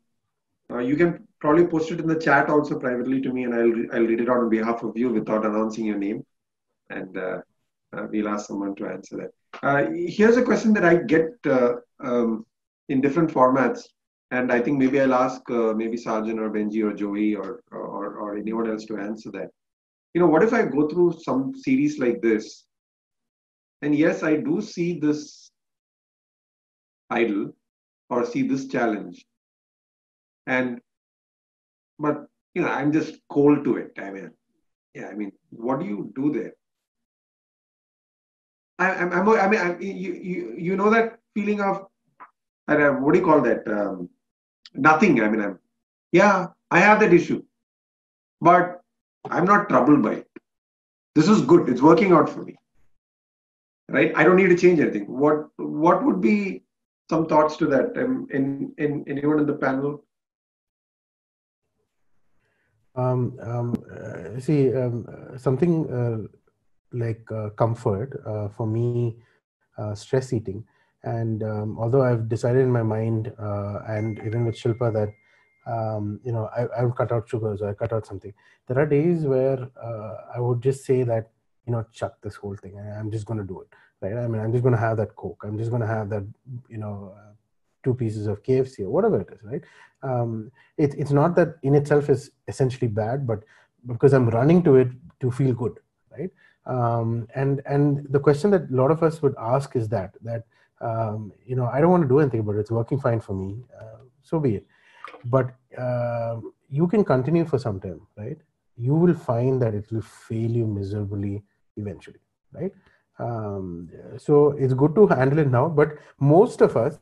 uh, 0.70 0.78
you 0.78 0.96
can 0.96 1.26
probably 1.40 1.66
post 1.66 1.90
it 1.90 2.00
in 2.00 2.06
the 2.06 2.18
chat 2.18 2.48
also 2.48 2.78
privately 2.78 3.20
to 3.22 3.32
me, 3.32 3.44
and 3.44 3.54
I'll 3.54 3.70
re- 3.78 3.88
I'll 3.92 4.06
read 4.06 4.20
it 4.20 4.28
out 4.28 4.38
on 4.38 4.50
behalf 4.50 4.82
of 4.82 4.96
you 4.96 5.08
without 5.08 5.46
announcing 5.46 5.86
your 5.86 5.98
name, 5.98 6.24
and 6.90 7.16
uh, 7.16 7.38
uh, 7.92 8.06
we'll 8.10 8.28
ask 8.28 8.46
someone 8.46 8.74
to 8.76 8.86
answer 8.86 9.16
that. 9.16 9.32
Uh, 9.62 9.90
here's 9.92 10.36
a 10.36 10.42
question 10.42 10.72
that 10.74 10.84
I 10.84 10.96
get 10.96 11.30
uh, 11.46 11.76
um, 11.98 12.46
in 12.88 13.00
different 13.00 13.30
formats, 13.30 13.88
and 14.30 14.52
I 14.52 14.60
think 14.60 14.78
maybe 14.78 15.00
I'll 15.00 15.14
ask 15.14 15.40
maybe 15.48 15.96
Sarjan 15.96 16.38
or 16.38 16.50
Benji 16.50 16.84
or 16.84 16.92
Joey 16.92 17.34
or, 17.34 17.62
or 17.72 18.16
or 18.16 18.36
anyone 18.36 18.70
else 18.70 18.84
to 18.86 18.98
answer 18.98 19.30
that. 19.32 19.48
You 20.12 20.20
know, 20.20 20.26
what 20.26 20.42
if 20.42 20.52
I 20.52 20.66
go 20.66 20.88
through 20.88 21.20
some 21.22 21.54
series 21.54 21.98
like 21.98 22.20
this? 22.20 22.66
And 23.82 23.94
yes, 23.94 24.22
I 24.22 24.36
do 24.36 24.60
see 24.60 24.98
this 25.00 25.39
idol 27.10 27.52
or 28.08 28.26
see 28.26 28.42
this 28.42 28.66
challenge. 28.66 29.24
And, 30.46 30.80
but, 31.98 32.26
you 32.54 32.62
know, 32.62 32.68
I'm 32.68 32.92
just 32.92 33.16
cold 33.28 33.64
to 33.64 33.76
it. 33.76 33.92
I 33.98 34.10
mean, 34.10 34.30
yeah, 34.94 35.08
I 35.08 35.14
mean, 35.14 35.32
what 35.50 35.80
do 35.80 35.86
you 35.86 36.12
do 36.14 36.32
there? 36.32 36.52
I, 38.78 38.94
I'm, 38.94 39.12
I'm, 39.12 39.28
I 39.28 39.48
mean, 39.48 39.60
I, 39.60 39.78
you, 39.78 40.14
you, 40.14 40.54
you 40.56 40.76
know 40.76 40.90
that 40.90 41.18
feeling 41.34 41.60
of, 41.60 41.86
uh, 42.68 42.90
what 42.92 43.12
do 43.12 43.20
you 43.20 43.24
call 43.24 43.40
that? 43.42 43.66
Um, 43.68 44.08
nothing. 44.74 45.22
I 45.22 45.28
mean, 45.28 45.40
I'm, 45.40 45.58
yeah, 46.12 46.48
I 46.70 46.80
have 46.80 47.00
that 47.00 47.12
issue, 47.12 47.42
but 48.40 48.80
I'm 49.28 49.44
not 49.44 49.68
troubled 49.68 50.02
by 50.02 50.14
it. 50.14 50.26
This 51.14 51.28
is 51.28 51.42
good. 51.42 51.68
It's 51.68 51.82
working 51.82 52.12
out 52.12 52.28
for 52.28 52.42
me 52.42 52.56
right 53.96 54.12
i 54.16 54.24
don't 54.24 54.36
need 54.36 54.52
to 54.54 54.56
change 54.56 54.80
anything 54.80 55.06
what 55.22 55.46
what 55.56 56.04
would 56.04 56.20
be 56.20 56.62
some 57.10 57.26
thoughts 57.32 57.56
to 57.60 57.66
that 57.74 57.98
um, 58.02 58.14
in 58.38 58.72
in 58.84 59.04
anyone 59.14 59.40
in 59.42 59.46
the 59.52 59.58
panel 59.66 59.92
Um, 62.94 63.38
um, 63.42 63.74
uh, 63.90 64.40
see, 64.40 64.74
um, 64.74 65.06
uh, 65.08 65.38
something 65.38 65.74
uh, 65.90 66.18
like 66.92 67.22
uh, 67.30 67.50
comfort 67.50 68.20
uh, 68.26 68.48
for 68.48 68.66
me, 68.66 69.16
uh, 69.78 69.94
stress 69.94 70.32
eating. 70.32 70.64
And 71.02 71.42
um, 71.42 71.78
although 71.78 72.02
I've 72.02 72.28
decided 72.28 72.62
in 72.62 72.72
my 72.72 72.82
mind, 72.82 73.32
and 73.38 74.18
even 74.26 74.44
with 74.44 74.56
Shilpa, 74.56 74.92
that 74.92 75.10
um, 75.70 76.20
you 76.24 76.32
know 76.32 76.50
I, 76.54 76.66
I 76.78 76.84
would 76.84 76.96
cut 76.96 77.12
out 77.12 77.28
sugars 77.28 77.62
or 77.62 77.70
I 77.70 77.74
cut 77.74 77.92
out 77.92 78.06
something. 78.06 78.34
There 78.66 78.78
are 78.78 78.86
days 78.86 79.24
where 79.24 79.70
I 80.34 80.40
would 80.40 80.60
just 80.60 80.84
say 80.84 81.04
that 81.04 81.30
you 81.66 81.72
know 81.72 81.86
chuck 81.92 82.16
this 82.22 82.34
whole 82.34 82.56
thing. 82.56 82.78
I'm 82.78 83.10
just 83.10 83.24
going 83.24 83.38
to 83.40 83.46
do 83.46 83.62
it, 83.62 83.68
right? 84.00 84.16
I 84.16 84.26
mean, 84.26 84.40
I'm 84.40 84.52
just 84.52 84.62
going 84.62 84.74
to 84.74 84.80
have 84.80 84.96
that 84.98 85.16
Coke. 85.16 85.42
I'm 85.46 85.58
just 85.58 85.70
going 85.70 85.82
to 85.82 85.88
have 85.88 86.10
that, 86.10 86.24
you 86.68 86.78
know, 86.78 87.14
uh, 87.16 87.32
two 87.82 87.94
pieces 87.94 88.26
of 88.26 88.42
KFC 88.42 88.80
or 88.80 88.90
whatever 88.90 89.20
it 89.20 89.28
is, 89.32 89.42
right? 89.42 89.62
Um, 90.02 90.50
it, 90.76 90.94
it's 90.96 91.10
not 91.10 91.34
that 91.36 91.56
in 91.62 91.74
itself 91.74 92.10
is 92.10 92.30
essentially 92.48 92.88
bad, 92.88 93.26
but 93.26 93.42
because 93.86 94.12
I'm 94.12 94.28
running 94.28 94.62
to 94.64 94.76
it 94.76 94.88
to 95.20 95.30
feel 95.30 95.54
good, 95.54 95.78
right? 96.10 96.30
Um, 96.66 97.26
and 97.34 97.62
and 97.66 98.06
the 98.10 98.20
question 98.20 98.50
that 98.50 98.70
a 98.70 98.74
lot 98.74 98.90
of 98.90 99.02
us 99.02 99.22
would 99.22 99.34
ask 99.38 99.76
is 99.76 99.88
that 99.88 100.14
that 100.22 100.44
um, 100.80 101.32
you 101.44 101.56
know 101.56 101.66
I 101.66 101.80
don't 101.80 101.90
want 101.90 102.02
to 102.02 102.08
do 102.08 102.20
anything, 102.20 102.42
but 102.42 102.56
it's 102.56 102.70
working 102.70 103.00
fine 103.00 103.20
for 103.20 103.32
me. 103.32 103.64
Uh, 103.78 104.04
so 104.22 104.38
be 104.38 104.56
it. 104.56 104.66
But 105.24 105.54
uh, 105.78 106.40
you 106.68 106.86
can 106.86 107.04
continue 107.04 107.44
for 107.44 107.58
some 107.58 107.80
time, 107.80 108.02
right? 108.16 108.38
You 108.76 108.94
will 108.94 109.14
find 109.14 109.60
that 109.62 109.74
it 109.74 109.90
will 109.90 110.02
fail 110.02 110.50
you 110.50 110.66
miserably 110.66 111.42
eventually, 111.76 112.20
right? 112.52 112.72
Um, 113.20 113.90
so 114.16 114.52
it's 114.52 114.72
good 114.72 114.94
to 114.94 115.06
handle 115.06 115.38
it 115.38 115.50
now, 115.50 115.68
but 115.68 115.90
most 116.18 116.60
of 116.62 116.76
us, 116.76 116.98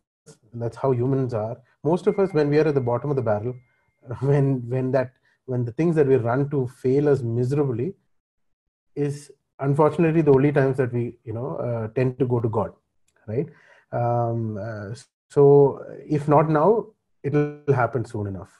that's 0.52 0.76
how 0.76 0.92
humans 0.92 1.32
are. 1.32 1.56
Most 1.84 2.06
of 2.06 2.18
us, 2.18 2.32
when 2.32 2.48
we 2.48 2.58
are 2.58 2.68
at 2.68 2.74
the 2.74 2.80
bottom 2.80 3.10
of 3.10 3.16
the 3.16 3.22
barrel, 3.22 3.54
when 4.20 4.68
when 4.68 4.90
that 4.92 5.12
when 5.46 5.64
the 5.64 5.72
things 5.72 5.94
that 5.96 6.06
we 6.06 6.16
run 6.16 6.50
to 6.50 6.68
fail 6.82 7.08
us 7.08 7.22
miserably, 7.22 7.94
is 8.96 9.30
unfortunately 9.60 10.22
the 10.22 10.32
only 10.32 10.52
times 10.52 10.76
that 10.76 10.92
we 10.92 11.14
you 11.24 11.32
know 11.32 11.56
uh, 11.56 11.88
tend 11.94 12.18
to 12.18 12.26
go 12.26 12.40
to 12.40 12.48
God, 12.48 12.72
right? 13.26 13.46
Um, 13.92 14.58
uh, 14.58 14.94
so 15.30 15.84
if 16.08 16.26
not 16.28 16.50
now, 16.50 16.86
it'll 17.22 17.62
happen 17.74 18.04
soon 18.04 18.26
enough, 18.26 18.50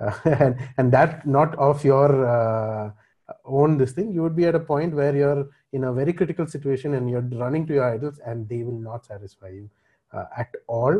uh, 0.00 0.18
and 0.24 0.56
and 0.78 0.92
that 0.92 1.26
not 1.26 1.54
of 1.56 1.84
your 1.84 2.26
uh, 2.26 2.90
own 3.44 3.78
this 3.78 3.92
thing. 3.92 4.12
You 4.12 4.22
would 4.22 4.36
be 4.36 4.46
at 4.46 4.54
a 4.54 4.60
point 4.60 4.94
where 4.94 5.14
you're 5.14 5.48
in 5.74 5.84
a 5.84 5.92
very 5.92 6.12
critical 6.12 6.46
situation 6.54 6.94
and 6.94 7.10
you're 7.10 7.28
running 7.44 7.66
to 7.68 7.74
your 7.74 7.86
idols, 7.94 8.20
and 8.24 8.48
they 8.48 8.62
will 8.62 8.80
not 8.90 9.06
satisfy 9.12 9.50
you 9.58 9.68
uh, 10.12 10.26
at 10.36 10.50
all. 10.66 10.96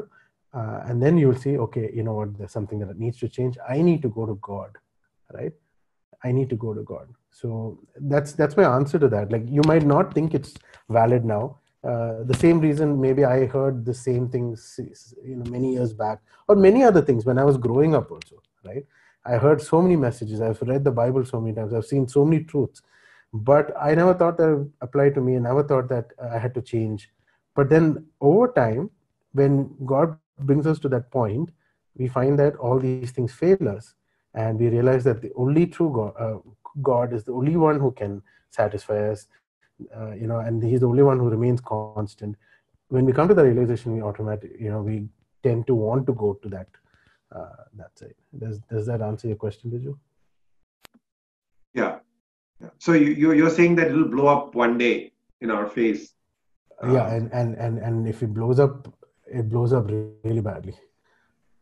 Uh, 0.53 0.81
and 0.87 1.03
then 1.03 1.18
you'll 1.18 1.43
see, 1.45 1.59
okay, 1.66 1.91
you 1.99 2.03
know 2.03 2.14
what? 2.14 2.37
There's 2.39 2.53
something 2.53 2.79
that 2.81 2.99
needs 2.99 3.18
to 3.18 3.29
change. 3.29 3.57
I 3.68 3.83
need 3.83 4.03
to 4.03 4.09
go 4.09 4.27
to 4.27 4.37
God, 4.51 4.70
right? 5.33 5.53
I 6.22 6.33
need 6.33 6.49
to 6.51 6.57
go 6.57 6.72
to 6.75 6.83
God. 6.83 7.09
So 7.31 7.79
that's 8.12 8.33
that's 8.33 8.57
my 8.57 8.64
answer 8.77 8.99
to 8.99 9.09
that. 9.09 9.31
Like 9.31 9.45
you 9.47 9.62
might 9.66 9.85
not 9.85 10.14
think 10.14 10.35
it's 10.35 10.55
valid 10.89 11.25
now. 11.25 11.59
Uh, 11.83 12.22
the 12.25 12.39
same 12.45 12.61
reason 12.61 13.01
maybe 13.01 13.25
I 13.25 13.47
heard 13.47 13.85
the 13.85 13.93
same 13.93 14.29
things 14.35 14.59
you 15.31 15.37
know 15.37 15.51
many 15.51 15.75
years 15.75 15.93
back, 15.93 16.20
or 16.49 16.57
many 16.57 16.83
other 16.83 17.03
things 17.03 17.27
when 17.27 17.39
I 17.39 17.45
was 17.45 17.59
growing 17.59 17.95
up 17.95 18.11
also. 18.11 18.37
Right? 18.64 18.87
I 19.27 19.37
heard 19.45 19.61
so 19.61 19.83
many 19.83 19.97
messages. 19.97 20.41
I've 20.41 20.62
read 20.62 20.85
the 20.85 20.97
Bible 21.03 21.25
so 21.25 21.41
many 21.41 21.55
times. 21.55 21.75
I've 21.75 21.91
seen 21.95 22.07
so 22.09 22.25
many 22.25 22.45
truths, 22.45 22.83
but 23.35 23.74
I 23.80 23.97
never 23.97 24.14
thought 24.14 24.37
that 24.39 24.70
apply 24.80 25.11
to 25.11 25.20
me. 25.20 25.35
I 25.35 25.41
never 25.41 25.64
thought 25.64 25.89
that 25.89 26.12
I 26.22 26.39
had 26.39 26.55
to 26.55 26.62
change. 26.62 27.11
But 27.57 27.68
then 27.68 28.07
over 28.20 28.47
time, 28.53 28.91
when 29.32 29.74
God 29.85 30.16
brings 30.39 30.68
us 30.68 30.78
to 30.80 30.89
that 30.91 31.11
point, 31.11 31.51
we 31.97 32.07
find 32.07 32.39
that 32.39 32.55
all 32.57 32.78
these 32.78 33.11
things 33.11 33.32
fail 33.32 33.68
us, 33.68 33.95
and 34.35 34.59
we 34.59 34.68
realize 34.68 35.03
that 35.05 35.20
the 35.20 35.32
only 35.35 35.66
true 35.66 35.91
God, 35.93 36.14
uh, 36.18 36.39
God 36.80 37.12
is 37.12 37.24
the 37.24 37.32
only 37.32 37.57
one 37.57 37.80
who 37.80 37.91
can 37.91 38.22
satisfy 38.51 39.11
us, 39.11 39.26
uh, 39.97 40.12
you 40.12 40.28
know, 40.28 40.39
and 40.39 40.62
He's 40.62 40.80
the 40.80 40.89
only 40.89 41.03
one 41.03 41.18
who 41.18 41.28
remains 41.28 41.61
constant. 41.61 42.37
When 42.89 43.05
we 43.05 43.12
come 43.12 43.26
to 43.28 43.35
the 43.35 43.45
realization, 43.45 43.95
we 43.95 44.03
automatically, 44.03 44.57
you 44.61 44.70
know, 44.70 44.82
we 44.82 45.09
tend 45.43 45.66
to 45.66 45.74
want 45.74 46.07
to 46.07 46.12
go 46.12 46.35
to 46.35 46.49
that 46.51 46.68
uh, 47.35 47.49
side. 47.97 48.14
Does 48.39 48.61
does 48.70 48.87
that 48.87 49.03
answer 49.03 49.26
your 49.26 49.37
question, 49.37 49.72
Biju? 49.72 49.99
Yeah. 51.74 51.82
yeah. 51.82 51.99
So 52.78 52.92
you, 52.92 53.10
you 53.12 53.32
you're 53.32 53.50
saying 53.50 53.76
that 53.76 53.88
it'll 53.88 54.08
blow 54.08 54.26
up 54.26 54.54
one 54.54 54.78
day 54.78 55.12
in 55.40 55.50
our 55.50 55.66
face. 55.66 56.12
yeah, 56.82 57.12
and 57.12 57.32
and 57.32 57.54
and 57.56 57.78
and 57.78 58.08
if 58.08 58.22
it 58.22 58.32
blows 58.34 58.58
up, 58.58 58.92
it 59.26 59.48
blows 59.48 59.72
up 59.72 59.88
really 59.88 60.40
badly. 60.40 60.76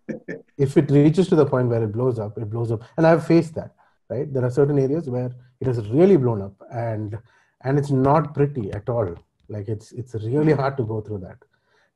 if 0.59 0.77
it 0.77 0.91
reaches 0.91 1.29
to 1.29 1.37
the 1.37 1.47
point 1.47 1.69
where 1.69 1.83
it 1.83 1.93
blows 1.93 2.19
up, 2.19 2.39
it 2.39 2.51
blows 2.51 2.73
up, 2.73 2.83
and 2.97 3.07
I've 3.07 3.27
faced 3.27 3.55
that. 3.55 3.75
Right, 4.09 4.33
there 4.33 4.45
are 4.45 4.51
certain 4.51 4.79
areas 4.79 5.09
where 5.09 5.31
it 5.61 5.67
has 5.67 5.87
really 5.89 6.17
blown 6.17 6.43
up, 6.43 6.55
and 6.73 7.19
and 7.63 7.79
it's 7.79 7.91
not 7.91 8.35
pretty 8.35 8.73
at 8.73 8.89
all. 8.89 9.15
Like 9.49 9.69
it's 9.69 9.93
it's 9.93 10.15
really 10.15 10.53
hard 10.53 10.77
to 10.79 10.85
go 10.85 11.01
through 11.01 11.19
that. 11.19 11.39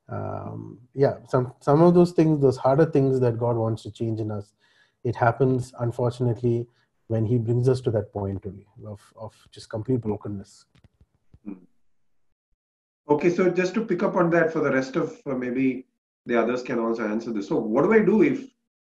Um, 0.09 0.79
yeah, 0.93 1.17
some 1.27 1.53
some 1.59 1.81
of 1.81 1.93
those 1.93 2.11
things, 2.11 2.41
those 2.41 2.57
harder 2.57 2.85
things 2.85 3.19
that 3.19 3.37
God 3.37 3.55
wants 3.55 3.83
to 3.83 3.91
change 3.91 4.19
in 4.19 4.31
us, 4.31 4.53
it 5.03 5.15
happens 5.15 5.73
unfortunately 5.79 6.67
when 7.07 7.25
He 7.25 7.37
brings 7.37 7.69
us 7.69 7.81
to 7.81 7.91
that 7.91 8.11
point 8.13 8.43
really 8.45 8.67
of 8.85 9.01
of 9.15 9.33
just 9.51 9.69
complete 9.69 10.01
brokenness. 10.01 10.65
Okay, 13.09 13.29
so 13.29 13.49
just 13.49 13.73
to 13.75 13.85
pick 13.85 14.03
up 14.03 14.15
on 14.15 14.29
that 14.31 14.51
for 14.51 14.59
the 14.59 14.71
rest 14.71 14.97
of 14.97 15.17
uh, 15.25 15.33
maybe 15.33 15.85
the 16.25 16.39
others 16.39 16.61
can 16.61 16.77
also 16.77 17.07
answer 17.07 17.31
this. 17.31 17.47
So, 17.47 17.55
what 17.55 17.83
do 17.83 17.93
I 17.93 17.99
do 17.99 18.21
if 18.21 18.45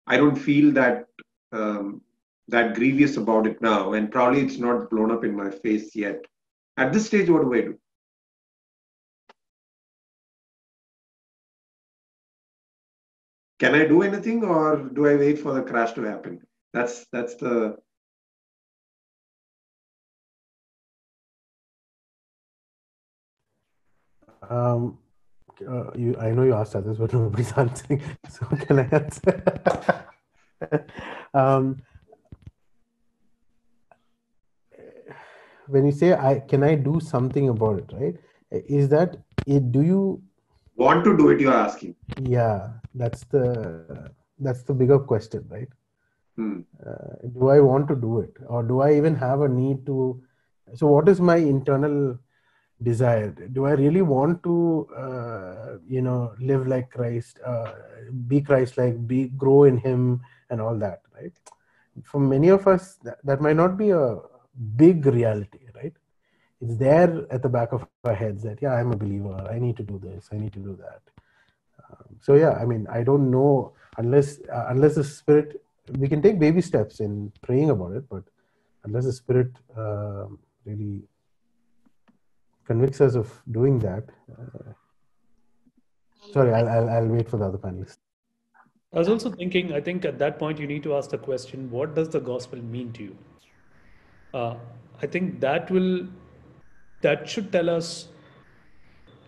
I 0.06 0.16
don't 0.16 0.36
feel 0.36 0.72
that 0.72 1.06
um, 1.52 2.02
that 2.48 2.74
grievous 2.74 3.16
about 3.16 3.46
it 3.46 3.62
now, 3.62 3.92
and 3.92 4.10
probably 4.10 4.40
it's 4.40 4.58
not 4.58 4.90
blown 4.90 5.12
up 5.12 5.24
in 5.24 5.36
my 5.36 5.50
face 5.50 5.94
yet? 5.94 6.24
At 6.76 6.92
this 6.92 7.06
stage, 7.06 7.30
what 7.30 7.42
do 7.42 7.54
I 7.54 7.60
do? 7.60 7.78
Can 13.60 13.74
I 13.74 13.86
do 13.86 14.02
anything, 14.02 14.42
or 14.42 14.76
do 14.76 15.06
I 15.06 15.14
wait 15.14 15.38
for 15.38 15.52
the 15.52 15.62
crash 15.62 15.92
to 15.92 16.02
happen? 16.02 16.40
That's 16.72 17.06
that's 17.12 17.36
the 17.36 17.76
Um, 24.50 24.98
uh, 25.66 25.92
you, 25.94 26.16
I 26.18 26.30
know 26.32 26.42
you 26.42 26.54
asked 26.54 26.74
others, 26.74 26.98
but 26.98 27.12
nobody's 27.20 27.52
answering. 27.52 28.02
So 28.28 28.46
can 28.46 28.80
I 28.80 28.88
answer? 28.92 30.04
um, 31.34 31.82
when 35.68 35.86
you 35.86 35.92
say 35.92 36.12
I 36.12 36.40
can 36.40 36.62
I 36.64 36.74
do 36.74 37.00
something 37.00 37.48
about 37.48 37.78
it, 37.78 37.92
right? 37.92 38.16
Is 38.50 38.88
that 38.88 39.16
it? 39.46 39.70
Do 39.72 39.82
you 39.82 40.22
want 40.76 41.04
to 41.04 41.16
do 41.16 41.28
it? 41.30 41.40
You're 41.40 41.54
asking. 41.54 41.94
Yeah, 42.20 42.70
that's 42.94 43.24
the 43.24 44.10
that's 44.38 44.64
the 44.64 44.74
bigger 44.74 44.98
question, 44.98 45.46
right? 45.48 45.68
Hmm. 46.36 46.60
Uh, 46.84 47.28
do 47.38 47.48
I 47.48 47.60
want 47.60 47.88
to 47.88 47.94
do 47.94 48.20
it, 48.20 48.34
or 48.46 48.62
do 48.62 48.80
I 48.80 48.96
even 48.96 49.14
have 49.14 49.42
a 49.42 49.48
need 49.48 49.86
to? 49.86 50.22
So, 50.74 50.86
what 50.86 51.08
is 51.08 51.20
my 51.20 51.36
internal 51.36 52.18
desire. 52.82 53.30
Do 53.30 53.66
i 53.66 53.72
really 53.72 54.02
want 54.02 54.42
to 54.42 54.88
uh, 54.96 55.78
you 55.86 56.02
know 56.02 56.32
live 56.40 56.66
like 56.66 56.90
christ 56.90 57.38
uh, 57.44 57.72
be 58.26 58.40
christ 58.40 58.78
like 58.78 59.06
be 59.06 59.28
grow 59.28 59.64
in 59.64 59.76
him 59.78 60.20
and 60.50 60.60
all 60.60 60.76
that 60.78 61.02
right? 61.20 61.32
For 62.04 62.20
many 62.20 62.48
of 62.48 62.66
us 62.66 62.96
that, 63.04 63.18
that 63.24 63.40
might 63.40 63.56
not 63.56 63.76
be 63.76 63.90
a 63.90 64.18
big 64.76 65.06
reality 65.06 65.58
right? 65.74 65.92
It's 66.62 66.76
there 66.76 67.26
at 67.30 67.42
the 67.42 67.48
back 67.48 67.72
of 67.72 67.86
our 68.04 68.14
heads 68.14 68.42
that 68.44 68.60
yeah 68.62 68.74
i'm 68.74 68.92
a 68.92 68.96
believer 68.96 69.36
i 69.50 69.58
need 69.58 69.76
to 69.76 69.82
do 69.82 69.98
this 69.98 70.28
i 70.32 70.36
need 70.36 70.52
to 70.52 70.58
do 70.60 70.76
that. 70.76 71.02
Um, 71.84 72.16
so 72.20 72.34
yeah 72.34 72.52
i 72.52 72.64
mean 72.64 72.86
i 72.90 73.02
don't 73.02 73.30
know 73.30 73.72
unless 73.98 74.40
uh, 74.52 74.66
unless 74.68 74.94
the 74.94 75.04
spirit 75.04 75.62
we 75.98 76.08
can 76.08 76.22
take 76.22 76.38
baby 76.38 76.60
steps 76.60 77.00
in 77.00 77.32
praying 77.42 77.70
about 77.70 77.92
it 77.92 78.08
but 78.08 78.24
unless 78.84 79.04
the 79.04 79.12
spirit 79.12 79.50
um, 79.76 80.38
really 80.64 81.02
convicts 82.66 83.00
us 83.00 83.14
of 83.14 83.32
doing 83.50 83.78
that. 83.80 84.04
Uh, 84.30 84.72
sorry, 86.32 86.52
I'll, 86.52 86.68
I'll, 86.68 86.88
I'll 86.90 87.06
wait 87.06 87.28
for 87.28 87.36
the 87.36 87.46
other 87.46 87.58
panelists. 87.58 87.98
I 88.92 88.98
was 88.98 89.08
also 89.08 89.30
thinking, 89.30 89.72
I 89.72 89.80
think 89.80 90.04
at 90.04 90.18
that 90.18 90.38
point 90.38 90.58
you 90.58 90.66
need 90.66 90.82
to 90.82 90.94
ask 90.96 91.10
the 91.10 91.18
question, 91.18 91.70
what 91.70 91.94
does 91.94 92.08
the 92.08 92.20
gospel 92.20 92.58
mean 92.60 92.92
to 92.94 93.02
you? 93.04 93.16
Uh, 94.34 94.54
I 95.02 95.06
think 95.06 95.40
that 95.40 95.70
will, 95.70 96.06
that 97.02 97.28
should 97.28 97.52
tell 97.52 97.70
us 97.70 98.08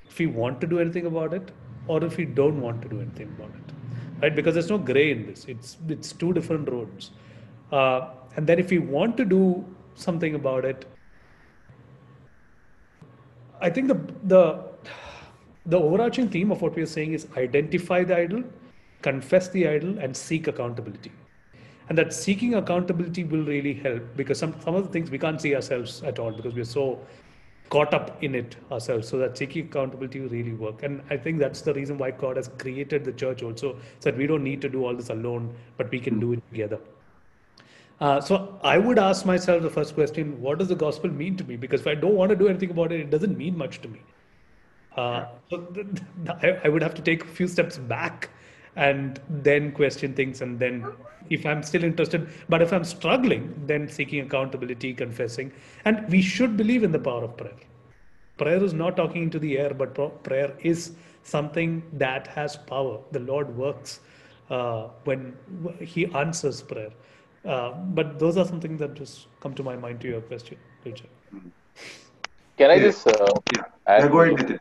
if 0.08 0.18
we 0.18 0.26
want 0.26 0.60
to 0.60 0.66
do 0.66 0.78
anything 0.78 1.06
about 1.06 1.32
it 1.32 1.52
or 1.86 2.04
if 2.04 2.16
we 2.16 2.24
don't 2.24 2.60
want 2.60 2.82
to 2.82 2.88
do 2.88 3.00
anything 3.00 3.28
about 3.38 3.50
it, 3.50 3.72
right? 4.20 4.34
Because 4.34 4.54
there's 4.54 4.70
no 4.70 4.78
gray 4.78 5.10
in 5.10 5.26
this. 5.26 5.44
It's 5.46 5.78
it's 5.88 6.12
two 6.12 6.32
different 6.32 6.68
roads. 6.68 7.10
Uh, 7.70 8.10
and 8.36 8.46
then 8.46 8.58
if 8.58 8.70
we 8.70 8.78
want 8.78 9.16
to 9.16 9.24
do 9.24 9.64
something 9.94 10.34
about 10.34 10.64
it, 10.64 10.84
I 13.62 13.70
think 13.70 13.88
the 13.88 13.98
the 14.24 14.42
the 15.66 15.78
overarching 15.78 16.28
theme 16.28 16.50
of 16.50 16.60
what 16.60 16.74
we 16.74 16.82
are 16.82 16.92
saying 16.94 17.12
is 17.12 17.26
identify 17.36 18.02
the 18.02 18.16
idol, 18.16 18.42
confess 19.00 19.48
the 19.48 19.68
idol, 19.68 19.98
and 19.98 20.16
seek 20.16 20.48
accountability. 20.48 21.12
And 21.88 21.98
that 21.98 22.12
seeking 22.12 22.54
accountability 22.54 23.24
will 23.24 23.44
really 23.44 23.74
help 23.74 24.02
because 24.16 24.38
some, 24.38 24.54
some 24.62 24.74
of 24.74 24.84
the 24.84 24.90
things 24.90 25.10
we 25.10 25.18
can't 25.18 25.40
see 25.40 25.54
ourselves 25.54 26.02
at 26.02 26.18
all 26.18 26.32
because 26.32 26.54
we're 26.54 26.64
so 26.64 26.98
caught 27.70 27.94
up 27.94 28.22
in 28.22 28.34
it 28.34 28.56
ourselves. 28.70 29.08
So 29.08 29.18
that 29.18 29.38
seeking 29.38 29.66
accountability 29.66 30.20
will 30.20 30.28
really 30.28 30.52
work. 30.52 30.82
And 30.82 31.02
I 31.10 31.16
think 31.16 31.38
that's 31.38 31.62
the 31.62 31.74
reason 31.74 31.98
why 31.98 32.10
God 32.10 32.36
has 32.36 32.48
created 32.58 33.04
the 33.04 33.12
church 33.12 33.42
also, 33.42 33.76
so 34.00 34.10
that 34.10 34.16
we 34.16 34.26
don't 34.26 34.44
need 34.44 34.60
to 34.62 34.68
do 34.68 34.84
all 34.84 34.94
this 34.94 35.10
alone, 35.10 35.54
but 35.76 35.90
we 35.90 36.00
can 36.00 36.18
do 36.18 36.32
it 36.32 36.42
together. 36.50 36.80
Uh, 38.02 38.20
so 38.20 38.58
I 38.64 38.78
would 38.78 38.98
ask 38.98 39.24
myself 39.24 39.62
the 39.62 39.70
first 39.70 39.94
question: 39.94 40.40
What 40.42 40.58
does 40.58 40.68
the 40.68 40.74
gospel 40.74 41.10
mean 41.10 41.36
to 41.36 41.44
me? 41.44 41.56
Because 41.56 41.82
if 41.82 41.86
I 41.86 41.94
don't 41.94 42.16
want 42.16 42.30
to 42.30 42.36
do 42.36 42.48
anything 42.48 42.70
about 42.70 42.90
it, 42.90 43.00
it 43.00 43.10
doesn't 43.10 43.38
mean 43.38 43.56
much 43.56 43.80
to 43.82 43.88
me. 43.88 44.00
Uh, 44.96 45.26
so 45.48 45.58
th- 45.76 45.86
th- 46.26 46.38
I, 46.42 46.66
I 46.66 46.68
would 46.68 46.82
have 46.82 46.94
to 46.94 47.02
take 47.02 47.24
a 47.24 47.28
few 47.28 47.46
steps 47.46 47.78
back 47.78 48.30
and 48.74 49.20
then 49.28 49.70
question 49.70 50.14
things, 50.14 50.40
and 50.40 50.58
then 50.58 50.84
if 51.30 51.46
I'm 51.46 51.62
still 51.62 51.84
interested, 51.84 52.28
but 52.48 52.60
if 52.60 52.72
I'm 52.72 52.84
struggling, 52.84 53.54
then 53.66 53.88
seeking 53.88 54.20
accountability, 54.26 54.94
confessing, 54.94 55.52
and 55.84 56.08
we 56.10 56.22
should 56.22 56.56
believe 56.56 56.82
in 56.82 56.90
the 56.90 56.98
power 56.98 57.24
of 57.24 57.36
prayer. 57.36 57.60
Prayer 58.36 58.64
is 58.64 58.74
not 58.74 58.96
talking 58.96 59.22
into 59.22 59.38
the 59.38 59.58
air, 59.58 59.72
but 59.74 60.24
prayer 60.24 60.56
is 60.60 60.92
something 61.22 61.82
that 61.92 62.26
has 62.26 62.56
power. 62.56 62.98
The 63.12 63.20
Lord 63.20 63.56
works 63.56 64.00
uh, 64.50 64.88
when 65.04 65.36
He 65.80 66.06
answers 66.06 66.62
prayer. 66.62 66.90
Uh, 67.44 67.72
but 67.72 68.18
those 68.18 68.36
are 68.36 68.44
something 68.44 68.76
that 68.76 68.94
just 68.94 69.26
come 69.40 69.54
to 69.54 69.62
my 69.62 69.76
mind 69.76 70.00
to 70.00 70.08
your 70.08 70.20
question, 70.20 70.56
Richard. 70.84 71.08
Can 72.56 72.70
I 72.70 72.78
just 72.78 73.06
uh, 73.06 73.26
yeah. 73.52 73.62
yeah, 73.88 74.08
go 74.08 74.20
ahead 74.20 74.38
with 74.38 74.50
it. 74.52 74.60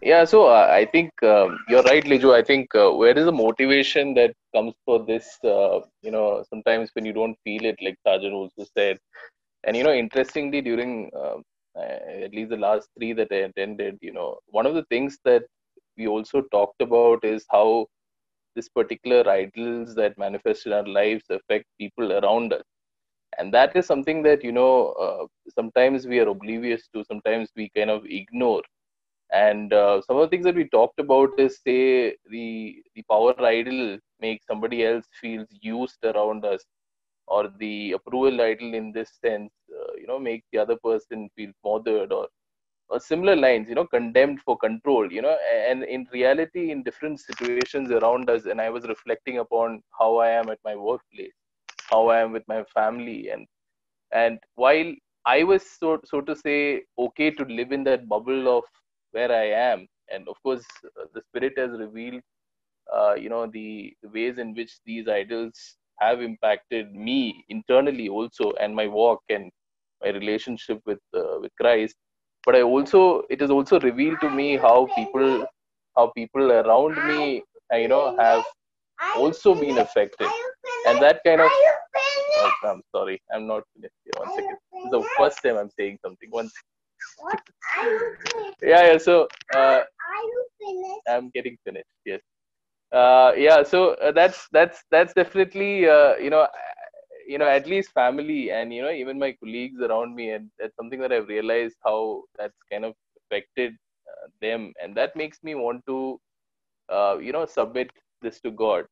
Yeah, 0.00 0.24
so 0.24 0.46
uh, 0.46 0.68
I 0.70 0.84
think 0.86 1.10
um, 1.22 1.58
you're 1.68 1.82
right, 1.82 2.04
Liju. 2.04 2.32
I 2.32 2.42
think 2.42 2.74
uh, 2.74 2.90
where 2.90 3.18
is 3.18 3.24
the 3.24 3.32
motivation 3.32 4.14
that 4.14 4.34
comes 4.54 4.74
for 4.84 5.04
this? 5.04 5.38
Uh, 5.42 5.80
you 6.02 6.10
know, 6.10 6.44
sometimes 6.48 6.90
when 6.94 7.04
you 7.04 7.12
don't 7.12 7.36
feel 7.44 7.64
it, 7.64 7.76
like 7.82 7.98
Sajan 8.06 8.32
also 8.32 8.64
said, 8.76 8.98
and 9.64 9.76
you 9.76 9.82
know, 9.82 9.92
interestingly, 9.92 10.60
during 10.60 11.10
um, 11.14 11.42
at 11.76 12.32
least 12.32 12.50
the 12.50 12.56
last 12.56 12.88
three 12.96 13.12
that 13.14 13.28
I 13.30 13.48
attended, 13.48 13.98
you 14.00 14.12
know, 14.12 14.38
one 14.46 14.64
of 14.64 14.74
the 14.74 14.84
things 14.84 15.18
that 15.24 15.42
we 15.96 16.06
also 16.06 16.42
talked 16.52 16.80
about 16.80 17.24
is 17.24 17.44
how 17.50 17.86
this 18.56 18.68
particular 18.70 19.28
idols 19.30 19.94
that 19.96 20.18
manifest 20.18 20.66
in 20.66 20.72
our 20.74 20.86
lives 20.86 21.24
affect 21.30 21.66
people 21.78 22.12
around 22.14 22.54
us. 22.54 22.64
And 23.38 23.52
that 23.54 23.76
is 23.76 23.86
something 23.86 24.22
that 24.24 24.42
you 24.44 24.52
know 24.52 24.92
uh, 25.04 25.26
sometimes 25.48 26.06
we 26.06 26.18
are 26.20 26.28
oblivious 26.28 26.88
to 26.94 27.04
sometimes 27.04 27.50
we 27.56 27.70
kind 27.76 27.90
of 27.90 28.04
ignore. 28.06 28.62
And 29.32 29.72
uh, 29.72 30.00
some 30.02 30.16
of 30.16 30.22
the 30.22 30.28
things 30.28 30.44
that 30.44 30.54
we 30.56 30.68
talked 30.68 31.00
about 31.00 31.30
is 31.38 31.60
say 31.62 32.16
the 32.30 32.82
the 32.94 33.02
power 33.10 33.34
idol 33.38 33.98
makes 34.20 34.46
somebody 34.46 34.84
else 34.84 35.06
feels 35.20 35.48
used 35.60 36.02
around 36.04 36.44
us 36.44 36.64
or 37.26 37.48
the 37.58 37.92
approval 37.92 38.40
idol 38.40 38.74
in 38.74 38.92
this 38.92 39.10
sense 39.24 39.52
uh, 39.78 39.92
you 40.00 40.06
know 40.06 40.18
make 40.18 40.42
the 40.52 40.58
other 40.58 40.76
person 40.84 41.28
feel 41.36 41.50
bothered 41.62 42.12
or 42.12 42.26
or 42.26 42.45
similar 42.94 43.34
lines 43.34 43.68
you 43.68 43.74
know 43.74 43.86
condemned 43.86 44.40
for 44.40 44.56
control 44.56 45.10
you 45.10 45.20
know 45.22 45.36
and 45.68 45.82
in 45.84 46.06
reality 46.12 46.70
in 46.70 46.82
different 46.82 47.20
situations 47.20 47.90
around 47.90 48.28
us 48.30 48.46
and 48.46 48.60
i 48.60 48.68
was 48.68 48.84
reflecting 48.86 49.38
upon 49.38 49.80
how 49.98 50.16
i 50.16 50.28
am 50.28 50.48
at 50.48 50.58
my 50.64 50.74
workplace 50.74 51.34
how 51.90 52.08
i 52.08 52.18
am 52.20 52.32
with 52.32 52.46
my 52.48 52.62
family 52.74 53.28
and 53.30 53.46
and 54.12 54.38
while 54.54 54.92
i 55.26 55.42
was 55.42 55.62
so 55.80 55.98
so 56.04 56.20
to 56.20 56.34
say 56.34 56.82
okay 56.98 57.30
to 57.30 57.44
live 57.60 57.72
in 57.72 57.84
that 57.84 58.08
bubble 58.08 58.48
of 58.56 58.64
where 59.12 59.32
i 59.32 59.46
am 59.70 59.86
and 60.12 60.28
of 60.28 60.36
course 60.42 60.66
the 61.14 61.20
spirit 61.28 61.54
has 61.56 61.70
revealed 61.84 62.22
uh, 62.96 63.14
you 63.14 63.28
know 63.28 63.46
the, 63.46 63.94
the 64.02 64.08
ways 64.08 64.38
in 64.38 64.54
which 64.54 64.72
these 64.84 65.08
idols 65.08 65.76
have 66.00 66.20
impacted 66.22 66.94
me 66.94 67.44
internally 67.48 68.08
also 68.08 68.52
and 68.60 68.74
my 68.74 68.86
walk 68.86 69.22
and 69.30 69.50
my 70.02 70.10
relationship 70.10 70.80
with 70.86 71.00
uh, 71.14 71.38
with 71.40 71.52
Christ 71.60 71.96
but 72.46 72.54
I 72.56 72.62
also 72.62 73.22
it 73.28 73.40
has 73.40 73.50
also 73.50 73.80
revealed 73.80 74.20
to 74.20 74.30
me 74.30 74.56
how 74.56 74.88
people 74.96 75.46
how 75.96 76.06
people 76.16 76.52
around 76.52 76.96
me 77.08 77.42
uh, 77.72 77.76
you 77.76 77.88
know 77.88 78.16
have 78.16 78.44
also 79.16 79.54
been 79.54 79.78
affected. 79.78 80.28
And 80.86 81.02
that 81.02 81.20
kind 81.26 81.40
of 81.40 81.50
oh, 81.52 82.52
I'm 82.64 82.82
sorry. 82.94 83.20
I'm 83.34 83.46
not 83.46 83.64
finished 83.74 83.94
here. 84.04 84.12
One 84.24 84.34
second. 84.34 84.56
Is 84.84 84.90
the 84.90 85.02
first 85.18 85.42
time 85.42 85.56
I'm 85.56 85.70
saying 85.78 85.98
something. 86.02 86.30
One 86.30 86.48
yeah 88.62 88.92
yeah 88.92 88.98
so 88.98 89.28
uh, 89.54 89.80
I'm 91.08 91.30
getting 91.34 91.56
finished 91.64 91.86
yes. 92.04 92.20
Uh, 92.92 93.32
yeah 93.36 93.62
so 93.62 93.94
uh, 93.94 94.12
that's 94.12 94.46
that's 94.52 94.84
that's 94.90 95.12
definitely 95.14 95.88
uh, 95.88 96.14
you 96.16 96.30
know 96.30 96.46
you 97.26 97.38
know 97.38 97.48
at 97.48 97.66
least 97.66 97.92
family 97.92 98.50
and 98.50 98.72
you 98.72 98.82
know 98.82 98.90
even 98.90 99.18
my 99.18 99.32
colleagues 99.42 99.80
around 99.80 100.14
me 100.14 100.30
and 100.30 100.50
that's 100.58 100.76
something 100.76 101.00
that 101.00 101.12
i've 101.12 101.28
realized 101.28 101.76
how 101.84 102.22
that's 102.38 102.58
kind 102.70 102.84
of 102.84 102.94
affected 103.22 103.72
uh, 104.10 104.28
them. 104.40 104.72
And 104.82 104.94
that 104.96 105.16
makes 105.16 105.42
me 105.42 105.54
want 105.54 105.84
to 105.86 106.18
uh, 106.90 107.18
you 107.20 107.32
know 107.32 107.46
submit 107.46 107.90
this 108.22 108.40
to 108.40 108.50
god. 108.50 108.84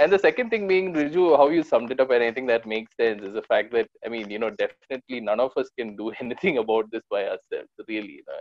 And 0.00 0.12
the 0.12 0.18
second 0.18 0.50
thing 0.50 0.66
being 0.68 0.92
Riju, 0.94 1.36
how 1.36 1.48
you 1.48 1.62
summed 1.62 1.90
it 1.92 2.00
up 2.00 2.10
and 2.10 2.22
i 2.22 2.30
think 2.32 2.48
that 2.48 2.66
makes 2.66 2.94
sense 2.96 3.22
is 3.22 3.34
the 3.34 3.42
fact 3.42 3.72
that 3.72 3.88
i 4.04 4.08
mean 4.08 4.30
you 4.30 4.38
know 4.38 4.50
definitely 4.50 5.20
none 5.20 5.40
of 5.40 5.52
us 5.56 5.70
can 5.78 5.96
do 5.96 6.10
anything 6.20 6.58
about 6.58 6.90
this 6.90 7.02
by 7.10 7.22
ourselves 7.24 7.70
really. 7.88 8.22
You 8.22 8.24
know, 8.28 8.38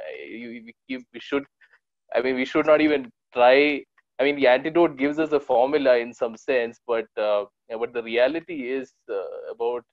we, 0.53 0.73
we, 0.89 1.05
we 1.13 1.19
should 1.19 1.43
i 2.15 2.21
mean 2.21 2.35
we 2.35 2.45
should 2.45 2.65
not 2.67 2.81
even 2.81 3.09
try 3.33 3.83
I 4.19 4.23
mean, 4.23 4.35
the 4.35 4.47
antidote 4.47 4.97
gives 4.97 5.19
us 5.19 5.31
a 5.31 5.39
formula 5.39 5.97
in 5.97 6.13
some 6.13 6.35
sense, 6.35 6.79
but 6.87 7.05
uh, 7.17 7.45
but 7.79 7.93
the 7.93 8.01
reality 8.01 8.71
is 8.71 8.93
uh, 9.09 9.51
about 9.51 9.83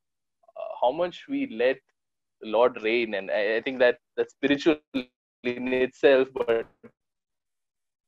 uh, 0.56 0.68
how 0.80 0.92
much 0.92 1.24
we 1.28 1.46
let 1.48 1.76
Lord 2.42 2.82
reign, 2.82 3.14
and 3.14 3.30
I, 3.30 3.56
I, 3.56 3.60
think 3.60 3.78
that 3.80 3.98
that's 4.16 4.32
spiritual 4.32 4.76
in 4.94 5.72
itself, 5.72 6.28
but 6.34 6.66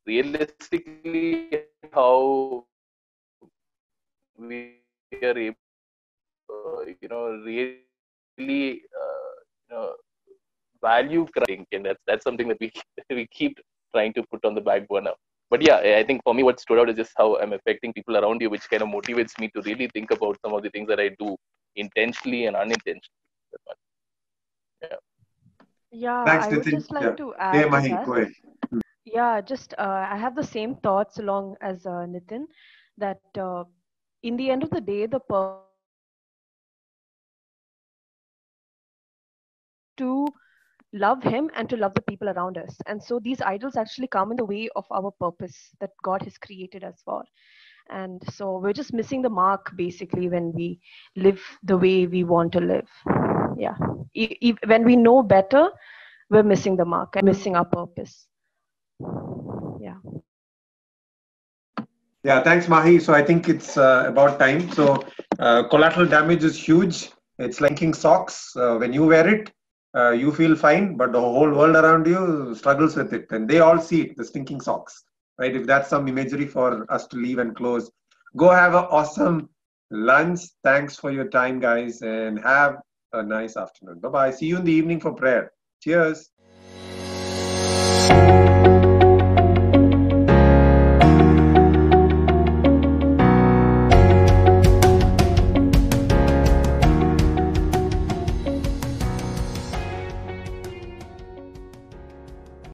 realistically, 0.06 1.60
how 1.92 2.64
we 4.38 4.76
are 5.22 5.38
able, 5.38 5.56
uh, 6.50 6.80
you 7.00 7.08
know, 7.08 7.26
really, 7.44 7.84
you 8.38 8.80
know, 9.70 9.94
value 10.80 11.26
crying, 11.36 11.66
and 11.72 11.84
that's 11.84 12.02
that's 12.06 12.24
something 12.24 12.48
that 12.48 12.58
we 12.58 12.72
we 13.10 13.26
keep 13.26 13.58
trying 13.94 14.14
to 14.14 14.22
put 14.30 14.44
on 14.46 14.54
the 14.54 14.62
back 14.62 14.88
burner 14.88 15.12
but 15.51 15.62
yeah, 15.62 15.76
I 15.99 16.05
think 16.05 16.22
for 16.24 16.34
me, 16.34 16.42
what 16.42 16.61
stood 16.61 16.78
out 16.78 16.88
is 16.90 16.97
just 16.97 17.12
how 17.16 17.38
I'm 17.38 17.53
affecting 17.53 17.92
people 17.92 18.16
around 18.16 18.40
you, 18.40 18.51
which 18.51 18.68
kind 18.70 18.82
of 18.82 18.88
motivates 18.88 19.38
me 19.38 19.49
to 19.55 19.62
really 19.62 19.88
think 19.88 20.11
about 20.11 20.36
some 20.44 20.55
of 20.55 20.62
the 20.62 20.70
things 20.70 20.88
that 20.88 21.01
I 21.01 21.09
do 21.18 21.36
intentionally 21.76 22.47
and 22.47 22.57
unintentionally. 22.57 23.11
Yeah. 24.82 24.97
Yeah, 25.90 26.24
Thanks, 26.26 26.47
I 26.47 26.51
would 26.51 26.68
just 26.68 26.92
like 26.92 27.05
yeah. 27.05 27.16
to 27.16 27.34
add. 27.38 27.55
Hey, 27.55 27.68
Mahi, 27.68 27.88
go 28.05 28.14
ahead. 28.14 28.32
Yeah, 29.05 29.40
just 29.40 29.74
uh, 29.78 30.07
I 30.11 30.16
have 30.16 30.34
the 30.34 30.42
same 30.44 30.76
thoughts 30.76 31.18
along 31.18 31.57
as 31.61 31.86
uh, 31.86 32.07
Nitin 32.07 32.47
that 32.99 33.20
uh, 33.38 33.64
in 34.22 34.36
the 34.36 34.51
end 34.51 34.62
of 34.64 34.70
the 34.70 34.80
day, 34.80 35.07
the 35.07 35.20
per- 35.20 35.61
to 39.97 40.26
love 40.97 41.22
him 41.22 41.51
and 41.55 41.68
to 41.70 41.76
love 41.76 41.94
the 41.94 42.03
people 42.03 42.28
around 42.28 42.59
us. 42.59 42.76
And 42.86 43.03
so 43.03 43.18
these 43.18 43.40
idols 43.42 43.76
actually 43.76 44.09
come 44.09 44.30
in 44.30 44.36
the 44.36 44.44
way 44.44 44.68
of 44.76 44.84
our 44.90 45.11
purpose 45.11 45.70
that 45.80 45.90
god 46.03 46.22
has 46.22 46.38
created 46.38 46.84
us 46.84 47.03
for. 47.05 47.22
And 47.90 48.20
so 48.32 48.59
we're 48.59 48.72
just 48.72 48.92
missing 48.92 49.22
the 49.22 49.30
mark 49.30 49.70
basically 49.76 50.28
when 50.28 50.53
we 50.53 50.80
live 51.16 51.40
the 51.62 51.76
way 51.76 52.07
we 52.07 52.24
want 52.24 52.53
to 52.53 52.61
live. 52.61 52.88
Yeah. 53.57 53.76
E- 54.14 54.36
e- 54.40 54.55
when 54.66 54.84
we 54.84 54.97
know 54.97 55.22
better 55.22 55.70
we're 56.30 56.42
missing 56.42 56.76
the 56.76 56.84
mark 56.84 57.14
and 57.16 57.24
missing 57.26 57.57
our 57.57 57.64
purpose. 57.64 58.26
Yeah. 59.80 59.99
Yeah 62.24 62.42
thanks 62.42 62.68
mahi. 62.68 62.99
So 62.99 63.14
i 63.14 63.22
think 63.22 63.49
it's 63.49 63.76
uh, 63.76 64.05
about 64.09 64.38
time. 64.40 64.70
So 64.72 65.05
uh, 65.38 65.68
collateral 65.68 66.07
damage 66.07 66.42
is 66.42 66.57
huge. 66.57 67.11
It's 67.38 67.61
like 67.61 67.78
socks 67.94 68.57
uh, 68.57 68.76
when 68.76 68.92
you 68.92 69.05
wear 69.05 69.28
it 69.28 69.53
uh, 69.95 70.11
you 70.11 70.32
feel 70.32 70.57
fine, 70.57 70.97
but 70.97 71.12
the 71.12 71.20
whole 71.20 71.51
world 71.51 71.76
around 71.76 72.07
you 72.07 72.55
struggles 72.55 72.97
with 72.97 73.12
it. 73.12 73.26
And 73.30 73.49
they 73.49 73.61
all 73.61 73.78
see 73.78 74.03
it, 74.03 74.16
the 74.16 74.24
stinking 74.24 74.61
socks, 74.61 75.05
right? 75.39 75.55
If 75.55 75.66
that's 75.66 75.89
some 75.89 76.09
imagery 76.09 76.47
for 76.47 76.91
us 76.93 77.07
to 77.09 77.16
leave 77.16 77.39
and 77.39 77.55
close, 77.55 77.91
go 78.37 78.51
have 78.51 78.74
an 78.74 78.84
awesome 78.91 79.49
lunch. 79.91 80.41
Thanks 80.64 80.97
for 80.97 81.11
your 81.11 81.28
time, 81.28 81.61
guys, 81.61 82.03
and 82.03 82.39
have 82.41 82.76
a 83.12 83.22
nice 83.22 83.57
afternoon. 83.57 84.01
Bye 84.01 84.09
bye. 84.09 84.30
See 84.30 84.47
you 84.47 84.59
in 84.59 84.64
the 84.64 84.72
evening 84.72 85.01
for 85.01 85.12
prayer. 85.12 85.53
Cheers. 85.82 86.30